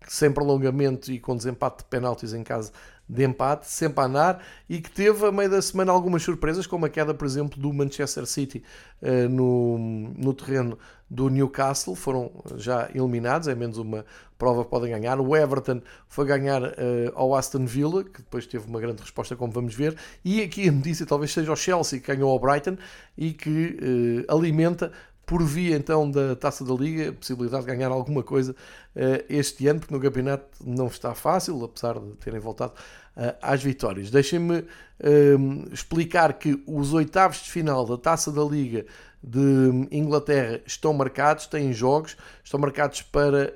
[0.08, 2.72] sem prolongamento e com desempate de penaltis em caso
[3.08, 6.86] de empate, sempre a andar, e que teve a meio da semana algumas surpresas, como
[6.86, 8.62] a queda, por exemplo, do Manchester City
[9.02, 9.78] uh, no,
[10.16, 10.78] no terreno
[11.08, 14.04] do Newcastle, foram já eliminados, é menos uma
[14.38, 15.20] prova que podem ganhar.
[15.20, 16.72] O Everton foi ganhar uh,
[17.14, 20.72] ao Aston Villa, que depois teve uma grande resposta, como vamos ver, e aqui a
[20.72, 22.76] notícia talvez seja o Chelsea, que ganhou ao Brighton
[23.16, 24.90] e que uh, alimenta
[25.26, 29.66] por via então da Taça da Liga, a possibilidade de ganhar alguma coisa uh, este
[29.66, 32.72] ano, porque no campeonato não está fácil, apesar de terem voltado
[33.16, 34.10] uh, às vitórias.
[34.10, 38.84] Deixem-me uh, explicar que os oitavos de final da Taça da Liga
[39.22, 43.54] de Inglaterra estão marcados, têm jogos, estão marcados para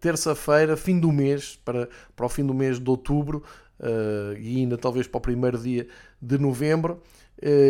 [0.00, 3.44] terça-feira, fim do mês, para, para o fim do mês de outubro
[4.36, 5.86] e ainda talvez para o primeiro dia
[6.20, 7.00] de novembro.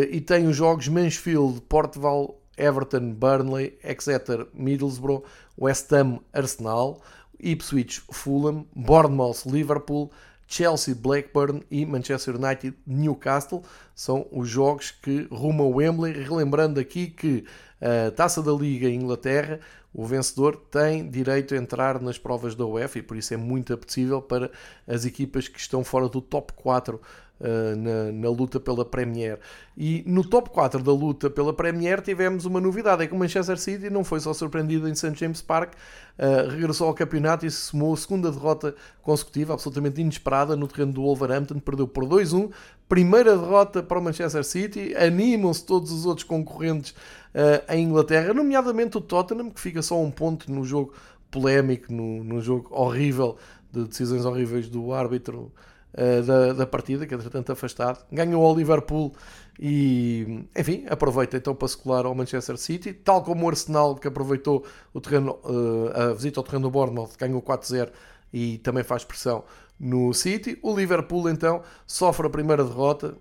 [0.09, 5.23] e tem os jogos Mansfield, Portugal Everton, Burnley, Exeter, Middlesbrough,
[5.57, 7.01] West Ham, Arsenal,
[7.39, 10.11] Ipswich, Fulham, Bournemouth, Liverpool,
[10.47, 13.63] Chelsea, Blackburn e Manchester United, Newcastle
[13.95, 16.13] são os jogos que rumam Wembley.
[16.13, 17.45] Relembrando aqui que
[17.81, 19.59] a Taça da Liga em Inglaterra,
[19.95, 23.73] o vencedor tem direito a entrar nas provas da UEFA e por isso é muito
[23.73, 24.51] apetecível para
[24.85, 26.99] as equipas que estão fora do top 4
[27.37, 29.37] Uh, na, na, luta pela Premier.
[29.75, 33.57] E no top 4 da luta pela Premier tivemos uma novidade: é que o Manchester
[33.57, 35.13] City não foi só surpreendido em St.
[35.15, 40.55] James Park, uh, regressou ao campeonato e se somou a segunda derrota consecutiva, absolutamente inesperada,
[40.55, 42.51] no terreno do Wolverhampton, perdeu por 2-1.
[42.87, 46.95] Primeira derrota para o Manchester City, animam-se todos os outros concorrentes
[47.35, 50.93] uh, em Inglaterra, nomeadamente o Tottenham, que fica só um ponto no jogo
[51.29, 53.37] polémico, no, no jogo horrível
[53.71, 55.51] de decisões horríveis do árbitro
[55.93, 58.05] uh, da, da partida, que é entretanto afastado.
[58.09, 59.13] Ganhou ao Liverpool
[59.59, 64.07] e, enfim, aproveita então para se colar ao Manchester City, tal como o Arsenal, que
[64.07, 67.89] aproveitou o terreno, uh, a visita ao terreno do Bournemouth, ganhou 4-0
[68.33, 69.43] e também faz pressão
[69.77, 70.57] no City.
[70.61, 73.17] O Liverpool então sofre a primeira derrota,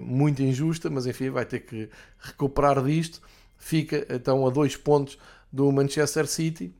[0.00, 3.22] muito injusta, mas enfim, vai ter que recuperar disto.
[3.62, 5.16] Fica então a dois pontos
[5.52, 6.74] do Manchester City,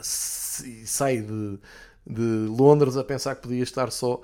[0.00, 1.60] sai de,
[2.04, 4.20] de Londres a pensar que podia estar só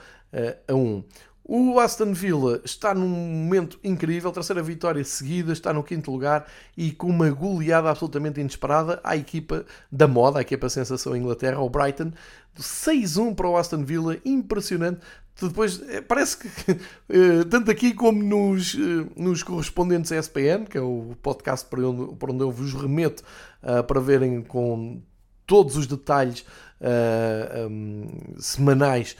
[0.66, 1.04] a um.
[1.44, 6.90] O Aston Villa está num momento incrível, terceira vitória seguida, está no quinto lugar e
[6.90, 12.10] com uma goleada absolutamente inesperada à equipa da moda, a equipa sensação Inglaterra, o Brighton,
[12.58, 15.00] 6-1 para o Aston Villa, impressionante.
[15.40, 16.48] Depois, eh, parece que,
[17.08, 22.16] eh, tanto aqui como nos, eh, nos correspondentes ESPN, que é o podcast para onde,
[22.16, 23.22] para onde eu vos remeto
[23.86, 25.00] para verem com
[25.44, 26.44] todos os detalhes
[26.80, 28.06] uh, um,
[28.38, 29.16] semanais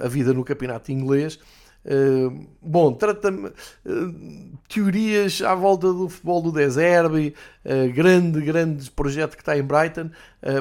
[0.00, 1.38] a vida no campeonato inglês.
[1.84, 7.34] Uh, bom, trata uh, teorias à volta do futebol do Deserbi,
[7.64, 10.10] uh, grande, grande projeto que está em Brighton.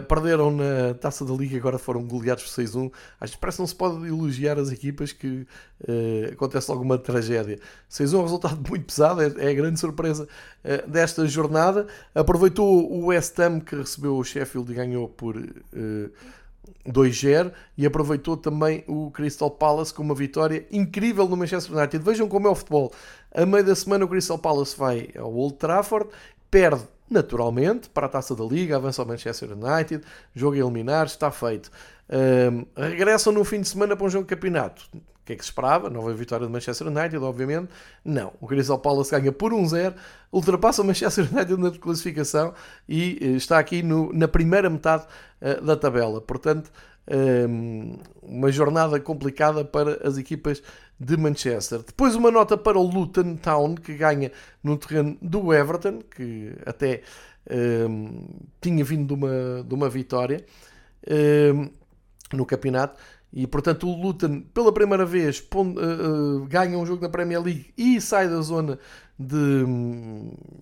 [0.07, 2.91] perderam na taça da Liga, agora foram goleados por 6-1.
[3.19, 5.45] Acho que parece que não se pode elogiar as equipas que
[6.31, 7.59] acontece alguma tragédia.
[7.89, 10.27] 6-1 é um resultado muito pesado, é, é a grande surpresa
[10.87, 11.87] desta jornada.
[12.15, 15.35] Aproveitou o West Ham que recebeu o Sheffield e ganhou por
[16.85, 22.03] 2-0 e aproveitou também o Crystal Palace com uma vitória incrível no Manchester United.
[22.03, 22.91] Vejam como é o futebol.
[23.33, 26.09] A meio da semana o Crystal Palace vai ao Old Trafford,
[26.49, 30.03] perde naturalmente para a taça da Liga, avança ao Manchester United,
[30.35, 31.71] jogo a eliminar, está feito.
[32.09, 34.89] Um, regressam no fim de semana para um jogo de campeonato
[35.27, 35.89] que é que se esperava?
[35.89, 37.69] Nova vitória do Manchester United, obviamente.
[38.03, 38.33] Não.
[38.39, 39.93] O Crystal Palace ganha por 1-0,
[40.31, 42.53] ultrapassa o Manchester United na classificação
[42.87, 45.05] e eh, está aqui no, na primeira metade
[45.41, 46.21] uh, da tabela.
[46.21, 46.71] Portanto,
[47.09, 50.63] um, uma jornada complicada para as equipas
[50.97, 51.83] de Manchester.
[51.85, 54.31] Depois uma nota para o Luton Town, que ganha
[54.63, 57.01] no terreno do Everton, que até
[57.89, 58.27] um,
[58.61, 60.45] tinha vindo de uma, de uma vitória
[61.53, 61.69] um,
[62.33, 62.99] no campeonato
[63.31, 67.73] e portanto o Luton, pela primeira vez, uh, uh, ganha um jogo da Premier League
[67.77, 68.79] e sai da zona
[69.19, 69.65] de,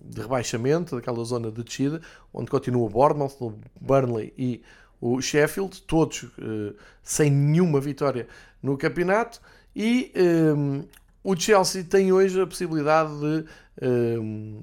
[0.04, 2.00] de rebaixamento, daquela zona de descida,
[2.32, 4.62] onde continua o Bournemouth, o Burnley e
[5.00, 8.26] o Sheffield, todos uh, sem nenhuma vitória
[8.62, 9.40] no campeonato.
[9.74, 10.12] E
[10.56, 10.84] um,
[11.22, 13.44] o Chelsea tem hoje a possibilidade de
[14.18, 14.62] um,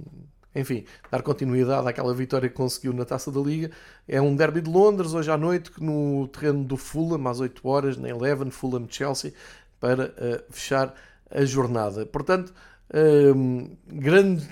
[0.56, 3.72] enfim, dar continuidade àquela vitória que conseguiu na Taça da Liga.
[4.08, 7.98] É um derby de Londres, hoje à noite, no terreno do Fulham, às 8 horas,
[7.98, 9.34] na Eleven, Fulham-Chelsea,
[9.80, 10.94] para uh, fechar
[11.30, 12.06] a jornada.
[12.06, 12.54] Portanto,
[12.92, 14.48] uh, grande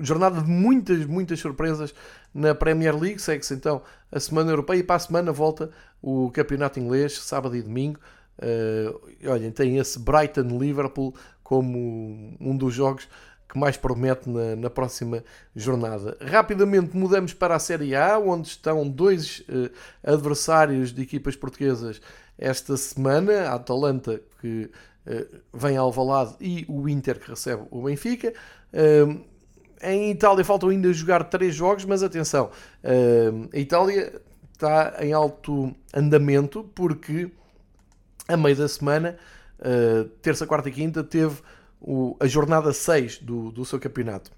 [0.00, 1.94] jornada de muitas, muitas surpresas
[2.34, 3.20] na Premier League.
[3.20, 5.70] Segue-se então a Semana Europeia e para a semana volta
[6.02, 7.98] o Campeonato Inglês, sábado e domingo.
[8.38, 13.08] Uh, olhem, tem esse Brighton-Liverpool como um dos jogos
[13.50, 15.24] que mais promete na, na, próxima
[15.56, 16.16] jornada.
[16.20, 19.70] Rapidamente mudamos para a Série A, onde estão dois uh,
[20.04, 22.00] adversários de equipas portuguesas
[22.38, 24.70] esta semana, a Atalanta que
[25.04, 28.32] uh, vem ao Alvalade e o Inter que recebe o Benfica.
[28.72, 29.20] Uh,
[29.82, 32.50] em Itália faltam ainda jogar três jogos, mas atenção,
[33.50, 34.20] a Itália
[34.52, 37.30] está em alto andamento porque
[38.28, 39.16] a meio da semana,
[40.20, 41.40] terça, quarta e quinta, teve
[41.80, 44.30] o, a jornada 6 do, do seu campeonato.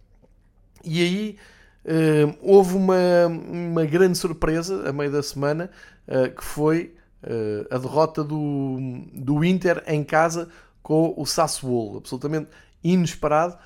[0.84, 1.36] E aí
[1.84, 5.70] uh, houve uma, uma grande surpresa a meio da semana,
[6.06, 8.78] uh, que foi uh, a derrota do,
[9.12, 10.48] do Inter em casa
[10.82, 11.98] com o Sassuolo.
[11.98, 12.48] Absolutamente
[12.82, 13.56] inesperado,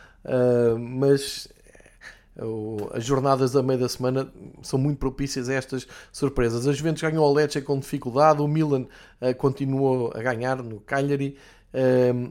[0.79, 1.49] mas
[2.93, 4.31] as jornadas da meio da semana
[4.61, 6.67] são muito propícias a estas surpresas.
[6.67, 8.87] A Juventus ganhou ao Lecce com dificuldade, o Milan
[9.39, 11.39] continuou a ganhar no Cagliari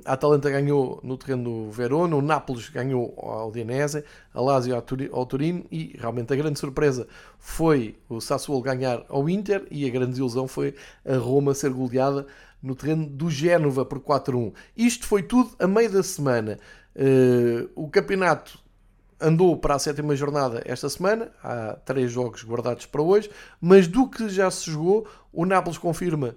[0.03, 4.03] a Atalanta ganhou no terreno do Verona, o Nápoles ganhou ao Udinese,
[4.33, 4.75] a Lazio
[5.11, 7.07] ao Turino e realmente a grande surpresa
[7.37, 10.73] foi o Sassuolo ganhar ao Inter e a grande ilusão foi
[11.05, 12.25] a Roma ser goleada
[12.61, 14.51] no terreno do Génova por 4-1.
[14.75, 16.57] Isto foi tudo a meio da semana.
[16.95, 18.57] Uh, o campeonato
[19.21, 23.29] andou para a sétima jornada esta semana, há três jogos guardados para hoje,
[23.61, 26.35] mas do que já se jogou, o Nápoles confirma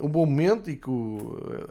[0.00, 0.90] um bom momento e que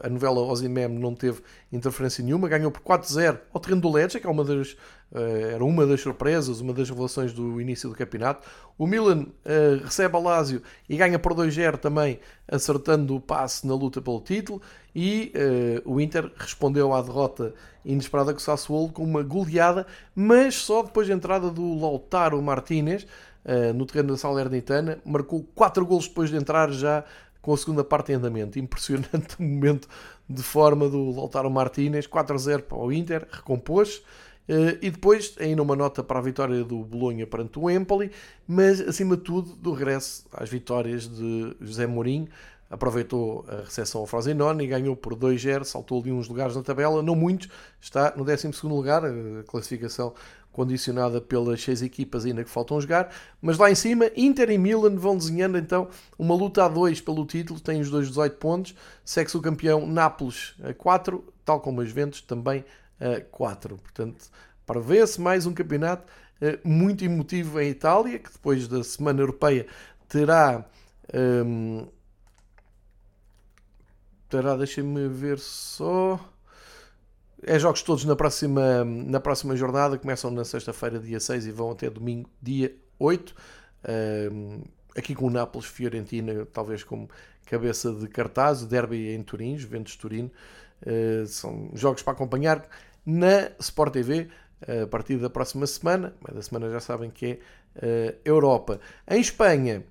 [0.02, 1.42] a novela Ozimem não teve
[1.72, 4.72] interferência nenhuma, ganhou por 4-0 ao terreno do Lecce, que é uma das,
[5.12, 5.18] uh,
[5.52, 8.46] era uma das surpresas, uma das revelações do início do campeonato.
[8.78, 12.18] O Milan uh, recebe a Lazio e ganha por 2-0 também,
[12.48, 14.60] acertando o passe na luta pelo título.
[14.94, 15.32] E
[15.84, 17.54] uh, o Inter respondeu à derrota
[17.84, 23.06] inesperada com o Sassuolo com uma goleada, mas só depois da entrada do Lautaro Martínez
[23.74, 27.02] no terreno da Salernitana, marcou 4 golos depois de entrar já
[27.40, 28.58] com a segunda parte em andamento.
[28.58, 29.88] Impressionante momento
[30.28, 34.02] de forma do Lautaro Martínez, 4-0 para o Inter, recompôs.
[34.82, 38.10] E depois, ainda uma nota para a vitória do Bolonha perante o Empoli,
[38.48, 42.26] mas acima de tudo, do regresso às vitórias de José Mourinho,
[42.68, 47.02] aproveitou a recepção ao Frosinone e ganhou por 2-0, saltou ali uns lugares na tabela,
[47.02, 47.48] não muitos,
[47.80, 50.14] está no 12 lugar, a classificação
[50.60, 53.10] condicionada pelas seis equipas ainda que faltam jogar,
[53.40, 55.88] mas lá em cima, Inter e Milan vão desenhando então
[56.18, 60.54] uma luta a dois pelo título, tem os dois 18 pontos, segue-se o campeão Nápoles
[60.62, 62.62] a 4, tal como os Juventus também
[63.00, 63.78] a 4.
[63.78, 64.26] Portanto,
[64.66, 66.04] para ver-se mais um campeonato
[66.42, 69.66] eh, muito emotivo em Itália, que depois da Semana Europeia
[70.08, 70.66] terá...
[71.14, 71.86] Hum,
[74.28, 76.20] terá, deixem-me ver só
[77.42, 81.70] é jogos todos na próxima, na próxima jornada, começam na sexta-feira, dia 6, e vão
[81.70, 83.30] até domingo, dia 8.
[83.30, 84.62] Uh,
[84.96, 87.08] aqui com o Nápoles, Fiorentina, talvez como
[87.46, 90.30] cabeça de cartaz, o derby em Turim, Juventus Turino.
[90.82, 92.66] Uh, são jogos para acompanhar
[93.04, 94.28] na Sport TV
[94.84, 96.14] a partir da próxima semana.
[96.20, 97.40] Mas da semana já sabem que
[97.76, 98.80] é uh, Europa.
[99.08, 99.82] Em Espanha,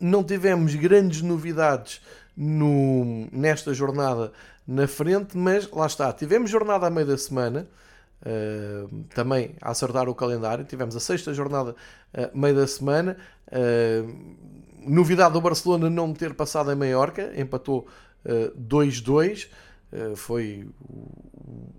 [0.00, 2.00] não tivemos grandes novidades
[2.36, 4.32] no, nesta jornada
[4.66, 7.68] na frente, mas lá está, tivemos jornada a meio da semana,
[8.22, 11.76] uh, também a acertar o calendário, tivemos a sexta jornada
[12.12, 13.16] a uh, meio da semana,
[13.48, 17.86] uh, novidade do Barcelona não ter passado em Maiorca, empatou
[18.58, 19.48] 2-2,
[20.16, 20.68] foi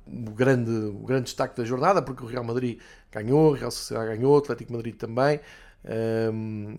[0.05, 2.80] o, grande, o grande destaque da jornada, porque o Real Madrid
[3.11, 5.39] ganhou, o Real Sociedade ganhou, o Atlético Madrid também,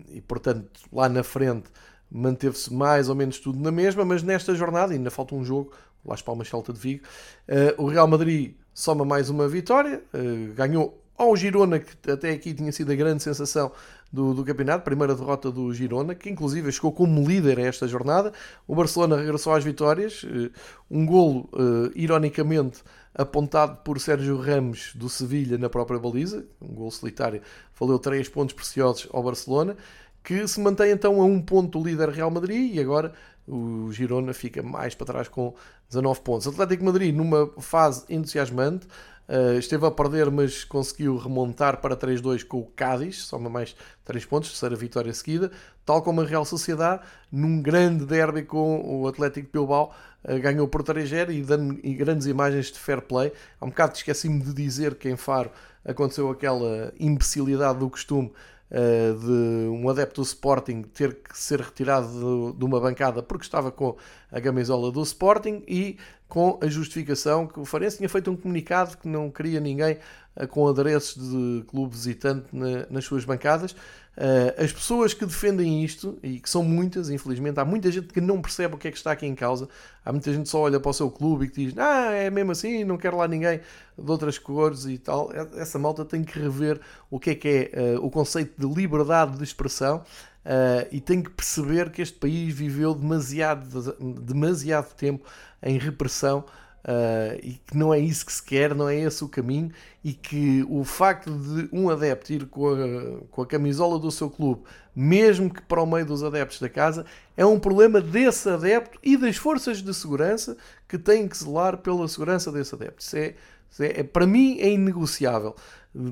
[0.07, 1.69] e portanto lá na frente
[2.11, 5.71] manteve-se mais ou menos tudo na mesma, mas nesta jornada ainda falta um jogo,
[6.05, 7.03] Las Palmas Celta de Vigo.
[7.47, 12.53] Uh, o Real Madrid soma mais uma vitória, uh, ganhou ao Girona, que até aqui
[12.53, 13.71] tinha sido a grande sensação
[14.11, 18.31] do, do, campeonato, primeira derrota do Girona, que inclusive chegou como líder a esta jornada.
[18.65, 20.49] O Barcelona regressou às vitórias, uh,
[20.89, 21.49] um golo,
[21.93, 22.81] ironicamente,
[23.13, 27.41] apontado por Sérgio Ramos do Sevilha na própria baliza, um golo solitário,
[27.77, 29.75] valeu três pontos preciosos ao Barcelona,
[30.23, 33.13] que se mantém então a um ponto do líder Real Madrid e agora
[33.49, 35.53] o Girona fica mais para trás com
[35.89, 36.47] 19 pontos.
[36.47, 38.87] Atlético Madrid numa fase entusiasmante,
[39.27, 44.23] uh, esteve a perder, mas conseguiu remontar para 3-2 com o Cádiz, soma mais 3
[44.25, 45.51] pontos, terceira vitória seguida,
[45.83, 47.01] tal como a Real Sociedade,
[47.31, 49.93] num grande derby com o Atlético Bilbao,
[50.23, 53.33] uh, ganhou por 3-0 e dando grandes imagens de fair play.
[53.59, 55.49] Há um bocado esqueci-me de dizer que em Faro
[55.83, 58.31] aconteceu aquela imbecilidade do costume
[58.71, 63.71] de um adepto do Sporting ter que ser retirado de, de, uma bancada porque estava
[63.71, 63.97] com
[64.31, 65.97] a camisola do Sporting e
[66.29, 69.97] com a justificação que o Farense tinha feito um comunicado que não queria ninguém
[70.37, 73.75] uh, com adereços de clube visitante na, nas suas bancadas.
[74.19, 78.19] Uh, as pessoas que defendem isto, e que são muitas, infelizmente, há muita gente que
[78.19, 79.67] não percebe o que é que está aqui em causa.
[80.05, 82.29] Há muita gente que só olha para o seu clube e que diz: Ah, é
[82.29, 83.61] mesmo assim, não quero lá ninguém
[83.97, 85.31] de outras cores e tal.
[85.55, 89.37] Essa malta tem que rever o que é que é uh, o conceito de liberdade
[89.37, 90.03] de expressão.
[90.45, 95.25] Uh, e tem que perceber que este país viveu demasiado, demasiado tempo
[95.61, 96.45] em repressão
[96.79, 99.69] Uh, e que não é isso que se quer, não é esse o caminho,
[100.03, 104.29] e que o facto de um adepto ir com a, com a camisola do seu
[104.29, 104.63] clube,
[104.95, 107.05] mesmo que para o meio dos adeptos da casa,
[107.35, 110.55] é um problema desse adepto e das forças de segurança
[110.87, 113.03] que têm que zelar pela segurança desse adepto.
[113.03, 113.35] Isso é,
[113.69, 115.55] isso é, é para mim é inegociável.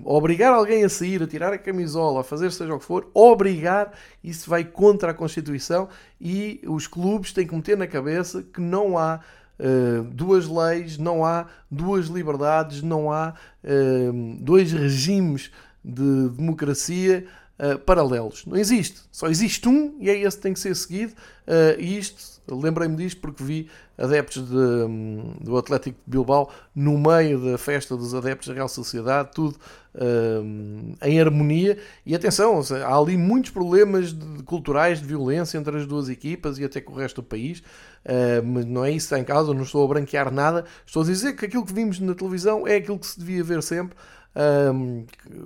[0.04, 3.94] Obrigar alguém a sair, a tirar a camisola, a fazer seja o que for, obrigar,
[4.24, 5.88] isso vai contra a Constituição
[6.20, 9.20] e os clubes têm que meter na cabeça que não há
[9.60, 15.52] uh, duas leis, não há duas liberdades, não há uh, dois regimes
[15.86, 17.28] de democracia
[17.60, 18.48] uh, paralelos.
[18.48, 19.02] Não existe.
[19.12, 21.14] Só existe um e é esse que tem que ser seguido.
[21.78, 27.40] e isto, lembrei-me disto porque vi adeptos de, um, do Atlético de Bilbao no meio
[27.40, 29.58] da festa dos adeptos da Real Sociedade, tudo
[29.96, 31.78] um, em harmonia.
[32.06, 36.64] E atenção, há ali muitos problemas de, culturais de violência entre as duas equipas e
[36.64, 37.60] até com o resto do país.
[38.06, 40.66] Uh, mas não é isso que está em causa, não estou a branquear nada.
[40.86, 43.62] Estou a dizer que aquilo que vimos na televisão é aquilo que se devia ver
[43.64, 43.98] sempre.
[44.36, 45.06] Um,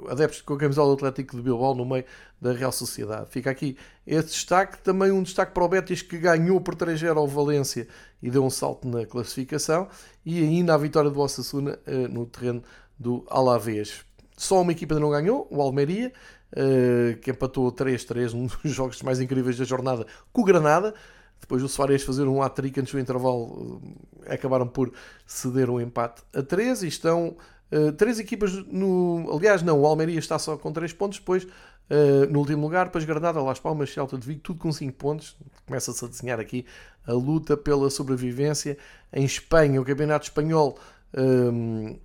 [0.09, 2.03] adeptos com a camisola do Atlético de Bilbao no meio
[2.41, 3.29] da Real Sociedade.
[3.29, 4.79] Fica aqui esse destaque.
[4.79, 7.87] Também um destaque para o Betis que ganhou por 3-0 ao Valência
[8.21, 9.87] e deu um salto na classificação.
[10.25, 12.63] E ainda a vitória do Osasuna uh, no terreno
[12.99, 14.03] do Alavés.
[14.35, 16.11] Só uma equipa não ganhou, o Almeria,
[16.53, 20.93] uh, que empatou 3-3, um dos jogos mais incríveis da jornada, com o Granada.
[21.39, 23.81] Depois o Soares fazer um hat-trick antes do intervalo,
[24.25, 24.93] eh, acabaram por
[25.25, 27.35] ceder um empate a 3 e estão
[27.71, 29.29] uh, três equipas no.
[29.33, 33.03] Aliás, não, o Almeria está só com 3 pontos, depois uh, no último lugar, depois
[33.05, 35.37] Granada, Las Palmas, Celta de Vigo, tudo com 5 pontos.
[35.65, 36.65] Começa-se a desenhar aqui
[37.05, 38.77] a luta pela sobrevivência.
[39.11, 40.77] Em Espanha, o Campeonato Espanhol.
[41.13, 41.97] Um,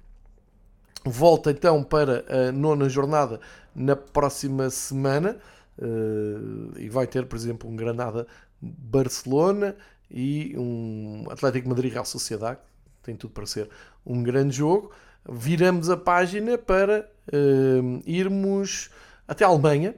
[1.05, 3.40] volta então para a nona jornada
[3.74, 5.38] na próxima semana
[5.78, 8.26] uh, e vai ter, por exemplo, um Granada
[8.60, 9.76] Barcelona
[10.10, 12.59] e um Atlético Madrid Real Sociedade,
[13.02, 13.68] tem tudo para ser
[14.05, 14.90] um grande jogo.
[15.28, 18.90] Viramos a página para uh, irmos
[19.27, 19.94] até a Alemanha,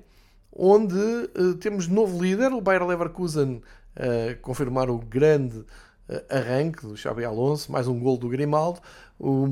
[0.51, 3.63] onde uh, temos novo líder, o Bayer Leverkusen,
[3.95, 5.65] a confirmar o grande
[6.31, 8.81] arranque do Xabi Alonso, mais um gol do Grimaldo.
[9.19, 9.45] O,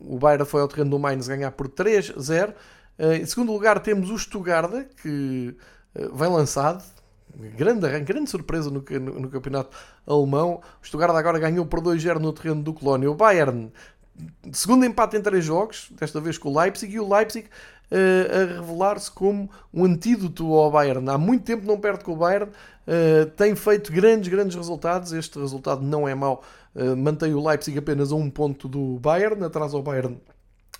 [0.00, 2.54] o Bayern foi ao terreno do Mainz ganhar por 3-0.
[2.98, 5.54] Em segundo lugar temos o Stuttgart, que
[6.14, 6.82] vem lançado,
[7.56, 9.76] grande, grande surpresa no, no, no, campeonato
[10.06, 10.62] alemão.
[10.82, 13.10] O Stuttgart agora ganhou por 2-0 no terreno do Colónia.
[13.10, 13.70] O Bayern,
[14.52, 17.48] segundo empate em três jogos, desta vez com o Leipzig, e o Leipzig
[17.90, 21.08] uh, a revelar-se como um antídoto ao Bayern.
[21.08, 25.12] Há muito tempo não perde com o Bayern, uh, tem feito grandes, grandes resultados.
[25.12, 26.42] Este resultado não é mau.
[26.74, 30.18] Uh, mantém o Leipzig apenas a um ponto do Bayern, atrás ao Bayern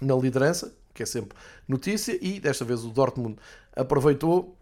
[0.01, 1.37] na liderança, que é sempre
[1.67, 3.37] notícia, e desta vez o Dortmund
[3.75, 4.57] aproveitou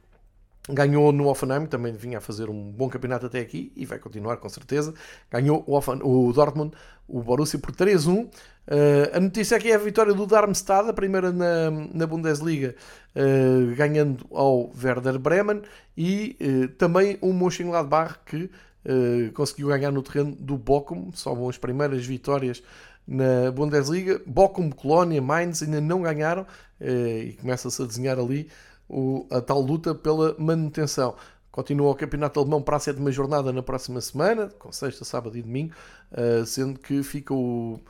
[0.69, 4.39] Ganhou no Offenheim, também vinha a fazer um bom campeonato até aqui e vai continuar
[4.39, 4.93] com certeza.
[5.31, 6.77] Ganhou o, Offen, o Dortmund,
[7.07, 8.29] o Borussia por 3-1.
[8.67, 12.75] Uh, a notícia aqui é a vitória do Darmstadt, a primeira na, na Bundesliga,
[13.15, 15.63] uh, ganhando ao Werder Bremen
[15.97, 18.51] e uh, também o Mönchengladbach que
[19.35, 22.63] conseguiu ganhar no terreno do Bochum, só vão as primeiras vitórias
[23.05, 24.23] na Bundesliga.
[24.25, 26.47] Bochum, Colónia, Mainz ainda não ganharam
[26.81, 28.49] e começa-se a desenhar ali
[28.89, 31.17] o, a tal luta pela manutenção.
[31.51, 35.43] Continua o Campeonato Alemão para a sétima jornada na próxima semana, com sexta, sábado e
[35.43, 35.75] domingo,
[36.47, 37.81] sendo que fica o,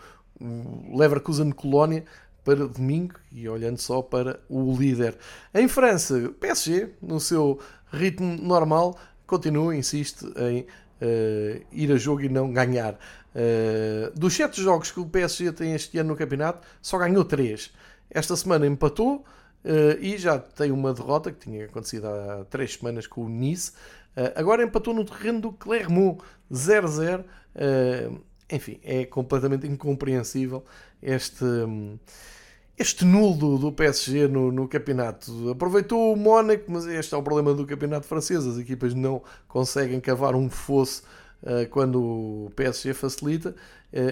[0.40, 2.04] o Leverkusen Colónia
[2.44, 5.16] para domingo e olhando só para o líder.
[5.52, 7.58] Em França, PSG, no seu
[7.90, 8.96] ritmo normal,
[9.26, 12.94] continua, insiste em uh, ir a jogo e não ganhar.
[13.34, 17.72] Uh, dos sete jogos que o PSG tem este ano no campeonato, só ganhou três.
[18.08, 19.24] Esta semana empatou,
[19.64, 23.72] Uh, e já tem uma derrota que tinha acontecido há três semanas com o Nice.
[24.36, 26.22] Agora empatou no terreno do Clermont
[26.52, 27.24] 0-0.
[28.50, 30.64] Uh, enfim, é completamente incompreensível
[31.02, 31.98] este, um,
[32.78, 35.50] este nulo do, PSG no, no, campeonato.
[35.50, 38.46] Aproveitou o Mónaco, mas este é o problema do campeonato francês.
[38.46, 41.02] As equipas não conseguem cavar um fosso
[41.70, 43.54] quando o PSG facilita.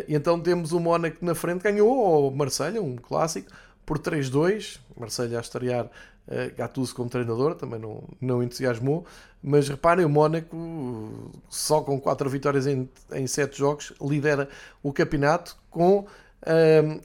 [0.09, 3.51] então temos o Mónaco na frente, ganhou o Marselha um clássico
[3.85, 4.79] por 3-2.
[4.97, 9.07] Marselha a estrear uh, Gattuso como treinador, também não, não entusiasmou.
[9.47, 14.49] Mas reparem, o Mónaco, só com 4 vitórias em, em 7 jogos, lidera
[14.83, 16.07] o campeonato com uh,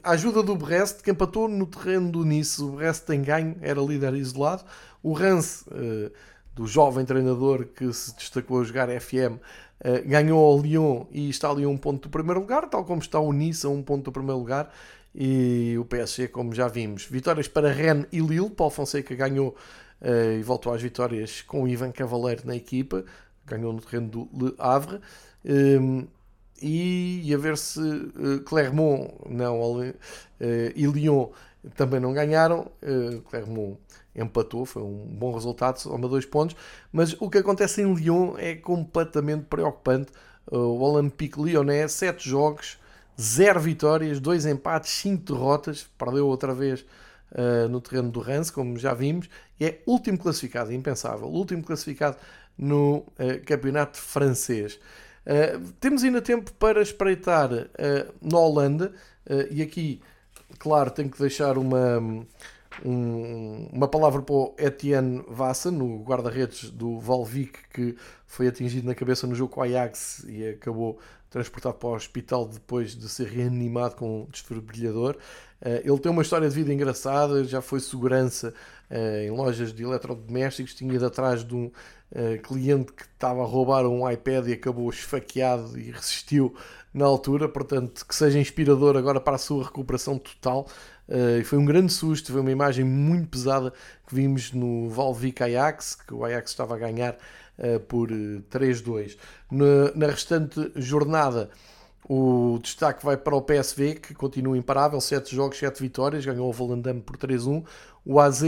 [0.02, 2.62] a ajuda do Brest, que empatou no terreno do Nice.
[2.62, 4.64] O Brest tem ganho, era líder isolado.
[5.02, 6.10] O Rance, uh,
[6.54, 9.36] do jovem treinador que se destacou a jogar FM,
[9.84, 13.02] uh, ganhou ao Lyon e está ali a um ponto do primeiro lugar, tal como
[13.02, 14.72] está o Nice a um ponto do primeiro lugar
[15.14, 17.04] e o PSG, como já vimos.
[17.04, 18.48] Vitórias para Rennes e Lille.
[18.48, 19.54] Paulo Fonseca ganhou
[20.02, 23.04] uh, e voltou às vitórias com o Ivan Cavaleiro na equipa.
[23.46, 25.00] Ganhou no terreno do Le Havre.
[25.44, 26.08] Um, ehm,
[26.62, 29.94] e, e, a ver se uh, Clermont não, uh,
[30.38, 31.28] e Lyon
[31.74, 32.70] também não ganharam.
[32.82, 33.78] Uh, Clermont
[34.14, 36.54] empatou, foi um bom resultado, soma dois pontos.
[36.92, 40.12] Mas o que acontece em Lyon é completamente preocupante.
[40.50, 42.78] o Olympique Lyonnais, sete jogos,
[43.20, 46.84] 0 vitórias, 2 empates, 5 derrotas, perdeu outra vez
[47.32, 49.28] uh, no terreno do Rance, como já vimos,
[49.58, 52.16] e é último classificado, impensável, último classificado
[52.56, 54.78] no uh, campeonato francês.
[55.26, 57.50] Uh, temos ainda tempo para espreitar
[58.20, 58.92] na Holanda,
[59.50, 60.00] e aqui,
[60.58, 62.26] claro, tenho que deixar uma, um,
[62.84, 67.96] uma palavra para o Etienne Vassa, no guarda-redes do Valvic, que
[68.26, 70.98] foi atingido na cabeça no jogo com o Ajax e acabou
[71.30, 75.16] transportado para o hospital depois de ser reanimado com um desfibrilhador.
[75.60, 78.52] Eh, ele tem uma história de vida engraçada, já foi segurança
[78.90, 81.70] eh, em lojas de eletrodomésticos, tinha ido atrás de um
[82.12, 86.54] eh, cliente que estava a roubar um iPad e acabou esfaqueado e resistiu
[86.92, 90.66] na altura, portanto que seja inspirador agora para a sua recuperação total.
[91.44, 93.72] Foi um grande susto, foi uma imagem muito pesada
[94.06, 97.16] que vimos no Valvic Ajax, que o Ajax estava a ganhar
[97.58, 99.16] uh, por 3-2.
[99.50, 101.50] Na, na, restante jornada,
[102.08, 106.52] o destaque vai para o PSV, que continua imparável, 7 jogos, 7 vitórias, ganhou o
[106.52, 107.64] Volendam por 3-1.
[108.04, 108.46] O AZ, um,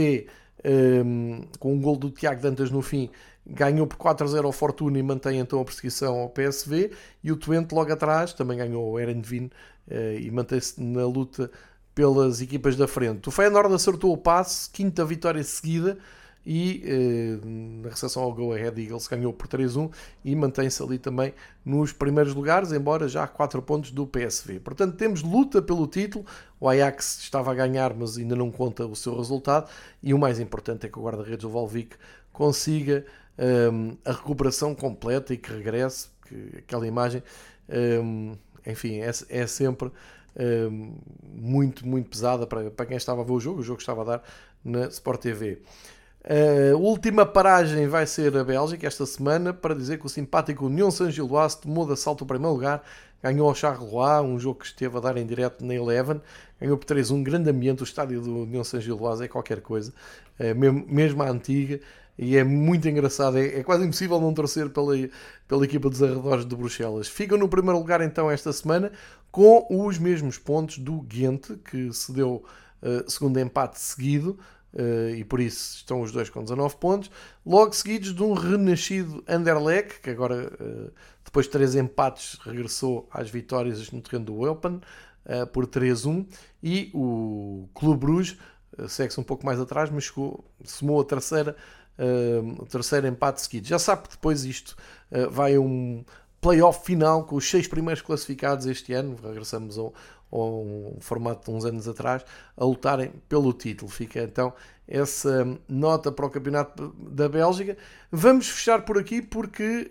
[0.63, 3.09] ehm, com um gol do Tiago Dantas no fim,
[3.45, 6.91] ganhou por 4-0 ao Fortuna e mantém então a perseguição ao PSV.
[7.23, 9.49] E o Twente, logo atrás, também ganhou o Erenvin
[9.87, 11.49] uh, e mantém-se na luta
[11.93, 13.29] pelas equipas da frente.
[13.29, 15.97] O Feyenoord acertou o passe, quinta vitória seguida,
[16.45, 17.45] e eh,
[17.81, 19.89] na recepção ao Go Ahead Eagles ganhou por 3-1
[20.25, 21.33] e mantém-se ali também
[21.63, 24.59] nos primeiros lugares, embora já a 4 pontos do PSV.
[24.59, 26.25] Portanto, temos luta pelo título.
[26.59, 29.69] O Ajax estava a ganhar, mas ainda não conta o seu resultado.
[30.01, 31.95] E o mais importante é que o guarda-redes do Valvic
[32.33, 33.05] consiga
[33.71, 37.23] um, a recuperação completa e que regresse, que aquela imagem,
[38.03, 39.91] um, enfim, é, é sempre
[40.39, 44.01] um, muito, muito pesada para, para quem estava a ver o jogo, o jogo estava
[44.01, 44.23] a dar
[44.63, 45.61] na Sport TV.
[46.25, 50.89] A última paragem vai ser a Bélgica esta semana para dizer que o simpático União
[50.89, 52.81] San Gilloise tomou de assalto o primeiro lugar,
[53.21, 56.21] ganhou ao Charleroi, um jogo que esteve a dar em direto na Eleven,
[56.61, 59.93] ganhou por 3-1, grande ambiente, o estádio do União San Gilloise é qualquer coisa,
[60.39, 61.81] é mesmo, mesmo a antiga,
[62.17, 64.93] e é muito engraçado, é, é, quase impossível não torcer pela,
[65.47, 67.07] pela equipa dos arredores de Bruxelas.
[67.07, 68.91] Ficam no primeiro lugar então esta semana,
[69.31, 72.43] com os mesmos pontos do Ghent, que se deu
[72.81, 74.37] uh, segundo empate seguido,
[74.75, 77.11] Uh, e por isso estão os dois com 19 pontos.
[77.45, 80.91] Logo seguidos de um renascido Anderlecht, que agora, uh,
[81.23, 84.81] depois de três empates, regressou às vitórias no terreno do Open
[85.53, 86.25] por 3-1.
[86.63, 88.37] E o Clube Bruges
[88.87, 91.55] segue-se um pouco mais atrás, mas chegou, somou a terceira,
[92.59, 93.67] o terceiro empate seguido.
[93.67, 94.75] Já sabe que depois isto
[95.31, 96.03] vai a um
[96.43, 99.17] playoff final com os seis primeiros classificados este ano.
[99.23, 99.93] Regressamos ao,
[100.99, 102.25] formato de uns anos atrás,
[102.57, 103.89] a lutarem pelo título.
[103.89, 104.53] Fica então
[104.87, 107.77] essa nota para o Campeonato da Bélgica.
[108.11, 109.87] Vamos fechar por aqui porque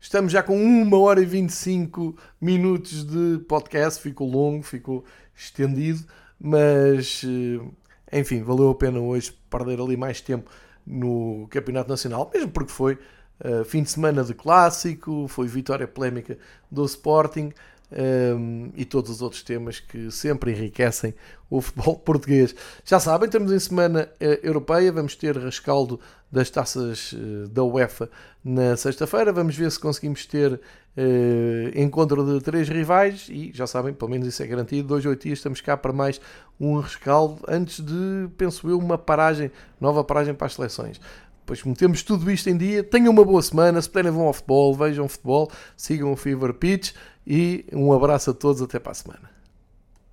[0.00, 4.02] estamos já com 1 hora e 25 minutos de podcast.
[4.02, 5.04] Ficou longo, ficou
[5.34, 6.04] estendido,
[6.40, 10.50] mas eh, enfim, valeu a pena hoje perder ali mais tempo
[10.86, 12.94] no Campeonato Nacional, mesmo porque foi
[13.44, 16.38] uh, fim de semana de clássico, foi vitória polémica
[16.70, 17.52] do Sporting
[17.92, 21.14] um, e todos os outros temas que sempre enriquecem
[21.48, 22.54] o futebol português.
[22.84, 26.00] Já sabem, estamos em semana uh, europeia, vamos ter rescaldo
[26.30, 28.10] das taças uh, da UEFA
[28.44, 29.32] na sexta-feira.
[29.32, 30.60] Vamos ver se conseguimos ter
[30.96, 34.88] uh, encontro de três rivais e já sabem, pelo menos isso é garantido.
[34.88, 36.20] Dois, oito dias estamos cá para mais
[36.58, 39.50] um rescaldo antes de, penso eu, uma paragem,
[39.80, 41.00] nova paragem para as seleções.
[41.44, 42.82] Pois metemos tudo isto em dia.
[42.82, 43.80] Tenham uma boa semana.
[43.80, 46.92] Se puderem, vão ao futebol, vejam futebol, sigam o Fever Pitch
[47.24, 48.60] e um abraço a todos.
[48.60, 49.35] Até para a semana.